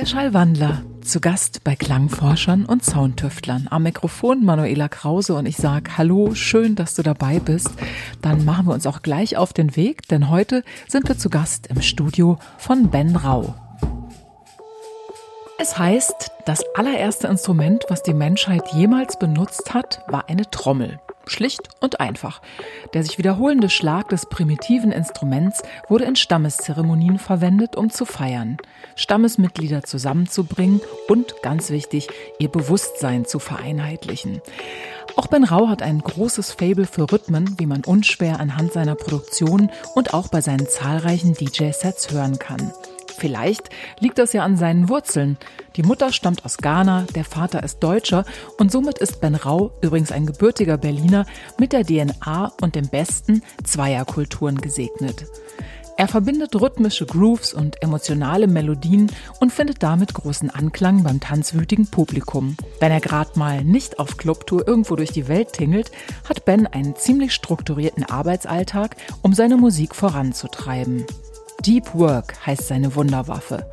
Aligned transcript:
Der 0.00 0.06
Schallwandler, 0.06 0.82
zu 1.02 1.20
Gast 1.20 1.62
bei 1.62 1.76
Klangforschern 1.76 2.64
und 2.64 2.82
Soundtüftlern. 2.82 3.68
Am 3.70 3.82
Mikrofon 3.82 4.42
Manuela 4.42 4.88
Krause 4.88 5.34
und 5.34 5.44
ich 5.44 5.58
sage 5.58 5.98
Hallo, 5.98 6.34
schön, 6.34 6.74
dass 6.74 6.94
du 6.94 7.02
dabei 7.02 7.38
bist. 7.38 7.68
Dann 8.22 8.46
machen 8.46 8.66
wir 8.66 8.72
uns 8.72 8.86
auch 8.86 9.02
gleich 9.02 9.36
auf 9.36 9.52
den 9.52 9.76
Weg, 9.76 10.08
denn 10.08 10.30
heute 10.30 10.64
sind 10.88 11.06
wir 11.06 11.18
zu 11.18 11.28
Gast 11.28 11.66
im 11.66 11.82
Studio 11.82 12.38
von 12.56 12.88
Ben 12.88 13.14
Rau. 13.14 13.54
Es 15.58 15.76
heißt, 15.78 16.30
das 16.46 16.64
allererste 16.74 17.26
Instrument, 17.28 17.84
was 17.90 18.02
die 18.02 18.14
Menschheit 18.14 18.72
jemals 18.72 19.18
benutzt 19.18 19.74
hat, 19.74 20.02
war 20.08 20.30
eine 20.30 20.50
Trommel. 20.50 20.98
Schlicht 21.30 21.68
und 21.80 22.00
einfach. 22.00 22.42
Der 22.92 23.04
sich 23.04 23.18
wiederholende 23.18 23.70
Schlag 23.70 24.08
des 24.08 24.26
primitiven 24.26 24.92
Instruments 24.92 25.62
wurde 25.88 26.04
in 26.04 26.16
Stammeszeremonien 26.16 27.18
verwendet, 27.18 27.76
um 27.76 27.90
zu 27.90 28.04
feiern, 28.04 28.58
Stammesmitglieder 28.96 29.82
zusammenzubringen 29.84 30.80
und, 31.08 31.42
ganz 31.42 31.70
wichtig, 31.70 32.08
ihr 32.38 32.48
Bewusstsein 32.48 33.24
zu 33.24 33.38
vereinheitlichen. 33.38 34.42
Auch 35.16 35.26
Ben 35.26 35.44
Rau 35.44 35.68
hat 35.68 35.82
ein 35.82 36.00
großes 36.00 36.52
Fable 36.52 36.86
für 36.86 37.10
Rhythmen, 37.10 37.56
wie 37.58 37.66
man 37.66 37.84
unschwer 37.84 38.40
anhand 38.40 38.72
seiner 38.72 38.94
Produktion 38.94 39.70
und 39.94 40.14
auch 40.14 40.28
bei 40.28 40.40
seinen 40.40 40.68
zahlreichen 40.68 41.34
DJ-Sets 41.34 42.10
hören 42.12 42.38
kann. 42.38 42.72
Vielleicht 43.20 43.68
liegt 43.98 44.16
das 44.16 44.32
ja 44.32 44.44
an 44.44 44.56
seinen 44.56 44.88
Wurzeln. 44.88 45.36
Die 45.76 45.82
Mutter 45.82 46.10
stammt 46.10 46.46
aus 46.46 46.56
Ghana, 46.56 47.06
der 47.14 47.24
Vater 47.24 47.62
ist 47.62 47.80
Deutscher 47.80 48.24
und 48.56 48.72
somit 48.72 48.98
ist 48.98 49.20
Ben 49.20 49.34
Rau, 49.34 49.72
übrigens 49.82 50.10
ein 50.10 50.24
gebürtiger 50.24 50.78
Berliner, 50.78 51.26
mit 51.58 51.74
der 51.74 51.84
DNA 51.84 52.50
und 52.62 52.74
dem 52.74 52.88
Besten 52.88 53.42
zweier 53.62 54.06
Kulturen 54.06 54.56
gesegnet. 54.56 55.26
Er 55.98 56.08
verbindet 56.08 56.58
rhythmische 56.58 57.04
Grooves 57.04 57.52
und 57.52 57.82
emotionale 57.82 58.46
Melodien 58.46 59.12
und 59.38 59.52
findet 59.52 59.82
damit 59.82 60.14
großen 60.14 60.48
Anklang 60.48 61.02
beim 61.02 61.20
tanzwütigen 61.20 61.88
Publikum. 61.88 62.56
Wenn 62.78 62.90
er 62.90 63.00
gerade 63.00 63.38
mal 63.38 63.62
nicht 63.62 63.98
auf 63.98 64.16
Clubtour 64.16 64.66
irgendwo 64.66 64.96
durch 64.96 65.12
die 65.12 65.28
Welt 65.28 65.52
tingelt, 65.52 65.90
hat 66.26 66.46
Ben 66.46 66.66
einen 66.66 66.96
ziemlich 66.96 67.34
strukturierten 67.34 68.04
Arbeitsalltag, 68.04 68.96
um 69.20 69.34
seine 69.34 69.58
Musik 69.58 69.94
voranzutreiben. 69.94 71.04
Deep 71.64 71.94
Work 71.94 72.34
heißt 72.46 72.68
seine 72.68 72.94
Wunderwaffe. 72.94 73.66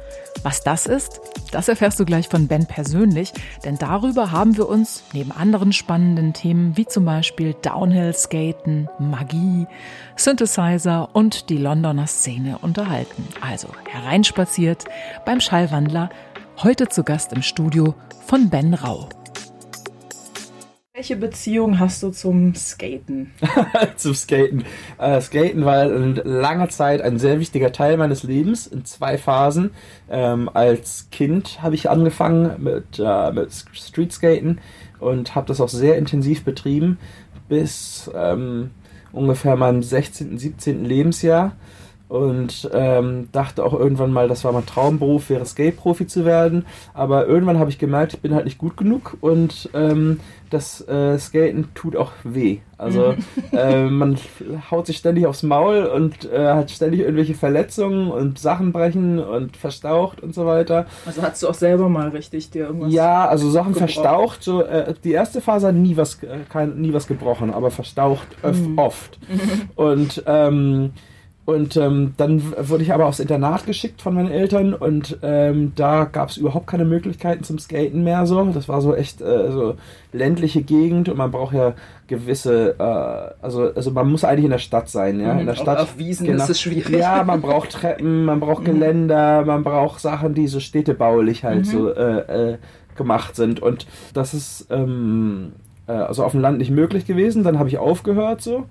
Was 0.44 0.62
das 0.62 0.86
ist, 0.86 1.22
das 1.52 1.68
erfährst 1.68 2.00
du 2.00 2.06
gleich 2.06 2.28
von 2.28 2.48
Ben 2.48 2.66
persönlich, 2.66 3.34
denn 3.64 3.78
darüber 3.78 4.32
haben 4.32 4.58
wir 4.58 4.68
uns 4.68 5.04
neben 5.14 5.32
anderen 5.32 5.72
spannenden 5.72 6.34
Themen 6.34 6.76
wie 6.76 6.86
zum 6.86 7.06
Beispiel 7.06 7.54
Downhill 7.62 8.14
Skaten, 8.14 8.90
Magie, 9.00 9.68
Synthesizer 10.16 11.10
und 11.14 11.50
die 11.50 11.58
Londoner 11.58 12.08
Szene 12.08 12.58
unterhalten. 12.60 13.28
Also 13.42 13.70
hereinspaziert 13.90 14.86
beim 15.26 15.40
Schallwandler, 15.40 16.10
heute 16.62 16.90
zu 16.90 17.04
Gast 17.04 17.32
im 17.34 17.42
Studio 17.42 17.96
von 18.26 18.50
Ben 18.50 18.74
Rau. 18.74 19.08
Welche 20.98 21.16
Beziehung 21.16 21.78
hast 21.78 22.02
du 22.02 22.10
zum 22.10 22.56
Skaten? 22.56 23.32
zum 23.98 24.16
Skaten. 24.16 24.66
Äh, 24.98 25.22
Skaten 25.22 25.64
war 25.64 25.86
in 25.86 26.16
langer 26.16 26.70
Zeit 26.70 27.04
ein 27.04 27.20
sehr 27.20 27.40
wichtiger 27.40 27.72
Teil 27.72 27.98
meines 27.98 28.24
Lebens 28.24 28.66
in 28.66 28.84
zwei 28.84 29.20
Phasen. 29.20 29.76
Ähm, 30.10 30.50
als 30.52 31.10
Kind 31.12 31.62
habe 31.62 31.76
ich 31.76 31.92
angefangen 31.92 32.64
mit, 32.64 32.98
äh, 32.98 33.32
mit 33.32 33.52
Streetskaten 33.74 34.60
und 35.00 35.36
habe 35.36 35.46
das 35.46 35.62
auch 35.62 35.70
sehr 35.70 36.00
intensiv 36.00 36.44
betrieben 36.44 36.98
bis 37.48 38.10
ähm, 38.16 38.72
ungefähr 39.12 39.56
meinem 39.56 39.84
16., 39.84 40.40
17. 40.40 40.84
Lebensjahr 40.84 41.56
und 42.10 42.70
ähm, 42.74 43.28
dachte 43.32 43.66
auch 43.66 43.74
irgendwann 43.74 44.14
mal, 44.14 44.28
das 44.28 44.44
war 44.44 44.54
mein 44.54 44.66
Traumberuf, 44.66 45.30
wäre 45.30 45.46
Skate-Profi 45.46 46.08
zu 46.08 46.26
werden. 46.26 46.66
Aber 46.94 47.28
irgendwann 47.28 47.60
habe 47.60 47.70
ich 47.70 47.80
gemerkt, 47.80 48.14
ich 48.14 48.22
bin 48.22 48.34
halt 48.34 48.46
nicht 48.46 48.58
gut 48.58 48.78
genug 48.78 49.18
und 49.20 49.70
ähm, 49.74 50.20
das 50.50 50.88
äh, 50.88 51.18
Skaten 51.20 51.68
tut 51.76 51.98
auch 51.98 52.12
weh. 52.24 52.60
Also 52.78 53.16
äh, 53.52 53.86
man 53.86 54.18
haut 54.72 54.88
sich 54.88 54.98
ständig 54.98 55.26
aufs 55.26 55.44
Maul 55.44 55.84
und 55.84 56.32
äh, 56.32 56.54
hat 56.54 56.72
ständig 56.72 57.02
irgendwelche 57.02 57.34
Verletzungen 57.34 58.10
und 58.10 58.40
Sachen 58.40 58.72
brechen 58.72 59.20
und 59.20 59.58
verstaucht 59.58 60.22
und 60.22 60.34
so 60.34 60.46
weiter. 60.46 60.86
Also 61.06 61.22
hast 61.22 61.44
du 61.44 61.50
auch 61.50 61.54
selber 61.54 61.90
mal 61.90 62.10
richtig 62.10 62.52
dir 62.52 62.68
irgendwas? 62.68 62.94
Ja, 62.94 63.28
also 63.28 63.50
Sachen 63.50 63.74
gebrochen. 63.74 63.92
verstaucht. 63.92 64.44
So, 64.44 64.64
äh, 64.64 64.94
die 65.04 65.12
erste 65.12 65.42
Phase 65.42 65.68
hat 65.68 65.76
nie 65.76 65.98
was, 65.98 66.24
äh, 66.24 66.38
kein, 66.50 66.80
nie 66.80 66.94
was 66.94 67.08
gebrochen, 67.08 67.54
aber 67.54 67.70
verstaucht 67.70 68.28
mhm. 68.44 68.78
oft. 68.78 69.20
Und 69.76 70.24
ähm, 70.26 70.94
und 71.48 71.78
ähm, 71.78 72.14
dann 72.18 72.44
wurde 72.68 72.84
ich 72.84 72.94
aber 72.94 73.06
aufs 73.06 73.22
Internat 73.22 73.66
geschickt 73.66 74.02
von 74.02 74.14
meinen 74.14 74.30
Eltern 74.30 74.74
und 74.74 75.18
ähm, 75.22 75.72
da 75.78 76.04
gab 76.04 76.28
es 76.28 76.36
überhaupt 76.36 76.68
keine 76.68 76.84
Möglichkeiten 76.84 77.46
zum 77.46 77.58
Skaten 77.58 78.04
mehr 78.04 78.26
so. 78.26 78.44
Das 78.48 78.68
war 78.68 78.82
so 78.82 78.94
echt 78.94 79.22
äh, 79.22 79.50
so 79.50 79.76
ländliche 80.12 80.62
Gegend 80.62 81.08
und 81.08 81.16
man 81.16 81.32
braucht 81.32 81.54
ja 81.54 81.74
gewisse, 82.08 82.76
äh, 82.78 82.84
also, 83.42 83.74
also 83.74 83.92
man 83.92 84.12
muss 84.12 84.26
eigentlich 84.26 84.44
in 84.44 84.52
der 84.52 84.58
Stadt 84.58 84.90
sein, 84.90 85.22
ja. 85.22 85.36
Mhm, 85.36 85.40
in 85.40 85.46
der 85.46 85.56
Stadt. 85.56 85.80
Auf 85.80 85.98
Wiesen 85.98 86.28
genau, 86.28 86.44
ist 86.44 86.50
es 86.50 86.60
schwierig. 86.60 86.90
Ja, 86.90 87.24
man 87.24 87.40
braucht 87.40 87.72
Treppen, 87.72 88.26
man 88.26 88.42
braucht 88.42 88.64
mhm. 88.64 88.66
Geländer, 88.66 89.46
man 89.46 89.64
braucht 89.64 90.02
Sachen, 90.02 90.34
die 90.34 90.48
so 90.48 90.60
städtebaulich 90.60 91.46
halt 91.46 91.60
mhm. 91.60 91.64
so 91.64 91.90
äh, 91.90 92.52
äh, 92.52 92.58
gemacht 92.98 93.38
sind. 93.38 93.62
Und 93.62 93.88
das 94.14 94.34
ist 94.34 94.68
ähm, 94.70 95.54
äh, 95.88 95.94
also 95.94 96.26
auf 96.26 96.34
dem 96.34 96.42
Land 96.42 96.58
nicht 96.58 96.72
möglich 96.72 97.06
gewesen. 97.06 97.46
Dann 97.46 97.58
habe 97.58 97.70
ich 97.70 97.78
aufgehört 97.78 98.42
so. 98.42 98.66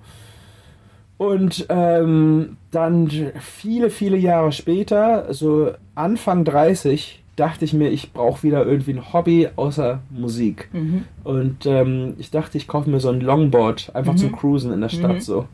Und 1.17 1.65
ähm, 1.69 2.57
dann 2.71 3.09
viele, 3.39 3.89
viele 3.89 4.17
Jahre 4.17 4.51
später, 4.51 5.33
so 5.33 5.71
Anfang 5.95 6.45
30, 6.45 7.23
dachte 7.35 7.65
ich 7.65 7.73
mir, 7.73 7.89
ich 7.89 8.13
brauche 8.13 8.43
wieder 8.43 8.65
irgendwie 8.65 8.93
ein 8.93 9.13
Hobby 9.13 9.47
außer 9.55 9.99
Musik. 10.09 10.69
Mhm. 10.73 11.05
Und 11.23 11.65
ähm, 11.65 12.15
ich 12.17 12.31
dachte, 12.31 12.57
ich 12.57 12.67
kaufe 12.67 12.89
mir 12.89 12.99
so 12.99 13.09
ein 13.09 13.21
Longboard, 13.21 13.91
einfach 13.95 14.13
mhm. 14.13 14.17
zum 14.17 14.31
Cruisen 14.31 14.73
in 14.73 14.81
der 14.81 14.89
Stadt 14.89 15.15
mhm. 15.15 15.21
so. 15.21 15.45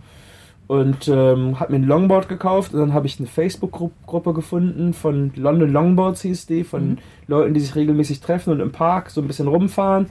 Und 0.67 1.09
ähm, 1.09 1.59
habe 1.59 1.73
mir 1.73 1.79
ein 1.79 1.87
Longboard 1.87 2.29
gekauft 2.29 2.73
und 2.73 2.79
dann 2.79 2.93
habe 2.93 3.05
ich 3.05 3.19
eine 3.19 3.27
Facebook-Gruppe 3.27 4.33
gefunden 4.33 4.93
von 4.93 5.33
London 5.35 5.69
Longboards 5.69 6.21
hieß 6.21 6.45
die, 6.45 6.63
von 6.63 6.91
mhm. 6.91 6.97
Leuten, 7.27 7.53
die 7.53 7.59
sich 7.59 7.75
regelmäßig 7.75 8.21
treffen 8.21 8.53
und 8.53 8.61
im 8.61 8.71
Park 8.71 9.09
so 9.09 9.21
ein 9.21 9.27
bisschen 9.27 9.49
rumfahren. 9.49 10.07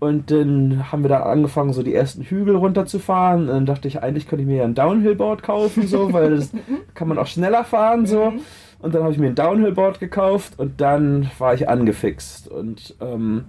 Und 0.00 0.30
dann 0.30 0.92
haben 0.92 1.02
wir 1.02 1.08
da 1.08 1.20
angefangen, 1.20 1.72
so 1.72 1.82
die 1.82 1.94
ersten 1.94 2.22
Hügel 2.22 2.56
runterzufahren. 2.56 3.42
Und 3.42 3.48
dann 3.48 3.66
dachte 3.66 3.88
ich, 3.88 4.02
eigentlich 4.02 4.28
könnte 4.28 4.42
ich 4.42 4.48
mir 4.48 4.58
ja 4.58 4.64
ein 4.64 4.74
Downhillboard 4.74 5.42
kaufen, 5.42 5.86
so, 5.86 6.12
weil 6.12 6.36
das 6.36 6.52
kann 6.94 7.08
man 7.08 7.18
auch 7.18 7.26
schneller 7.26 7.64
fahren, 7.64 8.06
so. 8.06 8.30
Mhm. 8.30 8.40
Und 8.80 8.94
dann 8.94 9.02
habe 9.02 9.12
ich 9.12 9.18
mir 9.18 9.28
ein 9.28 9.34
Downhillboard 9.34 9.98
gekauft 9.98 10.58
und 10.58 10.80
dann 10.80 11.30
war 11.38 11.54
ich 11.54 11.70
angefixt. 11.70 12.48
Und 12.48 12.94
ähm, 13.00 13.44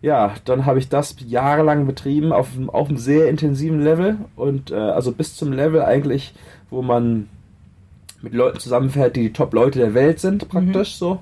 ja, 0.00 0.34
dann 0.44 0.64
habe 0.64 0.78
ich 0.78 0.88
das 0.88 1.16
jahrelang 1.26 1.86
betrieben 1.86 2.32
auf, 2.32 2.50
auf 2.68 2.88
einem 2.88 2.96
sehr 2.96 3.28
intensiven 3.28 3.82
Level. 3.82 4.18
Und 4.36 4.70
äh, 4.70 4.76
also 4.76 5.10
bis 5.10 5.34
zum 5.34 5.52
Level 5.52 5.82
eigentlich, 5.82 6.34
wo 6.70 6.82
man 6.82 7.28
mit 8.22 8.32
Leuten 8.32 8.60
zusammenfährt, 8.60 9.16
die 9.16 9.22
die 9.22 9.32
Top-Leute 9.32 9.80
der 9.80 9.94
Welt 9.94 10.20
sind, 10.20 10.48
praktisch 10.48 10.94
mhm. 10.94 10.98
so. 10.98 11.20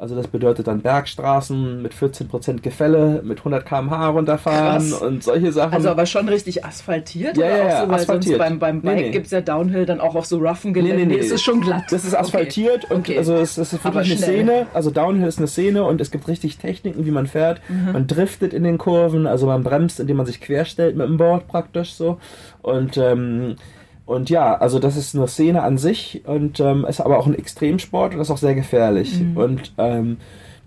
Also 0.00 0.14
das 0.14 0.28
bedeutet 0.28 0.66
dann 0.66 0.80
Bergstraßen 0.80 1.82
mit 1.82 1.92
14% 1.92 2.62
Gefälle, 2.62 3.20
mit 3.22 3.40
100 3.40 3.66
km/h 3.66 4.08
runterfahren 4.08 4.90
Krass. 4.90 5.02
und 5.02 5.22
solche 5.22 5.52
Sachen. 5.52 5.74
Also 5.74 5.90
aber 5.90 6.06
schon 6.06 6.26
richtig 6.26 6.64
asphaltiert? 6.64 7.36
Ja, 7.36 7.46
ja, 7.46 7.56
ja 7.56 7.86
so, 7.86 7.92
asphaltiert. 7.92 8.38
beim, 8.38 8.58
beim 8.58 8.80
Bike 8.80 8.96
nee, 8.96 9.02
nee. 9.02 9.10
gibt 9.10 9.26
es 9.26 9.32
ja 9.32 9.42
Downhill 9.42 9.84
dann 9.84 10.00
auch 10.00 10.14
auf 10.14 10.24
so 10.24 10.38
roughen 10.38 10.72
Gelände. 10.72 10.96
Nee, 10.96 11.04
nee, 11.04 11.14
nee. 11.16 11.20
Es 11.20 11.30
ist 11.30 11.42
schon 11.42 11.60
glatt. 11.60 11.84
Das 11.90 12.06
ist 12.06 12.14
asphaltiert 12.14 12.84
okay. 12.84 12.94
und 12.94 13.00
okay. 13.00 13.18
also 13.18 13.34
es, 13.34 13.58
es 13.58 13.74
ist 13.74 13.84
wirklich 13.84 14.10
eine 14.10 14.20
Szene. 14.20 14.66
Also 14.72 14.90
Downhill 14.90 15.28
ist 15.28 15.36
eine 15.36 15.48
Szene 15.48 15.84
und 15.84 16.00
es 16.00 16.10
gibt 16.10 16.26
richtig 16.28 16.56
Techniken, 16.56 17.04
wie 17.04 17.10
man 17.10 17.26
fährt. 17.26 17.60
Mhm. 17.68 17.92
Man 17.92 18.06
driftet 18.06 18.54
in 18.54 18.64
den 18.64 18.78
Kurven, 18.78 19.26
also 19.26 19.46
man 19.46 19.62
bremst, 19.62 20.00
indem 20.00 20.16
man 20.16 20.24
sich 20.24 20.40
querstellt 20.40 20.96
mit 20.96 21.06
dem 21.06 21.18
Board 21.18 21.46
praktisch 21.46 21.92
so. 21.92 22.18
Und 22.62 22.96
ähm, 22.96 23.56
und 24.10 24.28
ja, 24.28 24.56
also 24.56 24.80
das 24.80 24.96
ist 24.96 25.14
eine 25.14 25.28
Szene 25.28 25.62
an 25.62 25.78
sich 25.78 26.22
und 26.26 26.58
ähm, 26.58 26.84
ist 26.84 27.00
aber 27.00 27.16
auch 27.16 27.28
ein 27.28 27.38
Extremsport 27.38 28.12
und 28.12 28.20
ist 28.20 28.32
auch 28.32 28.38
sehr 28.38 28.56
gefährlich. 28.56 29.20
Mhm. 29.20 29.36
Und 29.36 29.72
ähm, 29.78 30.16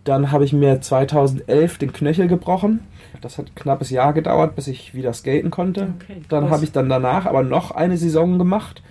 dann 0.06 0.32
habe 0.32 0.46
ich 0.46 0.54
mir 0.54 0.80
2011 0.80 1.78
den 1.78 1.92
Knöchel 1.92 2.30
gebrochen. 2.30 2.88
Das 3.20 3.38
hat 3.38 3.48
ein 3.48 3.56
knappes 3.56 3.90
Jahr 3.90 4.14
gedauert, 4.14 4.56
bis 4.56 4.68
ich 4.68 4.96
wieder 4.96 5.12
skaten 5.12 5.52
konnte. 5.52 5.90
Okay, 6.02 6.22
dann 6.30 6.52
habe 6.52 6.64
ich 6.64 6.72
dann 6.72 6.88
danach 6.88 7.26
aber 7.26 7.44
noch 7.44 7.72
eine 7.72 7.98
Saison 7.98 8.38
gemacht, 8.38 8.82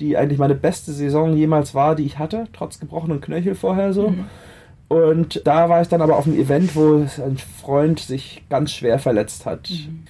die 0.00 0.16
eigentlich 0.16 0.40
meine 0.40 0.56
beste 0.56 0.90
Saison 0.90 1.36
jemals 1.36 1.76
war, 1.76 1.94
die 1.94 2.04
ich 2.04 2.18
hatte, 2.18 2.48
trotz 2.52 2.80
gebrochenen 2.80 3.20
Knöchel 3.20 3.54
vorher 3.54 3.92
so. 3.92 4.08
Mhm. 4.08 4.24
Und 4.88 5.46
da 5.46 5.68
war 5.68 5.82
ich 5.82 5.88
dann 5.88 6.02
aber 6.02 6.16
auf 6.16 6.26
einem 6.26 6.36
Event, 6.36 6.74
wo 6.74 6.96
ein 6.96 7.38
Freund 7.62 8.00
sich 8.00 8.42
ganz 8.50 8.72
schwer 8.72 8.98
verletzt 8.98 9.46
hat. 9.46 9.70
Mhm. 9.70 10.02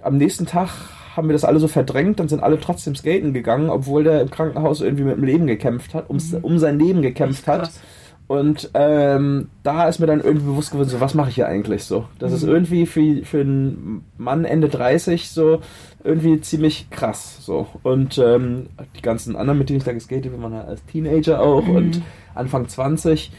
Am 0.00 0.16
nächsten 0.16 0.46
Tag 0.46 0.70
haben 1.16 1.28
wir 1.28 1.32
das 1.32 1.44
alle 1.44 1.58
so 1.58 1.68
verdrängt, 1.68 2.20
dann 2.20 2.28
sind 2.28 2.42
alle 2.42 2.60
trotzdem 2.60 2.94
skaten 2.94 3.32
gegangen, 3.32 3.70
obwohl 3.70 4.04
der 4.04 4.20
im 4.20 4.30
Krankenhaus 4.30 4.80
irgendwie 4.80 5.04
mit 5.04 5.16
dem 5.16 5.24
Leben 5.24 5.46
gekämpft 5.46 5.94
hat, 5.94 6.08
ums, 6.08 6.32
mhm. 6.32 6.38
um 6.44 6.58
sein 6.58 6.78
Leben 6.78 7.02
gekämpft 7.02 7.46
hat. 7.46 7.70
Und 8.28 8.70
ähm, 8.74 9.48
da 9.62 9.88
ist 9.88 10.00
mir 10.00 10.06
dann 10.06 10.20
irgendwie 10.20 10.48
bewusst 10.48 10.70
geworden, 10.70 10.90
so 10.90 11.00
was 11.00 11.14
mache 11.14 11.30
ich 11.30 11.36
hier 11.36 11.48
eigentlich 11.48 11.84
so? 11.84 12.04
Das 12.18 12.30
mhm. 12.30 12.36
ist 12.36 12.42
irgendwie 12.42 12.84
für, 12.84 13.24
für 13.24 13.40
einen 13.40 14.04
Mann 14.18 14.44
Ende 14.44 14.68
30 14.68 15.30
so 15.30 15.60
irgendwie 16.04 16.38
ziemlich 16.42 16.90
krass 16.90 17.38
so. 17.40 17.68
Und 17.82 18.18
ähm, 18.18 18.66
die 18.96 19.02
ganzen 19.02 19.34
anderen, 19.34 19.58
mit 19.58 19.70
denen 19.70 19.78
ich 19.78 19.84
da 19.84 19.94
geskatet 19.94 20.30
bin, 20.30 20.42
waren 20.42 20.52
halt 20.52 20.68
als 20.68 20.84
Teenager 20.84 21.40
auch 21.40 21.66
mhm. 21.66 21.76
und 21.76 22.02
Anfang 22.34 22.68
20. 22.68 23.32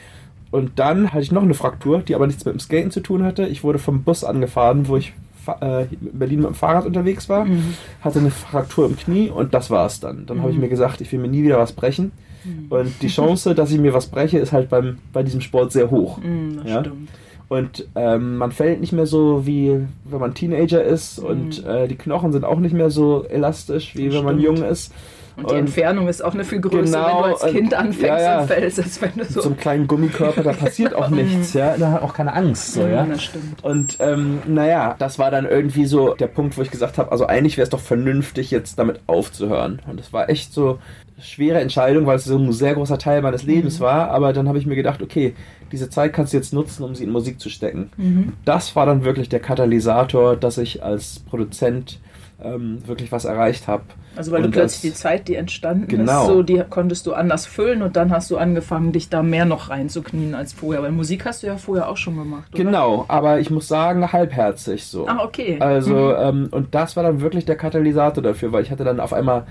und 0.50 0.80
dann 0.80 1.14
hatte 1.14 1.22
ich 1.22 1.32
noch 1.32 1.44
eine 1.44 1.54
Fraktur, 1.54 2.00
die 2.00 2.16
aber 2.16 2.26
nichts 2.26 2.44
mit 2.44 2.56
dem 2.56 2.60
Skaten 2.60 2.90
zu 2.90 3.02
tun 3.02 3.24
hatte. 3.24 3.46
Ich 3.46 3.64
wurde 3.64 3.78
vom 3.78 4.04
Bus 4.04 4.24
angefahren, 4.24 4.88
wo 4.88 4.98
ich 4.98 5.14
äh, 5.62 5.84
in 5.84 6.18
Berlin 6.18 6.40
mit 6.40 6.48
dem 6.50 6.56
Fahrrad 6.56 6.86
unterwegs 6.86 7.30
war, 7.30 7.46
mhm. 7.46 7.74
hatte 8.02 8.20
eine 8.20 8.32
Fraktur 8.32 8.86
im 8.86 8.98
Knie 8.98 9.30
und 9.30 9.54
das 9.54 9.70
war 9.70 9.86
es 9.86 10.00
dann. 10.00 10.26
Dann 10.26 10.38
mhm. 10.38 10.42
habe 10.42 10.52
ich 10.52 10.58
mir 10.58 10.70
gesagt, 10.70 11.02
ich 11.02 11.12
will 11.12 11.20
mir 11.20 11.28
nie 11.28 11.44
wieder 11.44 11.60
was 11.60 11.74
brechen. 11.74 12.12
Mhm. 12.44 12.68
Und 12.70 13.02
die 13.02 13.08
Chance, 13.08 13.56
dass 13.56 13.72
ich 13.72 13.80
mir 13.80 13.94
was 13.94 14.08
breche, 14.08 14.40
ist 14.40 14.52
halt 14.52 14.70
beim, 14.70 15.00
bei 15.14 15.24
diesem 15.24 15.42
Sport 15.42 15.72
sehr 15.72 15.92
hoch. 15.92 16.18
Mhm, 16.20 16.62
ja? 16.66 16.82
Stimmt. 16.82 17.10
Und 17.50 17.88
ähm, 17.96 18.38
man 18.38 18.52
fällt 18.52 18.80
nicht 18.80 18.94
mehr 18.94 19.08
so, 19.08 19.48
wie 19.48 19.80
wenn 20.06 20.20
man 20.20 20.36
Teenager 20.36 20.84
ist. 20.84 21.18
Und 21.18 21.64
mhm. 21.64 21.70
äh, 21.70 21.88
die 21.88 21.96
Knochen 21.96 22.32
sind 22.32 22.46
auch 22.46 22.60
nicht 22.60 22.74
mehr 22.74 22.92
so 22.92 23.24
elastisch, 23.24 23.96
wie 23.96 24.14
wenn 24.14 24.24
man 24.24 24.40
jung 24.40 24.64
ist. 24.64 24.94
Und 25.40 25.50
die 25.50 25.54
und 25.54 25.60
Entfernung 25.60 26.08
ist 26.08 26.24
auch 26.24 26.34
eine 26.34 26.44
viel 26.44 26.60
größer, 26.60 26.98
genau, 26.98 27.24
wenn 27.24 27.32
du 27.32 27.38
als 27.38 27.52
Kind 27.54 27.74
anfängst 27.74 28.04
ja, 28.04 28.22
ja. 28.22 28.42
und 28.42 28.48
fällst, 28.48 28.80
als 28.80 29.02
wenn 29.02 29.12
du 29.16 29.24
so. 29.26 29.34
Mit 29.36 29.44
so 29.44 29.50
einem 29.50 29.58
kleinen 29.58 29.88
Gummikörper, 29.88 30.44
da 30.44 30.54
passiert 30.54 30.94
auch 30.94 31.10
nichts, 31.10 31.54
ja. 31.54 31.78
Da 31.78 31.92
hat 31.92 32.02
auch 32.02 32.14
keine 32.14 32.34
Angst, 32.34 32.74
so, 32.74 32.86
ja. 32.86 33.06
Das 33.06 33.24
stimmt. 33.24 33.64
Und 33.64 33.98
ähm, 34.00 34.40
naja, 34.48 34.96
das 35.00 35.18
war 35.20 35.32
dann 35.32 35.46
irgendwie 35.46 35.86
so 35.86 36.14
der 36.14 36.28
Punkt, 36.28 36.58
wo 36.58 36.62
ich 36.62 36.72
gesagt 36.72 36.98
habe, 36.98 37.12
also 37.12 37.26
eigentlich 37.26 37.58
wäre 37.58 37.64
es 37.64 37.70
doch 37.70 37.80
vernünftig, 37.80 38.52
jetzt 38.52 38.78
damit 38.78 39.00
aufzuhören. 39.08 39.82
Und 39.88 40.00
es 40.00 40.12
war 40.14 40.30
echt 40.30 40.54
so 40.54 40.80
eine 41.16 41.26
schwere 41.26 41.60
Entscheidung, 41.60 42.06
weil 42.06 42.18
es 42.18 42.26
so 42.26 42.38
ein 42.38 42.52
sehr 42.52 42.74
großer 42.76 42.98
Teil 42.98 43.22
meines 43.22 43.44
Lebens 43.44 43.80
mhm. 43.80 43.84
war. 43.84 44.12
Aber 44.12 44.34
dann 44.34 44.48
habe 44.48 44.58
ich 44.58 44.66
mir 44.66 44.76
gedacht, 44.76 45.02
okay, 45.02 45.34
diese 45.72 45.90
Zeit 45.90 46.14
kannst 46.14 46.34
du 46.34 46.38
jetzt 46.38 46.54
nutzen, 46.54 46.84
um 46.84 46.96
sie 46.96 47.04
in 47.04 47.12
Musik 47.12 47.40
zu 47.40 47.50
stecken. 47.50 47.92
Mhm. 47.98 48.34
Das 48.46 48.76
war 48.76 48.86
dann 48.86 49.04
wirklich 49.04 49.30
der 49.30 49.40
Katalysator, 49.40 50.36
dass 50.36 50.58
ich 50.58 50.84
als 50.84 51.20
Produzent 51.20 52.00
ähm, 52.44 52.86
wirklich 52.88 53.12
was 53.12 53.26
erreicht 53.26 53.68
habe. 53.68 53.84
Also 54.16 54.32
weil 54.32 54.44
und 54.44 54.48
du 54.48 54.60
plötzlich 54.60 54.94
die 54.94 54.98
Zeit, 54.98 55.28
die 55.28 55.36
entstanden 55.36 55.88
genau. 55.88 56.22
ist, 56.22 56.28
so, 56.28 56.44
die 56.44 56.62
konntest 56.70 57.06
du 57.06 57.14
anders 57.14 57.46
füllen 57.46 57.82
und 57.82 57.96
dann 57.96 58.12
hast 58.12 58.32
du 58.32 58.38
angefangen, 58.38 58.92
dich 58.92 59.10
da 59.10 59.24
mehr 59.24 59.46
noch 59.46 59.70
reinzuknien 59.70 60.36
als 60.36 60.54
vorher. 60.54 60.84
Weil 60.84 60.92
Musik 60.92 61.26
hast 61.26 61.44
du 61.44 61.48
ja 61.48 61.58
vorher 61.58 61.90
auch 61.90 61.98
schon 61.98 62.18
gemacht. 62.18 62.54
Oder? 62.54 62.64
Genau, 62.64 63.06
aber 63.08 63.40
ich 63.40 63.50
muss 63.50 63.68
sagen, 63.68 64.12
halbherzig 64.12 64.86
so. 64.86 65.08
Ah, 65.08 65.24
okay. 65.24 65.58
Also, 65.60 65.94
mhm. 65.94 66.16
ähm, 66.20 66.48
und 66.52 66.76
das 66.76 66.96
war 66.96 67.04
dann 67.04 67.22
wirklich 67.22 67.46
der 67.46 67.56
Katalysator 67.56 68.24
dafür, 68.24 68.52
weil 68.52 68.64
ich 68.64 68.72
hatte 68.72 68.84
dann 68.84 69.00
auf 69.00 69.14
einmal 69.14 69.46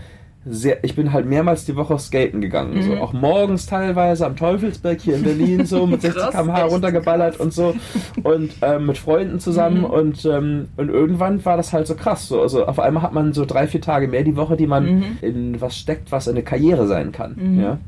sehr, 0.45 0.83
ich 0.85 0.95
bin 0.95 1.13
halt 1.13 1.27
mehrmals 1.27 1.65
die 1.65 1.77
Woche 1.77 1.99
skaten 1.99 2.41
gegangen. 2.41 2.77
Mhm. 2.77 2.83
So. 2.83 2.97
Auch 2.99 3.13
morgens 3.13 3.67
teilweise 3.67 4.25
am 4.25 4.37
Teufelsberg 4.37 5.01
hier 5.01 5.17
in 5.17 5.23
Berlin 5.23 5.67
so 5.67 5.87
mit 5.87 6.01
60 6.03 6.31
km/h 6.31 6.65
runtergeballert 6.65 7.41
und 7.41 7.53
so. 7.53 7.75
Und 8.23 8.53
ähm, 8.63 8.87
mit 8.87 8.99
Freunden 8.99 9.41
zusammen. 9.41 9.81
Mhm. 9.81 9.85
Und, 9.85 10.25
ähm, 10.25 10.69
und 10.77 10.89
irgendwann 10.89 11.45
war 11.45 11.57
das 11.57 11.73
halt 11.73 11.87
so 11.87 11.95
krass. 11.95 12.29
So. 12.29 12.41
Also 12.41 12.67
auf 12.67 12.79
einmal 12.79 13.03
hat 13.03 13.13
man 13.13 13.33
so 13.33 13.45
drei, 13.45 13.67
vier 13.67 13.81
Tage 13.81 14.09
mehr 14.09 14.23
die 14.23 14.37
Woche, 14.37 14.57
die 14.57 14.67
man 14.67 14.99
mhm. 14.99 15.19
in 15.21 15.61
was 15.61 15.77
steckt, 15.77 16.13
was 16.13 16.29
eine 16.29 16.43
Karriere 16.43 16.87
sein 16.87 17.13
kann. 17.13 17.37
Mhm. 17.37 17.61
Ja? 17.61 17.79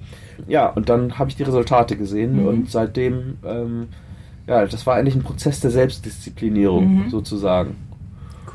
ja, 0.49 0.67
und 0.69 0.89
dann 0.89 1.19
habe 1.19 1.31
ich 1.31 1.37
die 1.37 1.45
Resultate 1.45 1.97
gesehen 1.97 2.43
mhm. 2.43 2.49
und 2.49 2.71
seitdem, 2.71 3.39
ähm, 3.45 3.89
ja, 4.47 4.67
das 4.67 4.87
war 4.87 4.97
eigentlich 4.97 5.15
ein 5.15 5.23
Prozess 5.23 5.61
der 5.61 5.71
Selbstdisziplinierung 5.71 7.05
mhm. 7.05 7.11
sozusagen. 7.11 7.77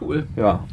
Cool. 0.01 0.27
Ja 0.35 0.65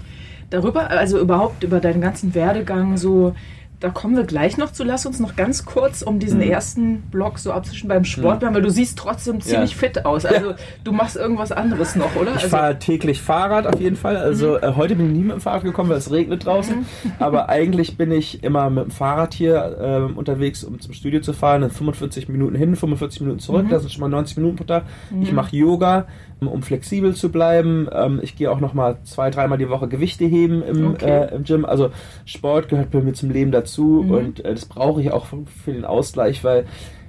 darüber, 0.52 0.90
also 0.90 1.19
überhaupt 1.19 1.64
über 1.64 1.81
deinen 1.81 2.00
ganzen 2.00 2.34
Werdegang 2.34 2.96
so 2.96 3.34
da 3.82 3.90
kommen 3.90 4.16
wir 4.16 4.22
gleich 4.22 4.58
noch 4.58 4.72
zu. 4.72 4.84
Lass 4.84 5.06
uns 5.06 5.19
noch 5.19 5.34
ganz 5.34 5.64
kurz 5.64 6.02
um 6.02 6.20
diesen 6.20 6.38
mhm. 6.38 6.50
ersten 6.50 7.00
Block 7.10 7.38
so 7.38 7.52
abzwischen 7.52 7.88
beim 7.88 8.04
Sport 8.04 8.43
mhm. 8.43 8.54
weil 8.54 8.62
du 8.62 8.70
siehst 8.70 8.96
trotzdem 8.96 9.40
ziemlich 9.40 9.72
ja. 9.72 9.76
fit 9.76 10.06
aus. 10.06 10.25
Also 10.25 10.50
ja. 10.50 10.56
du 10.84 10.93
machst 10.93 11.16
irgendwas 11.16 11.50
anderes 11.50 11.96
noch, 11.96 12.14
oder? 12.14 12.31
Ich 12.37 12.44
also, 12.44 12.49
fahre 12.49 12.78
täglich 12.78 13.20
Fahrrad 13.20 13.66
auf 13.66 13.81
jeden 13.81 13.96
Fall. 13.96 14.16
Also 14.16 14.52
mhm. 14.52 14.62
äh, 14.62 14.75
heute 14.76 14.94
bin 14.94 15.06
ich 15.06 15.12
nie 15.12 15.25
mit 15.25 15.32
dem 15.32 15.40
Fahrrad 15.40 15.64
gekommen, 15.64 15.90
weil 15.90 15.96
es 15.96 16.12
regnet 16.12 16.46
draußen. 16.46 16.76
Mhm. 16.76 17.12
Aber 17.19 17.49
eigentlich 17.49 17.96
bin 17.96 18.12
ich 18.12 18.44
immer 18.44 18.70
mit 18.70 18.84
dem 18.84 18.90
Fahrrad 18.93 19.34
hier 19.34 19.76
äh, 19.81 20.16
unterwegs, 20.16 20.62
um 20.62 20.81
zum 20.81 20.93
Studio 20.93 21.20
zu 21.20 21.32
fahren. 21.32 21.62
Dann 21.62 21.70
45 21.70 22.28
Minuten 22.28 22.54
hin, 22.54 22.76
45 22.76 23.22
Minuten 23.22 23.40
zurück. 23.40 23.64
Mhm. 23.64 23.70
Das 23.70 23.82
sind 23.82 23.90
schon 23.90 24.02
mal 24.02 24.08
90 24.08 24.37
Minuten 24.37 24.56
pro 24.56 24.64
Tag. 24.64 24.84
Ich 25.20 25.31
mhm. 25.31 25.37
mache 25.37 25.56
Yoga 25.56 26.06
um 26.49 26.62
flexibel 26.62 27.15
zu 27.15 27.31
bleiben. 27.31 27.89
Ähm, 27.93 28.21
ich 28.23 28.37
gehe 28.37 28.50
auch 28.50 28.61
noch 28.61 28.75
mal 28.75 28.99
zwei, 29.05 29.31
dreimal 29.31 29.59
die 29.59 29.69
Woche 29.69 29.89
Gewichte 29.89 30.25
heben 30.25 30.62
im, 30.62 30.93
okay. 30.93 31.27
äh, 31.27 31.35
im 31.35 31.44
Gym. 31.44 31.65
Also 31.65 31.91
Sport 32.25 32.69
gehört 32.69 32.91
bei 32.91 33.00
mir 33.00 33.12
zum 33.12 33.31
Leben 33.31 33.53
dazu 33.53 34.03
mhm. 34.05 34.11
und 34.11 34.44
äh, 34.44 34.55
das 34.55 34.67
brauche 34.67 35.00
ich 35.00 35.12
auch 35.12 35.27
für 35.27 35.73
den 35.73 35.85
Ausgleich, 35.85 36.44
weil 36.44 36.67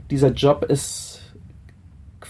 dieser 0.10 0.32
Job 0.32 0.66
ist 0.66 1.14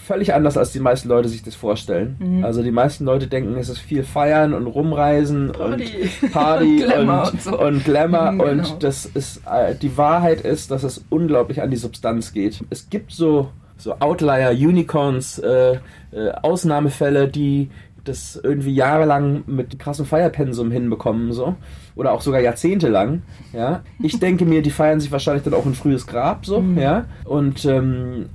völlig 0.04 0.34
anders, 0.34 0.56
als 0.56 0.72
die 0.72 0.80
meisten 0.80 1.08
Leute 1.08 1.28
sich 1.28 1.42
das 1.42 1.54
vorstellen. 1.54 2.16
Mhm. 2.18 2.44
Also 2.44 2.62
die 2.62 2.70
meisten 2.70 3.04
Leute 3.04 3.26
denken, 3.26 3.56
es 3.56 3.68
ist 3.68 3.78
viel 3.78 4.04
Feiern 4.04 4.52
und 4.52 4.66
Rumreisen 4.66 5.52
Party. 5.58 5.84
und 6.22 6.32
Party 6.32 6.76
Glamour 6.76 7.22
und, 7.22 7.32
und, 7.32 7.42
so. 7.42 7.58
und, 7.58 7.84
Glamour 7.84 8.32
mhm, 8.32 8.38
genau. 8.38 8.50
und 8.52 8.82
das 8.82 9.06
ist 9.06 9.42
äh, 9.50 9.74
die 9.74 9.96
Wahrheit 9.96 10.42
ist, 10.42 10.70
dass 10.70 10.82
es 10.82 11.04
unglaublich 11.08 11.62
an 11.62 11.70
die 11.70 11.76
Substanz 11.76 12.32
geht. 12.32 12.62
Es 12.70 12.90
gibt 12.90 13.12
so 13.12 13.48
so 13.76 13.94
Outlier, 14.00 14.50
Unicorns, 14.50 15.38
äh, 15.38 15.78
äh, 16.12 16.30
Ausnahmefälle, 16.42 17.28
die 17.28 17.70
das 18.04 18.38
irgendwie 18.42 18.74
jahrelang 18.74 19.44
mit 19.46 19.78
krassem 19.78 20.06
Feierpensum 20.06 20.70
hinbekommen, 20.70 21.32
so. 21.32 21.56
Oder 21.96 22.12
auch 22.12 22.20
sogar 22.20 22.40
jahrzehntelang, 22.40 23.22
ja. 23.52 23.82
Ich 24.02 24.18
denke 24.18 24.44
mir, 24.44 24.62
die 24.62 24.70
feiern 24.70 25.00
sich 25.00 25.10
wahrscheinlich 25.10 25.44
dann 25.44 25.54
auch 25.54 25.64
ein 25.64 25.74
frühes 25.74 26.06
Grab, 26.06 26.44
so, 26.44 26.60
mhm. 26.60 26.78
ja. 26.78 27.06
Und 27.24 27.64
ähm, 27.64 28.26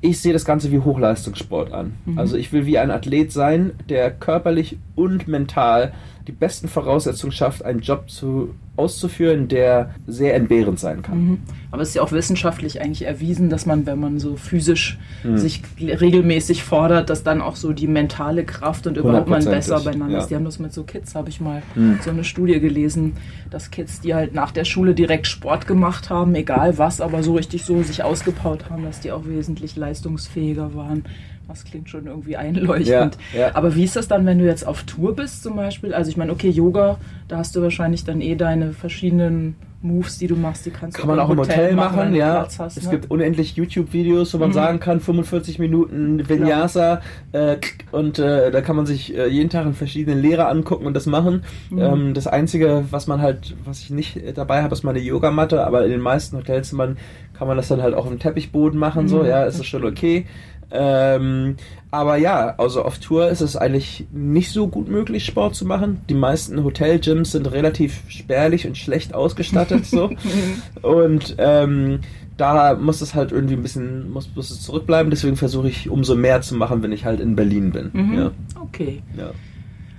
ich 0.00 0.20
sehe 0.20 0.32
das 0.32 0.44
Ganze 0.44 0.70
wie 0.70 0.78
Hochleistungssport 0.78 1.72
an. 1.72 1.94
Mhm. 2.06 2.18
Also 2.18 2.36
ich 2.36 2.52
will 2.52 2.66
wie 2.66 2.78
ein 2.78 2.90
Athlet 2.90 3.32
sein, 3.32 3.72
der 3.88 4.10
körperlich 4.10 4.78
und 4.94 5.28
mental 5.28 5.92
die 6.26 6.32
besten 6.32 6.68
Voraussetzungen 6.68 7.32
schafft, 7.32 7.64
einen 7.64 7.80
Job 7.80 8.10
zu 8.10 8.54
auszuführen, 8.78 9.48
der 9.48 9.90
sehr 10.06 10.34
entbehrend 10.34 10.78
sein 10.78 11.02
kann. 11.02 11.18
Mhm. 11.18 11.38
Aber 11.70 11.82
es 11.82 11.90
ist 11.90 11.94
ja 11.96 12.02
auch 12.02 12.12
wissenschaftlich 12.12 12.80
eigentlich 12.80 13.02
erwiesen, 13.02 13.50
dass 13.50 13.66
man, 13.66 13.84
wenn 13.84 13.98
man 13.98 14.18
so 14.18 14.36
physisch 14.36 14.98
mhm. 15.22 15.36
sich 15.36 15.62
regelmäßig 15.80 16.62
fordert, 16.62 17.10
dass 17.10 17.24
dann 17.24 17.42
auch 17.42 17.56
so 17.56 17.72
die 17.72 17.88
mentale 17.88 18.44
Kraft 18.44 18.86
und 18.86 18.96
überhaupt 18.96 19.28
man 19.28 19.44
besser 19.44 19.80
beieinander 19.80 20.14
ja. 20.14 20.20
ist. 20.20 20.28
Die 20.28 20.36
haben 20.36 20.44
das 20.44 20.58
mit 20.58 20.72
so 20.72 20.84
Kids, 20.84 21.14
habe 21.14 21.28
ich 21.28 21.40
mal 21.40 21.62
mhm. 21.74 21.98
so 22.02 22.10
eine 22.10 22.24
Studie 22.24 22.60
gelesen, 22.60 23.14
dass 23.50 23.70
Kids, 23.70 24.00
die 24.00 24.14
halt 24.14 24.32
nach 24.32 24.52
der 24.52 24.64
Schule 24.64 24.94
direkt 24.94 25.26
Sport 25.26 25.66
gemacht 25.66 26.08
haben, 26.08 26.34
egal 26.34 26.78
was, 26.78 27.00
aber 27.00 27.22
so 27.22 27.34
richtig 27.34 27.64
so 27.64 27.82
sich 27.82 28.02
ausgebaut 28.02 28.70
haben, 28.70 28.84
dass 28.84 29.00
die 29.00 29.12
auch 29.12 29.26
wesentlich 29.26 29.76
leistungsfähiger 29.76 30.74
waren. 30.74 31.04
Das 31.48 31.64
klingt 31.64 31.88
schon 31.88 32.06
irgendwie 32.06 32.36
einleuchtend. 32.36 33.16
Ja, 33.32 33.40
ja. 33.40 33.54
Aber 33.54 33.74
wie 33.74 33.84
ist 33.84 33.96
das 33.96 34.06
dann, 34.06 34.26
wenn 34.26 34.38
du 34.38 34.44
jetzt 34.44 34.66
auf 34.66 34.82
Tour 34.82 35.16
bist 35.16 35.42
zum 35.42 35.56
Beispiel? 35.56 35.94
Also 35.94 36.10
ich 36.10 36.18
meine, 36.18 36.30
okay, 36.30 36.50
Yoga, 36.50 36.98
da 37.26 37.38
hast 37.38 37.56
du 37.56 37.62
wahrscheinlich 37.62 38.04
dann 38.04 38.20
eh 38.20 38.36
deine 38.36 38.72
verschiedenen 38.72 39.56
Moves, 39.80 40.18
die 40.18 40.26
du 40.26 40.34
machst, 40.34 40.66
die 40.66 40.70
kannst 40.70 40.96
kann 40.96 41.08
du 41.08 41.14
man 41.14 41.24
auch 41.24 41.30
im 41.30 41.38
Hotel, 41.38 41.56
Hotel 41.56 41.76
machen, 41.76 41.96
machen 41.96 42.14
ja. 42.14 42.46
Hast, 42.58 42.76
es 42.76 42.84
ne? 42.84 42.90
gibt 42.90 43.10
unendlich 43.12 43.54
YouTube-Videos, 43.54 44.34
wo 44.34 44.38
man 44.38 44.48
mhm. 44.48 44.54
sagen 44.54 44.80
kann, 44.80 44.98
45 44.98 45.60
Minuten 45.60 46.28
Vinyasa 46.28 47.00
äh, 47.30 47.56
und 47.92 48.18
äh, 48.18 48.50
da 48.50 48.60
kann 48.60 48.74
man 48.74 48.86
sich 48.86 49.16
äh, 49.16 49.28
jeden 49.28 49.50
Tag 49.50 49.66
einen 49.66 49.74
verschiedenen 49.74 50.20
Lehrer 50.20 50.48
angucken 50.48 50.84
und 50.84 50.94
das 50.94 51.06
machen. 51.06 51.44
Mhm. 51.70 51.78
Ähm, 51.78 52.14
das 52.14 52.26
Einzige, 52.26 52.86
was 52.90 53.06
man 53.06 53.22
halt, 53.22 53.54
was 53.64 53.80
ich 53.80 53.90
nicht 53.90 54.20
dabei 54.34 54.62
habe, 54.62 54.74
ist 54.74 54.82
meine 54.82 54.98
Yogamatte, 54.98 55.64
aber 55.64 55.84
in 55.84 55.92
den 55.92 56.00
meisten 56.00 56.36
Hotelzimmern 56.36 56.96
kann 57.34 57.46
man 57.46 57.56
das 57.56 57.68
dann 57.68 57.80
halt 57.80 57.94
auch 57.94 58.10
im 58.10 58.18
Teppichboden 58.18 58.80
machen, 58.80 59.04
mhm. 59.04 59.08
so, 59.08 59.24
ja, 59.24 59.44
ist 59.44 59.60
das 59.60 59.66
schon 59.66 59.84
okay. 59.84 60.26
Ähm, 60.70 61.56
aber 61.90 62.16
ja, 62.16 62.54
also 62.58 62.82
auf 62.82 62.98
Tour 62.98 63.28
ist 63.28 63.40
es 63.40 63.56
eigentlich 63.56 64.06
nicht 64.12 64.52
so 64.52 64.68
gut 64.68 64.88
möglich, 64.88 65.24
Sport 65.24 65.54
zu 65.54 65.64
machen. 65.64 66.02
Die 66.08 66.14
meisten 66.14 66.62
Hotelgyms 66.62 67.32
sind 67.32 67.50
relativ 67.50 68.02
spärlich 68.08 68.66
und 68.66 68.76
schlecht 68.76 69.14
ausgestattet 69.14 69.86
so. 69.86 70.10
und 70.82 71.36
ähm, 71.38 72.00
da 72.36 72.74
muss 72.74 73.00
es 73.00 73.14
halt 73.14 73.32
irgendwie 73.32 73.54
ein 73.54 73.62
bisschen, 73.62 74.10
muss, 74.10 74.30
muss 74.34 74.50
es 74.50 74.62
zurückbleiben. 74.62 75.10
Deswegen 75.10 75.36
versuche 75.36 75.68
ich 75.68 75.88
umso 75.88 76.14
mehr 76.14 76.42
zu 76.42 76.54
machen, 76.54 76.82
wenn 76.82 76.92
ich 76.92 77.04
halt 77.04 77.20
in 77.20 77.36
Berlin 77.36 77.72
bin. 77.72 77.90
Mhm. 77.92 78.18
Ja. 78.18 78.30
Okay. 78.62 79.02
Ja. 79.16 79.30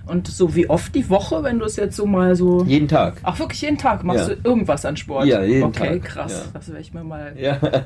Und 0.05 0.27
so 0.27 0.55
wie 0.55 0.69
oft 0.69 0.95
die 0.95 1.07
Woche, 1.09 1.43
wenn 1.43 1.59
du 1.59 1.65
es 1.65 1.75
jetzt 1.75 1.95
so 1.95 2.05
mal 2.05 2.35
so. 2.35 2.63
Jeden 2.63 2.87
Tag. 2.87 3.17
Ach, 3.23 3.37
wirklich 3.37 3.61
jeden 3.61 3.77
Tag 3.77 4.03
machst 4.03 4.27
ja. 4.27 4.35
du 4.35 4.49
irgendwas 4.49 4.83
an 4.85 4.97
Sport? 4.97 5.25
Ja, 5.25 5.43
jeden 5.43 5.63
okay, 5.65 5.79
Tag. 5.79 5.89
Okay, 5.89 5.99
krass. 5.99 6.45
Ja. 6.45 6.51
Das 6.53 6.67
werde 6.67 6.81
ich 6.81 6.93
mir 6.93 7.03
mal 7.03 7.33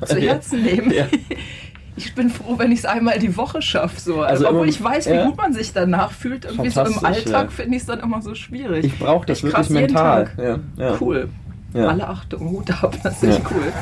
zu 0.06 0.18
Herzen 0.18 0.64
nehmen. 0.64 0.94
ich 1.96 2.16
bin 2.16 2.30
froh, 2.30 2.58
wenn 2.58 2.72
ich 2.72 2.80
es 2.80 2.86
einmal 2.86 3.20
die 3.20 3.38
Woche 3.38 3.62
schaffe. 3.62 4.00
So. 4.00 4.22
Also 4.22 4.50
Obwohl 4.50 4.68
ich 4.68 4.84
weiß, 4.84 5.08
wie 5.08 5.14
ja. 5.14 5.26
gut 5.26 5.38
man 5.38 5.54
sich 5.54 5.74
danach 5.74 6.12
fühlt. 6.12 6.46
Irgendwie 6.46 6.70
so 6.70 6.82
im 6.82 7.06
Alltag 7.06 7.46
ja. 7.46 7.50
finde 7.50 7.76
ich 7.76 7.84
es 7.84 7.88
dann 7.88 8.00
immer 8.00 8.22
so 8.22 8.34
schwierig. 8.36 8.86
Ich 8.86 8.98
brauche 8.98 9.26
das 9.26 9.44
wirklich 9.44 9.70
mental. 9.70 10.60
Ja. 10.78 10.98
Cool. 11.00 11.30
Alle 11.74 12.08
Achtung, 12.08 12.52
Hut 12.52 12.84
ab, 12.84 12.96
das 13.02 13.24
ist 13.24 13.38
echt 13.38 13.42
cool. 13.52 13.74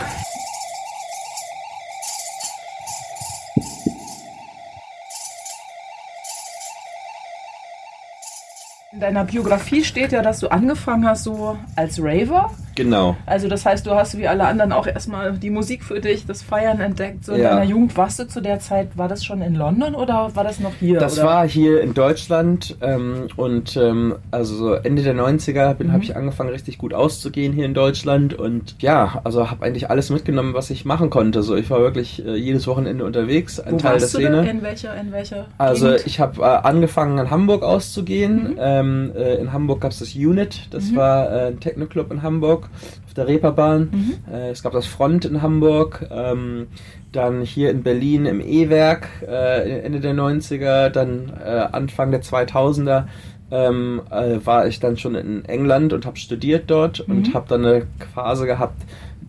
In 8.94 9.00
deiner 9.00 9.24
Biografie 9.24 9.84
steht 9.84 10.12
ja, 10.12 10.22
dass 10.22 10.40
du 10.40 10.50
angefangen 10.50 11.08
hast 11.08 11.24
so 11.24 11.58
als 11.76 11.98
Raver. 12.02 12.52
Genau. 12.84 13.16
Also 13.26 13.48
das 13.48 13.66
heißt, 13.66 13.86
du 13.86 13.92
hast 13.92 14.18
wie 14.18 14.28
alle 14.28 14.46
anderen 14.46 14.72
auch 14.72 14.88
erstmal 14.88 15.34
die 15.34 15.50
Musik 15.50 15.84
für 15.84 16.00
dich, 16.00 16.26
das 16.26 16.42
Feiern 16.42 16.80
entdeckt. 16.80 17.26
So 17.26 17.34
in 17.34 17.42
ja. 17.42 17.50
deiner 17.52 17.64
Jugend 17.64 17.96
warst 17.96 18.20
du 18.20 18.28
zu 18.28 18.42
der 18.42 18.60
Zeit, 18.60 18.98
war 18.98 19.08
das 19.08 19.24
schon 19.24 19.42
in 19.42 19.56
London 19.56 19.94
oder 19.94 20.32
war 20.34 20.44
das 20.44 20.60
noch 20.60 20.74
hier? 20.80 21.00
Das 21.00 21.20
oder? 21.20 21.28
war 21.28 21.48
hier 21.48 21.82
in 21.82 21.94
Deutschland 21.94 22.78
ähm, 22.82 23.28
und 23.36 23.78
ähm, 23.78 24.16
also 24.32 24.74
Ende 24.74 25.04
der 25.04 25.14
90er 25.14 25.82
mhm. 25.82 25.92
habe 25.94 26.04
ich 26.04 26.16
angefangen 26.16 26.50
richtig 26.50 26.80
gut 26.80 26.94
auszugehen 26.94 27.54
hier 27.54 27.66
in 27.66 27.74
Deutschland 27.74 28.34
und 28.34 28.76
ja, 28.80 29.22
also 29.24 29.52
habe 29.52 29.64
eigentlich 29.66 29.90
alles 29.90 30.10
mitgenommen, 30.10 30.54
was 30.54 30.70
ich 30.72 30.84
machen 30.84 31.10
konnte. 31.10 31.44
So 31.44 31.56
ich 31.56 31.70
war 31.70 31.82
wirklich 31.82 32.26
äh, 32.26 32.36
jedes 32.36 32.66
Wochenende 32.68 33.06
unterwegs, 33.06 33.60
ein 33.60 33.74
Wo 33.74 33.78
Teil 33.78 34.00
der 34.00 34.08
Szene. 34.08 34.50
In 34.50 34.64
welcher 34.64 34.96
in 34.96 35.12
welcher 35.12 35.46
Also 35.60 35.88
Gegend? 35.88 36.08
ich 36.08 36.20
habe 36.20 36.42
äh, 36.42 36.46
angefangen 36.46 37.18
in 37.20 37.30
Hamburg 37.30 37.64
auszugehen. 37.64 38.54
Mhm. 38.54 38.58
Ähm, 38.60 39.12
äh, 39.16 39.36
in 39.36 39.54
Hamburg 39.54 39.82
gab 39.82 39.92
es 39.92 40.00
das 40.00 40.16
Unit, 40.16 40.68
das 40.72 40.92
mhm. 40.92 40.96
war 40.96 41.32
äh, 41.32 41.48
ein 41.48 41.60
Techno-Club 41.60 42.12
in 42.12 42.24
Hamburg 42.24 42.71
auf 43.06 43.14
der 43.14 43.28
Reeperbahn. 43.28 43.90
Mhm. 43.92 44.34
Äh, 44.34 44.50
es 44.50 44.64
gab 44.64 44.74
das 44.74 44.86
Front 44.86 45.26
in 45.26 45.42
Hamburg. 45.42 46.08
Ähm, 46.12 46.68
dann 47.12 47.42
hier 47.42 47.72
in 47.72 47.84
Berlin 47.84 48.26
im 48.26 48.40
E-Werk 48.40 49.10
äh, 49.28 49.82
Ende 49.82 50.00
der 50.00 50.14
90er, 50.14 50.90
dann 50.90 51.34
äh, 51.44 51.68
Anfang 51.72 52.12
der 52.12 52.22
2000er 52.22 53.06
ähm, 53.52 54.02
äh, 54.10 54.38
war 54.46 54.68
ich 54.68 54.80
dann 54.80 54.98
schon 54.98 55.16
in 55.16 55.46
England 55.46 55.92
und 55.92 56.06
habe 56.06 56.18
studiert 56.18 56.66
dort 56.68 57.06
mhm. 57.08 57.18
und 57.18 57.34
habe 57.34 57.48
dann 57.50 57.66
eine 57.66 57.88
Phase 58.14 58.46
gehabt, 58.46 58.82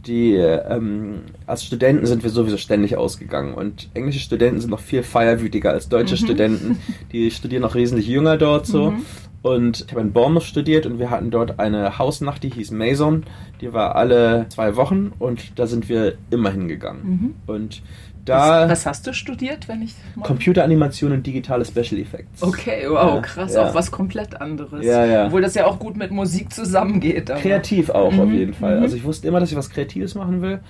die 0.07 0.35
ähm, 0.35 1.23
als 1.47 1.65
Studenten 1.65 2.07
sind 2.07 2.23
wir 2.23 2.31
sowieso 2.31 2.57
ständig 2.57 2.97
ausgegangen 2.97 3.55
und 3.55 3.89
englische 3.95 4.21
Studenten 4.21 4.61
sind 4.61 4.71
noch 4.71 4.81
viel 4.81 5.03
feierwütiger 5.03 5.71
als 5.71 5.89
deutsche 5.89 6.15
mhm. 6.15 6.19
Studenten. 6.19 6.79
Die 7.13 7.31
studieren 7.31 7.63
noch 7.63 7.75
wesentlich 7.75 8.09
jünger 8.09 8.37
dort 8.37 8.67
so. 8.67 8.93
Mhm. 8.93 9.03
Und 9.43 9.85
ich 9.87 9.91
habe 9.91 10.01
in 10.01 10.13
Bournemouth 10.13 10.45
studiert 10.45 10.87
und 10.87 11.01
wir 11.01 11.11
hatten 11.11 11.31
dort 11.31 11.59
eine 11.59 11.99
Hausnacht, 11.99 12.45
die 12.45 12.51
hieß 12.51 12.71
Maison. 12.71 13.25
Die 13.61 13.73
war 13.73 13.97
alle 13.97 14.47
zwei 14.51 14.77
Wochen 14.77 15.13
und 15.19 15.59
da 15.59 15.67
sind 15.67 15.89
wir 15.89 16.15
immer 16.31 16.51
hingegangen. 16.51 17.03
Mhm. 17.05 17.35
Und 17.47 17.83
da. 18.25 18.63
Was, 18.63 18.71
was, 18.71 18.87
hast 18.87 19.07
du 19.09 19.15
studiert, 19.15 19.67
wenn 19.67 19.83
ich. 19.83 19.95
Computeranimation 20.23 21.11
und 21.11 21.27
digitale 21.27 21.65
Special 21.65 22.01
Effects. 22.01 22.41
Okay, 22.41 22.85
wow, 22.89 23.21
krass, 23.21 23.55
ja. 23.55 23.69
auch 23.69 23.75
was 23.75 23.91
komplett 23.91 24.41
anderes. 24.41 24.85
Ja, 24.85 25.05
ja. 25.05 25.27
Obwohl 25.27 25.43
das 25.43 25.55
ja 25.55 25.67
auch 25.67 25.81
gut 25.81 25.97
mit 25.97 26.13
Musik 26.13 26.53
zusammengeht. 26.53 27.29
Aber. 27.29 27.41
Kreativ 27.41 27.91
auch, 27.91 28.13
mhm. 28.13 28.21
auf 28.21 28.31
jeden 28.31 28.55
Fall. 28.55 28.77
Mhm. 28.77 28.83
Also 28.85 28.97
ich 28.97 29.03
wusste 29.03 29.27
immer, 29.27 29.41
dass 29.41 29.51
ich 29.51 29.57
was 29.57 29.71
Kreatives 29.71 30.15
machen 30.15 30.41
will. 30.41 30.61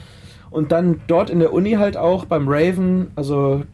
Und 0.51 0.73
dann 0.73 1.01
dort 1.07 1.31
in 1.31 1.41
der 1.41 1.53
Uni 1.53 1.73
halt 1.73 1.97
auch 1.97 2.25
beim 2.25 2.47
Raven, 2.47 3.11
also 3.17 3.65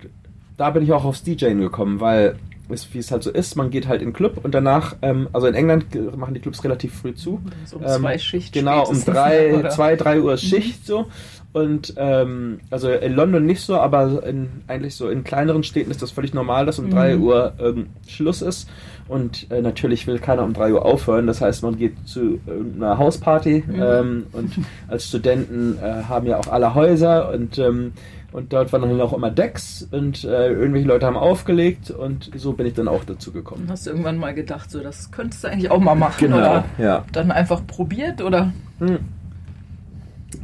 da 0.56 0.70
bin 0.70 0.82
ich 0.82 0.92
auch 0.92 1.04
aufs 1.04 1.22
DJing 1.22 1.60
gekommen, 1.60 2.00
weil 2.00 2.36
ist, 2.70 2.92
wie 2.94 2.98
es 2.98 3.10
halt 3.10 3.22
so 3.22 3.30
ist, 3.30 3.56
man 3.56 3.70
geht 3.70 3.88
halt 3.88 4.02
in 4.02 4.08
den 4.08 4.14
Club 4.14 4.40
und 4.42 4.54
danach, 4.54 4.96
ähm, 5.02 5.28
also 5.32 5.46
in 5.46 5.54
England 5.54 5.86
machen 6.16 6.34
die 6.34 6.40
Clubs 6.40 6.62
relativ 6.64 6.94
früh 6.94 7.14
zu. 7.14 7.40
So 7.64 7.76
um 7.76 7.82
ähm, 7.82 8.00
zwei 8.00 8.18
Schicht. 8.18 8.52
Genau, 8.52 8.86
um 8.86 9.04
drei, 9.04 9.54
oder? 9.58 9.70
zwei, 9.70 9.96
drei 9.96 10.20
Uhr 10.20 10.32
mhm. 10.32 10.38
Schicht 10.38 10.86
so. 10.86 11.06
Und 11.52 11.94
ähm, 11.96 12.60
also 12.70 12.90
in 12.90 13.14
London 13.14 13.46
nicht 13.46 13.62
so, 13.62 13.76
aber 13.78 14.22
in, 14.24 14.48
eigentlich 14.66 14.94
so 14.94 15.08
in 15.08 15.24
kleineren 15.24 15.62
Städten 15.62 15.90
ist 15.90 16.02
das 16.02 16.10
völlig 16.10 16.34
normal, 16.34 16.66
dass 16.66 16.78
um 16.78 16.86
mhm. 16.86 16.90
3 16.90 17.16
Uhr 17.16 17.52
ähm, 17.58 17.86
Schluss 18.06 18.42
ist. 18.42 18.68
Und 19.08 19.50
äh, 19.50 19.62
natürlich 19.62 20.06
will 20.06 20.18
keiner 20.18 20.44
um 20.44 20.52
3 20.52 20.74
Uhr 20.74 20.84
aufhören. 20.84 21.26
Das 21.26 21.40
heißt, 21.40 21.62
man 21.62 21.78
geht 21.78 21.94
zu 22.06 22.38
einer 22.46 22.98
Hausparty 22.98 23.64
mhm. 23.66 23.82
ähm, 23.82 24.26
und 24.32 24.52
als 24.88 25.08
Studenten 25.08 25.78
äh, 25.82 26.04
haben 26.04 26.26
ja 26.26 26.38
auch 26.38 26.48
alle 26.48 26.74
Häuser 26.74 27.32
und 27.32 27.58
ähm, 27.58 27.92
und 28.32 28.52
dort 28.52 28.72
waren 28.72 28.82
dann 28.82 29.00
auch 29.00 29.12
immer 29.12 29.30
Decks 29.30 29.86
und 29.90 30.24
äh, 30.24 30.52
irgendwelche 30.52 30.86
Leute 30.86 31.06
haben 31.06 31.16
aufgelegt 31.16 31.90
und 31.90 32.30
so 32.34 32.52
bin 32.52 32.66
ich 32.66 32.74
dann 32.74 32.88
auch 32.88 33.04
dazu 33.04 33.32
gekommen. 33.32 33.66
Hast 33.68 33.86
du 33.86 33.90
irgendwann 33.90 34.18
mal 34.18 34.34
gedacht, 34.34 34.70
so 34.70 34.80
das 34.80 35.10
könntest 35.10 35.44
du 35.44 35.48
eigentlich 35.48 35.70
auch 35.70 35.80
mal 35.80 35.94
machen? 35.94 36.20
Genau, 36.20 36.36
oder 36.36 36.64
ja. 36.78 37.04
Dann 37.12 37.30
einfach 37.30 37.66
probiert 37.66 38.20
oder? 38.20 38.52
Hm. 38.80 38.98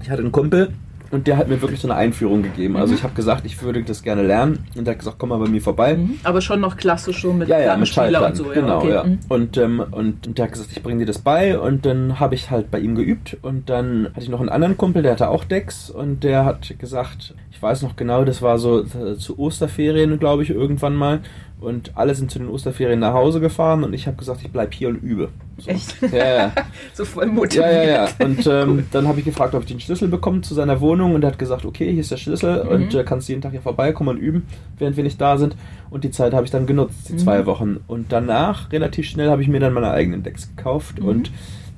Ich 0.02 0.10
hatte 0.10 0.22
einen 0.22 0.32
Kumpel, 0.32 0.72
und 1.14 1.28
der 1.28 1.36
hat 1.36 1.48
mir 1.48 1.62
wirklich 1.62 1.80
so 1.80 1.86
eine 1.86 1.96
Einführung 1.96 2.42
gegeben. 2.42 2.76
Also 2.76 2.92
mhm. 2.92 2.98
ich 2.98 3.04
habe 3.04 3.14
gesagt, 3.14 3.46
ich 3.46 3.62
würde 3.62 3.84
das 3.84 4.02
gerne 4.02 4.22
lernen. 4.22 4.66
Und 4.76 4.84
der 4.84 4.92
hat 4.92 4.98
gesagt, 4.98 5.16
komm 5.18 5.28
mal 5.28 5.38
bei 5.38 5.48
mir 5.48 5.62
vorbei. 5.62 5.96
Mhm. 5.96 6.18
Aber 6.24 6.40
schon 6.40 6.60
noch 6.60 6.76
klassisch 6.76 7.18
schon 7.18 7.38
mit 7.38 7.48
ja, 7.48 7.60
ja, 7.60 7.76
mit 7.76 7.96
und 7.96 8.36
so. 8.36 8.44
Genau, 8.44 8.78
okay. 8.78 8.90
ja. 8.90 9.04
Mhm. 9.04 9.20
Und, 9.28 9.56
ähm, 9.56 9.78
und, 9.78 10.26
und 10.26 10.38
der 10.38 10.46
hat 10.46 10.52
gesagt, 10.52 10.70
ich 10.72 10.82
bringe 10.82 10.98
dir 10.98 11.06
das 11.06 11.20
bei. 11.20 11.56
Und 11.56 11.86
dann 11.86 12.18
habe 12.18 12.34
ich 12.34 12.50
halt 12.50 12.72
bei 12.72 12.80
ihm 12.80 12.96
geübt. 12.96 13.36
Und 13.42 13.70
dann 13.70 14.08
hatte 14.08 14.22
ich 14.22 14.28
noch 14.28 14.40
einen 14.40 14.48
anderen 14.48 14.76
Kumpel, 14.76 15.02
der 15.02 15.12
hatte 15.12 15.28
auch 15.28 15.44
Decks. 15.44 15.88
Und 15.88 16.24
der 16.24 16.44
hat 16.44 16.76
gesagt, 16.80 17.34
ich 17.52 17.62
weiß 17.62 17.82
noch 17.82 17.94
genau, 17.94 18.24
das 18.24 18.42
war 18.42 18.58
so 18.58 18.80
äh, 18.80 19.16
zu 19.16 19.38
Osterferien, 19.38 20.18
glaube 20.18 20.42
ich, 20.42 20.50
irgendwann 20.50 20.96
mal. 20.96 21.20
Und 21.64 21.92
alle 21.94 22.14
sind 22.14 22.30
zu 22.30 22.38
den 22.38 22.48
Osterferien 22.48 23.00
nach 23.00 23.14
Hause 23.14 23.40
gefahren 23.40 23.84
und 23.84 23.94
ich 23.94 24.06
habe 24.06 24.16
gesagt, 24.16 24.40
ich 24.42 24.50
bleibe 24.50 24.74
hier 24.74 24.88
und 24.88 24.96
übe. 24.96 25.30
So. 25.58 25.70
Echt? 25.70 25.96
Ja, 26.12 26.34
ja. 26.34 26.52
so 26.92 27.04
voll 27.04 27.26
motiviert. 27.26 27.72
Ja, 27.72 27.82
ja, 27.82 28.04
ja. 28.04 28.08
Und 28.24 28.46
ähm, 28.46 28.70
cool. 28.70 28.84
dann 28.90 29.08
habe 29.08 29.20
ich 29.20 29.24
gefragt, 29.24 29.54
ob 29.54 29.62
ich 29.62 29.68
den 29.68 29.80
Schlüssel 29.80 30.08
bekomme 30.08 30.42
zu 30.42 30.54
seiner 30.54 30.80
Wohnung 30.80 31.14
und 31.14 31.24
er 31.24 31.30
hat 31.30 31.38
gesagt, 31.38 31.64
okay, 31.64 31.90
hier 31.90 32.00
ist 32.00 32.10
der 32.10 32.16
Schlüssel 32.16 32.64
mhm. 32.64 32.70
und 32.70 32.94
äh, 32.94 33.04
kannst 33.04 33.28
jeden 33.28 33.40
Tag 33.40 33.52
hier 33.52 33.62
vorbeikommen 33.62 34.10
und 34.10 34.18
üben, 34.18 34.46
während 34.78 34.96
wir 34.96 35.04
nicht 35.04 35.20
da 35.20 35.38
sind. 35.38 35.56
Und 35.90 36.04
die 36.04 36.10
Zeit 36.10 36.34
habe 36.34 36.44
ich 36.44 36.50
dann 36.50 36.66
genutzt, 36.66 37.08
die 37.08 37.14
mhm. 37.14 37.18
zwei 37.18 37.46
Wochen. 37.46 37.80
Und 37.86 38.12
danach, 38.12 38.70
relativ 38.70 39.06
schnell, 39.06 39.30
habe 39.30 39.42
ich 39.42 39.48
mir 39.48 39.60
dann 39.60 39.72
meine 39.72 39.90
eigenen 39.90 40.22
Decks 40.22 40.54
gekauft 40.54 41.00
mhm. 41.00 41.08
und 41.08 41.30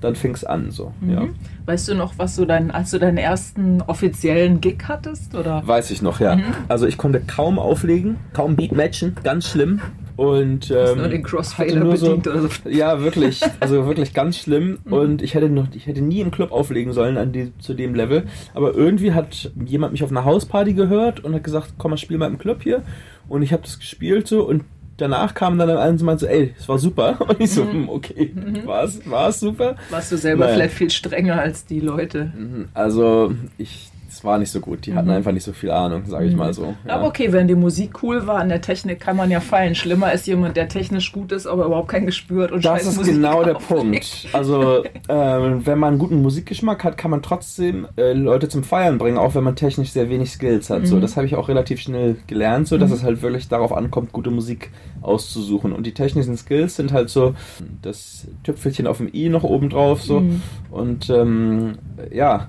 dann 0.07 0.17
fing 0.17 0.35
es 0.35 0.45
an 0.45 0.71
so. 0.71 0.93
Mhm. 1.01 1.11
Ja. 1.11 1.23
Weißt 1.67 1.89
du 1.89 1.95
noch, 1.95 2.15
was 2.17 2.37
du 2.37 2.45
dein, 2.45 2.71
als 2.71 2.93
du 2.93 2.99
deinen 2.99 3.19
ersten 3.19 3.83
offiziellen 3.83 4.61
Gig 4.61 4.79
hattest? 4.87 5.35
Oder? 5.35 5.67
Weiß 5.67 5.91
ich 5.91 6.01
noch, 6.01 6.21
ja. 6.21 6.37
Mhm. 6.37 6.45
Also 6.69 6.87
ich 6.87 6.97
konnte 6.97 7.21
kaum 7.21 7.59
auflegen, 7.59 8.17
kaum 8.33 8.57
Beat 8.57 8.73
matchen, 8.73 9.17
ganz 9.23 9.49
schlimm. 9.49 9.81
Und 10.17 10.71
ähm, 10.71 10.99
nur 10.99 11.09
den 11.09 11.23
Crossfader 11.23 11.79
nur 11.79 11.97
so, 11.99 12.15
oder 12.15 12.41
so. 12.41 12.49
Ja, 12.71 13.03
wirklich, 13.03 13.43
also 13.61 13.87
wirklich 13.87 14.15
ganz 14.15 14.39
schlimm. 14.39 14.79
Mhm. 14.85 14.93
Und 14.93 15.23
ich 15.23 15.35
hätte 15.35 15.51
noch, 15.51 15.67
ich 15.75 15.87
hätte 15.87 16.01
nie 16.01 16.21
im 16.21 16.31
Club 16.31 16.53
auflegen 16.53 16.93
sollen 16.93 17.19
an 17.19 17.33
die, 17.33 17.53
zu 17.59 17.75
dem 17.75 17.95
Level. 17.95 18.25
Aber 18.55 18.75
irgendwie 18.75 19.13
hat 19.13 19.53
jemand 19.63 19.93
mich 19.93 20.03
auf 20.03 20.11
einer 20.11 20.25
Hausparty 20.25 20.73
gehört 20.73 21.23
und 21.23 21.35
hat 21.35 21.45
gesagt, 21.45 21.75
komm 21.77 21.91
mal, 21.91 21.99
spiel 21.99 22.17
mal 22.17 22.31
im 22.31 22.39
Club 22.39 22.63
hier. 22.63 22.83
Und 23.29 23.43
ich 23.43 23.53
habe 23.53 23.63
das 23.63 23.79
gespielt 23.79 24.27
so 24.27 24.45
und 24.45 24.65
danach 24.97 25.35
kam 25.35 25.59
dann 25.59 25.71
eins 25.71 26.00
und 26.00 26.07
meinte 26.07 26.25
so, 26.25 26.26
ey, 26.26 26.55
es 26.59 26.69
war 26.69 26.79
super. 26.79 27.21
Und 27.29 27.41
ich 27.41 27.50
so, 27.50 27.65
mhm. 27.65 27.73
Hm, 27.73 27.88
okay, 27.88 28.33
mhm. 28.35 28.67
war 28.67 29.29
es 29.29 29.41
super? 29.41 29.76
Warst 29.91 30.12
du 30.12 30.17
selber 30.17 30.45
naja. 30.45 30.57
vielleicht 30.57 30.75
viel 30.75 30.91
strenger 30.91 31.41
als 31.41 31.67
die 31.67 31.81
Leute? 31.81 32.33
Mhm. 32.37 32.69
Also, 32.75 33.35
ich 33.59 33.91
es 34.16 34.25
war 34.25 34.38
nicht 34.38 34.50
so 34.50 34.61
gut. 34.61 34.87
Die 34.87 34.94
hatten 34.94 35.08
mhm. 35.08 35.14
einfach 35.14 35.32
nicht 35.32 35.44
so 35.44 35.52
viel 35.52 35.70
Ahnung, 35.70 36.04
sage 36.06 36.26
ich 36.26 36.32
mhm. 36.32 36.38
mal 36.38 36.54
so. 36.54 36.75
Ja. 36.87 36.94
Aber 36.94 37.06
okay, 37.06 37.32
wenn 37.32 37.49
die 37.49 37.54
Musik 37.54 38.02
cool 38.02 38.26
war, 38.26 38.38
an 38.38 38.49
der 38.49 38.61
Technik 38.62 39.00
kann 39.00 39.16
man 39.16 39.30
ja 39.30 39.40
feilen. 39.40 39.75
Schlimmer 39.75 40.12
ist 40.12 40.26
jemand, 40.26 40.56
der 40.56 40.68
technisch 40.68 41.12
gut 41.12 41.32
ist, 41.32 41.46
aber 41.46 41.66
überhaupt 41.66 41.88
kein 41.88 42.06
Gespür 42.06 42.44
hat 42.44 42.52
und 42.52 42.64
Das 42.64 42.87
ist 42.87 42.96
Musik 42.96 43.14
genau 43.14 43.44
der 43.44 43.54
Punkt. 43.54 44.28
Also, 44.32 44.85
äh, 44.85 44.88
wenn 45.08 45.78
man 45.78 45.90
einen 45.90 45.99
guten 45.99 46.23
Musikgeschmack 46.23 46.82
hat, 46.82 46.96
kann 46.96 47.11
man 47.11 47.23
trotzdem 47.23 47.87
äh, 47.96 48.12
Leute 48.14 48.49
zum 48.49 48.64
Feiern 48.64 48.99
bringen, 48.99 49.18
auch 49.18 49.35
wenn 49.35 49.44
man 49.44 49.56
technisch 49.56 49.90
sehr 49.90 50.08
wenig 50.08 50.30
Skills 50.30 50.70
hat. 50.70 50.82
Mhm. 50.82 50.87
So, 50.87 51.00
das 51.00 51.16
habe 51.16 51.26
ich 51.26 51.37
auch 51.37 51.49
relativ 51.49 51.80
schnell 51.80 52.16
gelernt, 52.26 52.68
so 52.68 52.78
dass 52.78 52.90
mhm. 52.90 52.96
es 52.96 53.02
halt 53.02 53.23
wirklich 53.23 53.49
darauf 53.49 53.73
ankommt, 53.73 54.12
gute 54.12 54.30
Musik 54.30 54.70
auszusuchen. 55.02 55.73
Und 55.73 55.85
die 55.87 55.92
technischen 55.92 56.37
Skills 56.37 56.76
sind 56.76 56.92
halt 56.92 57.11
so 57.11 57.35
das 57.82 58.26
Tüpfelchen 58.44 58.87
auf 58.87 58.96
dem 58.96 59.11
i 59.12 59.28
noch 59.28 59.44
oben 59.44 59.68
drauf 59.68 60.02
so. 60.02 60.20
Mhm. 60.20 60.42
Und 60.70 61.11
ähm, 61.11 61.78
ja 62.11 62.49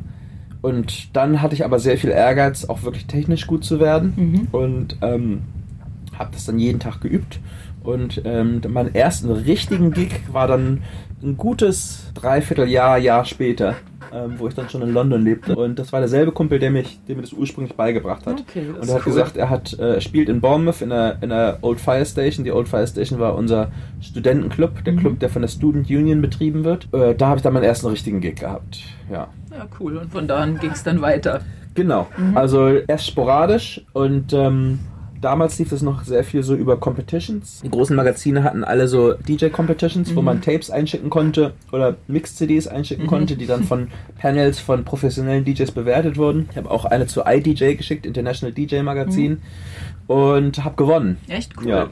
und 0.68 1.16
dann 1.16 1.42
hatte 1.42 1.56
ich 1.56 1.64
aber 1.64 1.80
sehr 1.80 1.98
viel 1.98 2.10
Ehrgeiz, 2.10 2.66
auch 2.66 2.84
wirklich 2.84 3.06
technisch 3.06 3.48
gut 3.48 3.64
zu 3.64 3.80
werden. 3.80 4.14
Mhm. 4.18 4.48
Und 4.52 4.98
ähm, 5.02 5.44
habe 6.18 6.32
das 6.34 6.46
dann 6.46 6.60
jeden 6.60 6.82
Tag 6.82 7.00
geübt. 7.00 7.40
Und 7.84 8.22
ähm, 8.26 8.62
meinen 8.68 8.94
ersten 8.94 9.32
richtigen 9.32 9.92
Gig 9.92 10.12
war 10.30 10.46
dann 10.46 10.84
ein 11.24 11.38
gutes 11.38 12.12
Dreivierteljahr, 12.16 12.98
Jahr 12.98 13.24
später, 13.24 13.76
ähm, 14.14 14.34
wo 14.38 14.50
ich 14.50 14.56
dann 14.56 14.70
schon 14.70 14.82
in 14.82 14.92
London 14.92 15.24
lebte. 15.24 15.56
Und 15.56 15.80
das 15.80 15.94
war 15.94 16.02
derselbe 16.02 16.34
Kumpel, 16.34 16.60
der, 16.60 16.70
mich, 16.70 17.00
der 17.08 17.16
mir 17.16 17.22
das 17.22 17.32
ursprünglich 17.32 17.78
beigebracht 17.78 18.26
hat. 18.26 18.42
Okay, 18.42 18.66
und 18.70 18.90
er 18.90 18.96
hat 18.96 19.06
cool. 19.06 19.14
gesagt, 19.14 19.38
er 19.38 19.50
hat 19.50 19.80
äh, 19.80 20.02
spielt 20.02 20.28
in 20.28 20.42
Bournemouth 20.42 20.82
in 20.82 20.90
der, 20.90 21.18
in 21.22 21.30
der 21.30 21.60
Old 21.62 21.80
Fire 21.80 22.06
Station. 22.06 22.44
Die 22.44 22.52
Old 22.52 22.68
Fire 22.68 22.86
Station 22.86 23.20
war 23.20 23.36
unser 23.36 23.72
Studentenclub, 24.02 24.84
der 24.84 24.94
mhm. 24.94 25.00
Club, 25.00 25.20
der 25.20 25.30
von 25.30 25.42
der 25.42 25.50
Student 25.50 25.90
Union 25.90 26.22
betrieben 26.22 26.66
wird. 26.66 26.94
Äh, 26.94 27.16
da 27.16 27.28
habe 27.28 27.38
ich 27.38 27.44
dann 27.44 27.54
meinen 27.54 27.64
ersten 27.64 27.88
richtigen 27.88 28.20
Gig 28.20 28.36
gehabt. 28.36 28.80
Ja. 29.10 29.30
Ja, 29.58 29.68
cool. 29.80 29.98
Und 29.98 30.12
von 30.12 30.28
da 30.28 30.38
an 30.38 30.60
ging 30.60 30.72
es 30.72 30.84
dann 30.84 31.02
weiter. 31.02 31.42
Genau. 31.74 32.08
Mhm. 32.18 32.38
Also 32.38 32.70
erst 32.70 33.08
sporadisch 33.08 33.82
und 33.94 34.34
ähm, 34.34 34.80
damals 35.22 35.58
lief 35.60 35.70
das 35.70 35.82
noch 35.82 36.04
sehr 36.04 36.24
viel 36.24 36.44
so 36.44 36.56
über 36.56 36.78
Competitions. 36.78 37.62
Die 37.64 37.70
großen 37.70 37.96
Magazine 37.96 38.44
hatten 38.44 38.64
alle 38.64 38.88
so 38.88 39.14
DJ-Competitions, 39.14 40.12
mhm. 40.12 40.16
wo 40.16 40.22
man 40.22 40.42
Tapes 40.42 40.70
einschicken 40.70 41.10
konnte 41.10 41.54
oder 41.72 41.96
Mix-CDs 42.08 42.68
einschicken 42.68 43.06
mhm. 43.06 43.10
konnte, 43.10 43.36
die 43.36 43.48
dann 43.48 43.64
von 43.64 43.90
Panels 44.20 44.60
von 44.60 44.86
professionellen 44.86 45.46
DJs 45.46 45.72
bewertet 45.72 46.18
wurden. 46.18 46.48
Ich 46.52 46.58
habe 46.58 46.70
auch 46.70 46.86
eine 46.86 47.08
zu 47.08 47.24
iDJ 47.26 47.76
geschickt, 47.76 48.06
International 48.06 48.54
DJ 48.54 48.82
Magazin, 48.82 49.32
mhm. 49.32 49.40
und 50.08 50.64
habe 50.64 50.76
gewonnen. 50.76 51.18
Echt 51.28 51.54
cool. 51.62 51.70
Ja. 51.70 51.90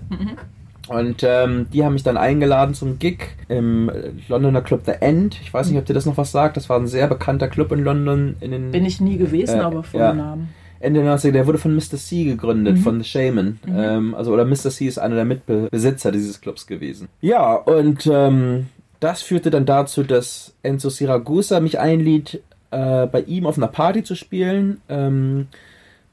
Und 0.88 1.24
ähm, 1.24 1.68
die 1.74 1.84
haben 1.84 1.94
mich 1.94 2.04
dann 2.04 2.18
eingeladen 2.18 2.76
zum 2.76 3.00
Gig 3.00 3.20
im 3.48 3.92
Londoner 4.28 4.62
Club 4.62 4.82
The 4.86 4.94
End. 5.00 5.40
Ich 5.42 5.54
weiß 5.54 5.70
nicht, 5.70 5.80
ob 5.80 5.86
dir 5.86 5.94
das 5.94 6.06
noch 6.06 6.18
was 6.18 6.32
sagt. 6.32 6.58
Das 6.58 6.70
war 6.70 6.80
ein 6.80 6.88
sehr 6.88 7.08
bekannter 7.08 7.48
Club 7.48 7.72
in 7.72 7.84
London. 7.84 8.36
In 8.40 8.52
den, 8.52 8.72
Bin 8.72 8.86
ich 8.86 9.02
nie 9.02 9.18
gewesen, 9.18 9.60
äh, 9.60 9.64
aber 9.64 9.84
von 9.84 10.00
ja. 10.00 10.14
Namen. 10.14 10.50
Ende 10.80 11.02
der 11.02 11.18
90er, 11.18 11.32
der 11.32 11.48
wurde 11.48 11.58
von 11.58 11.76
Mr. 11.76 11.98
C 11.98 12.26
gegründet, 12.26 12.76
mhm. 12.76 12.82
von 12.82 13.02
The 13.02 13.10
Shaman. 13.10 13.60
Mhm. 13.66 13.76
Ähm, 13.76 14.16
also, 14.16 14.32
oder 14.32 14.46
Mr. 14.46 14.70
C 14.70 14.86
ist 14.86 15.00
einer 15.00 15.16
der 15.16 15.26
Mitbesitzer 15.26 16.12
dieses 16.12 16.42
Clubs 16.42 16.68
gewesen. 16.68 17.08
Ja, 17.22 17.56
und 17.56 18.08
ähm, 18.12 18.68
das 19.00 19.22
führte 19.22 19.50
dann 19.50 19.66
dazu, 19.66 20.04
dass 20.04 20.54
Enzo 20.62 20.90
Siragusa 20.90 21.60
mich 21.60 21.80
einliet, 21.80 22.42
äh, 22.72 23.08
bei 23.08 23.22
ihm 23.22 23.48
auf 23.48 23.58
einer 23.58 23.68
Party 23.68 24.04
zu 24.04 24.16
spielen. 24.16 24.82
Ähm, 24.90 25.48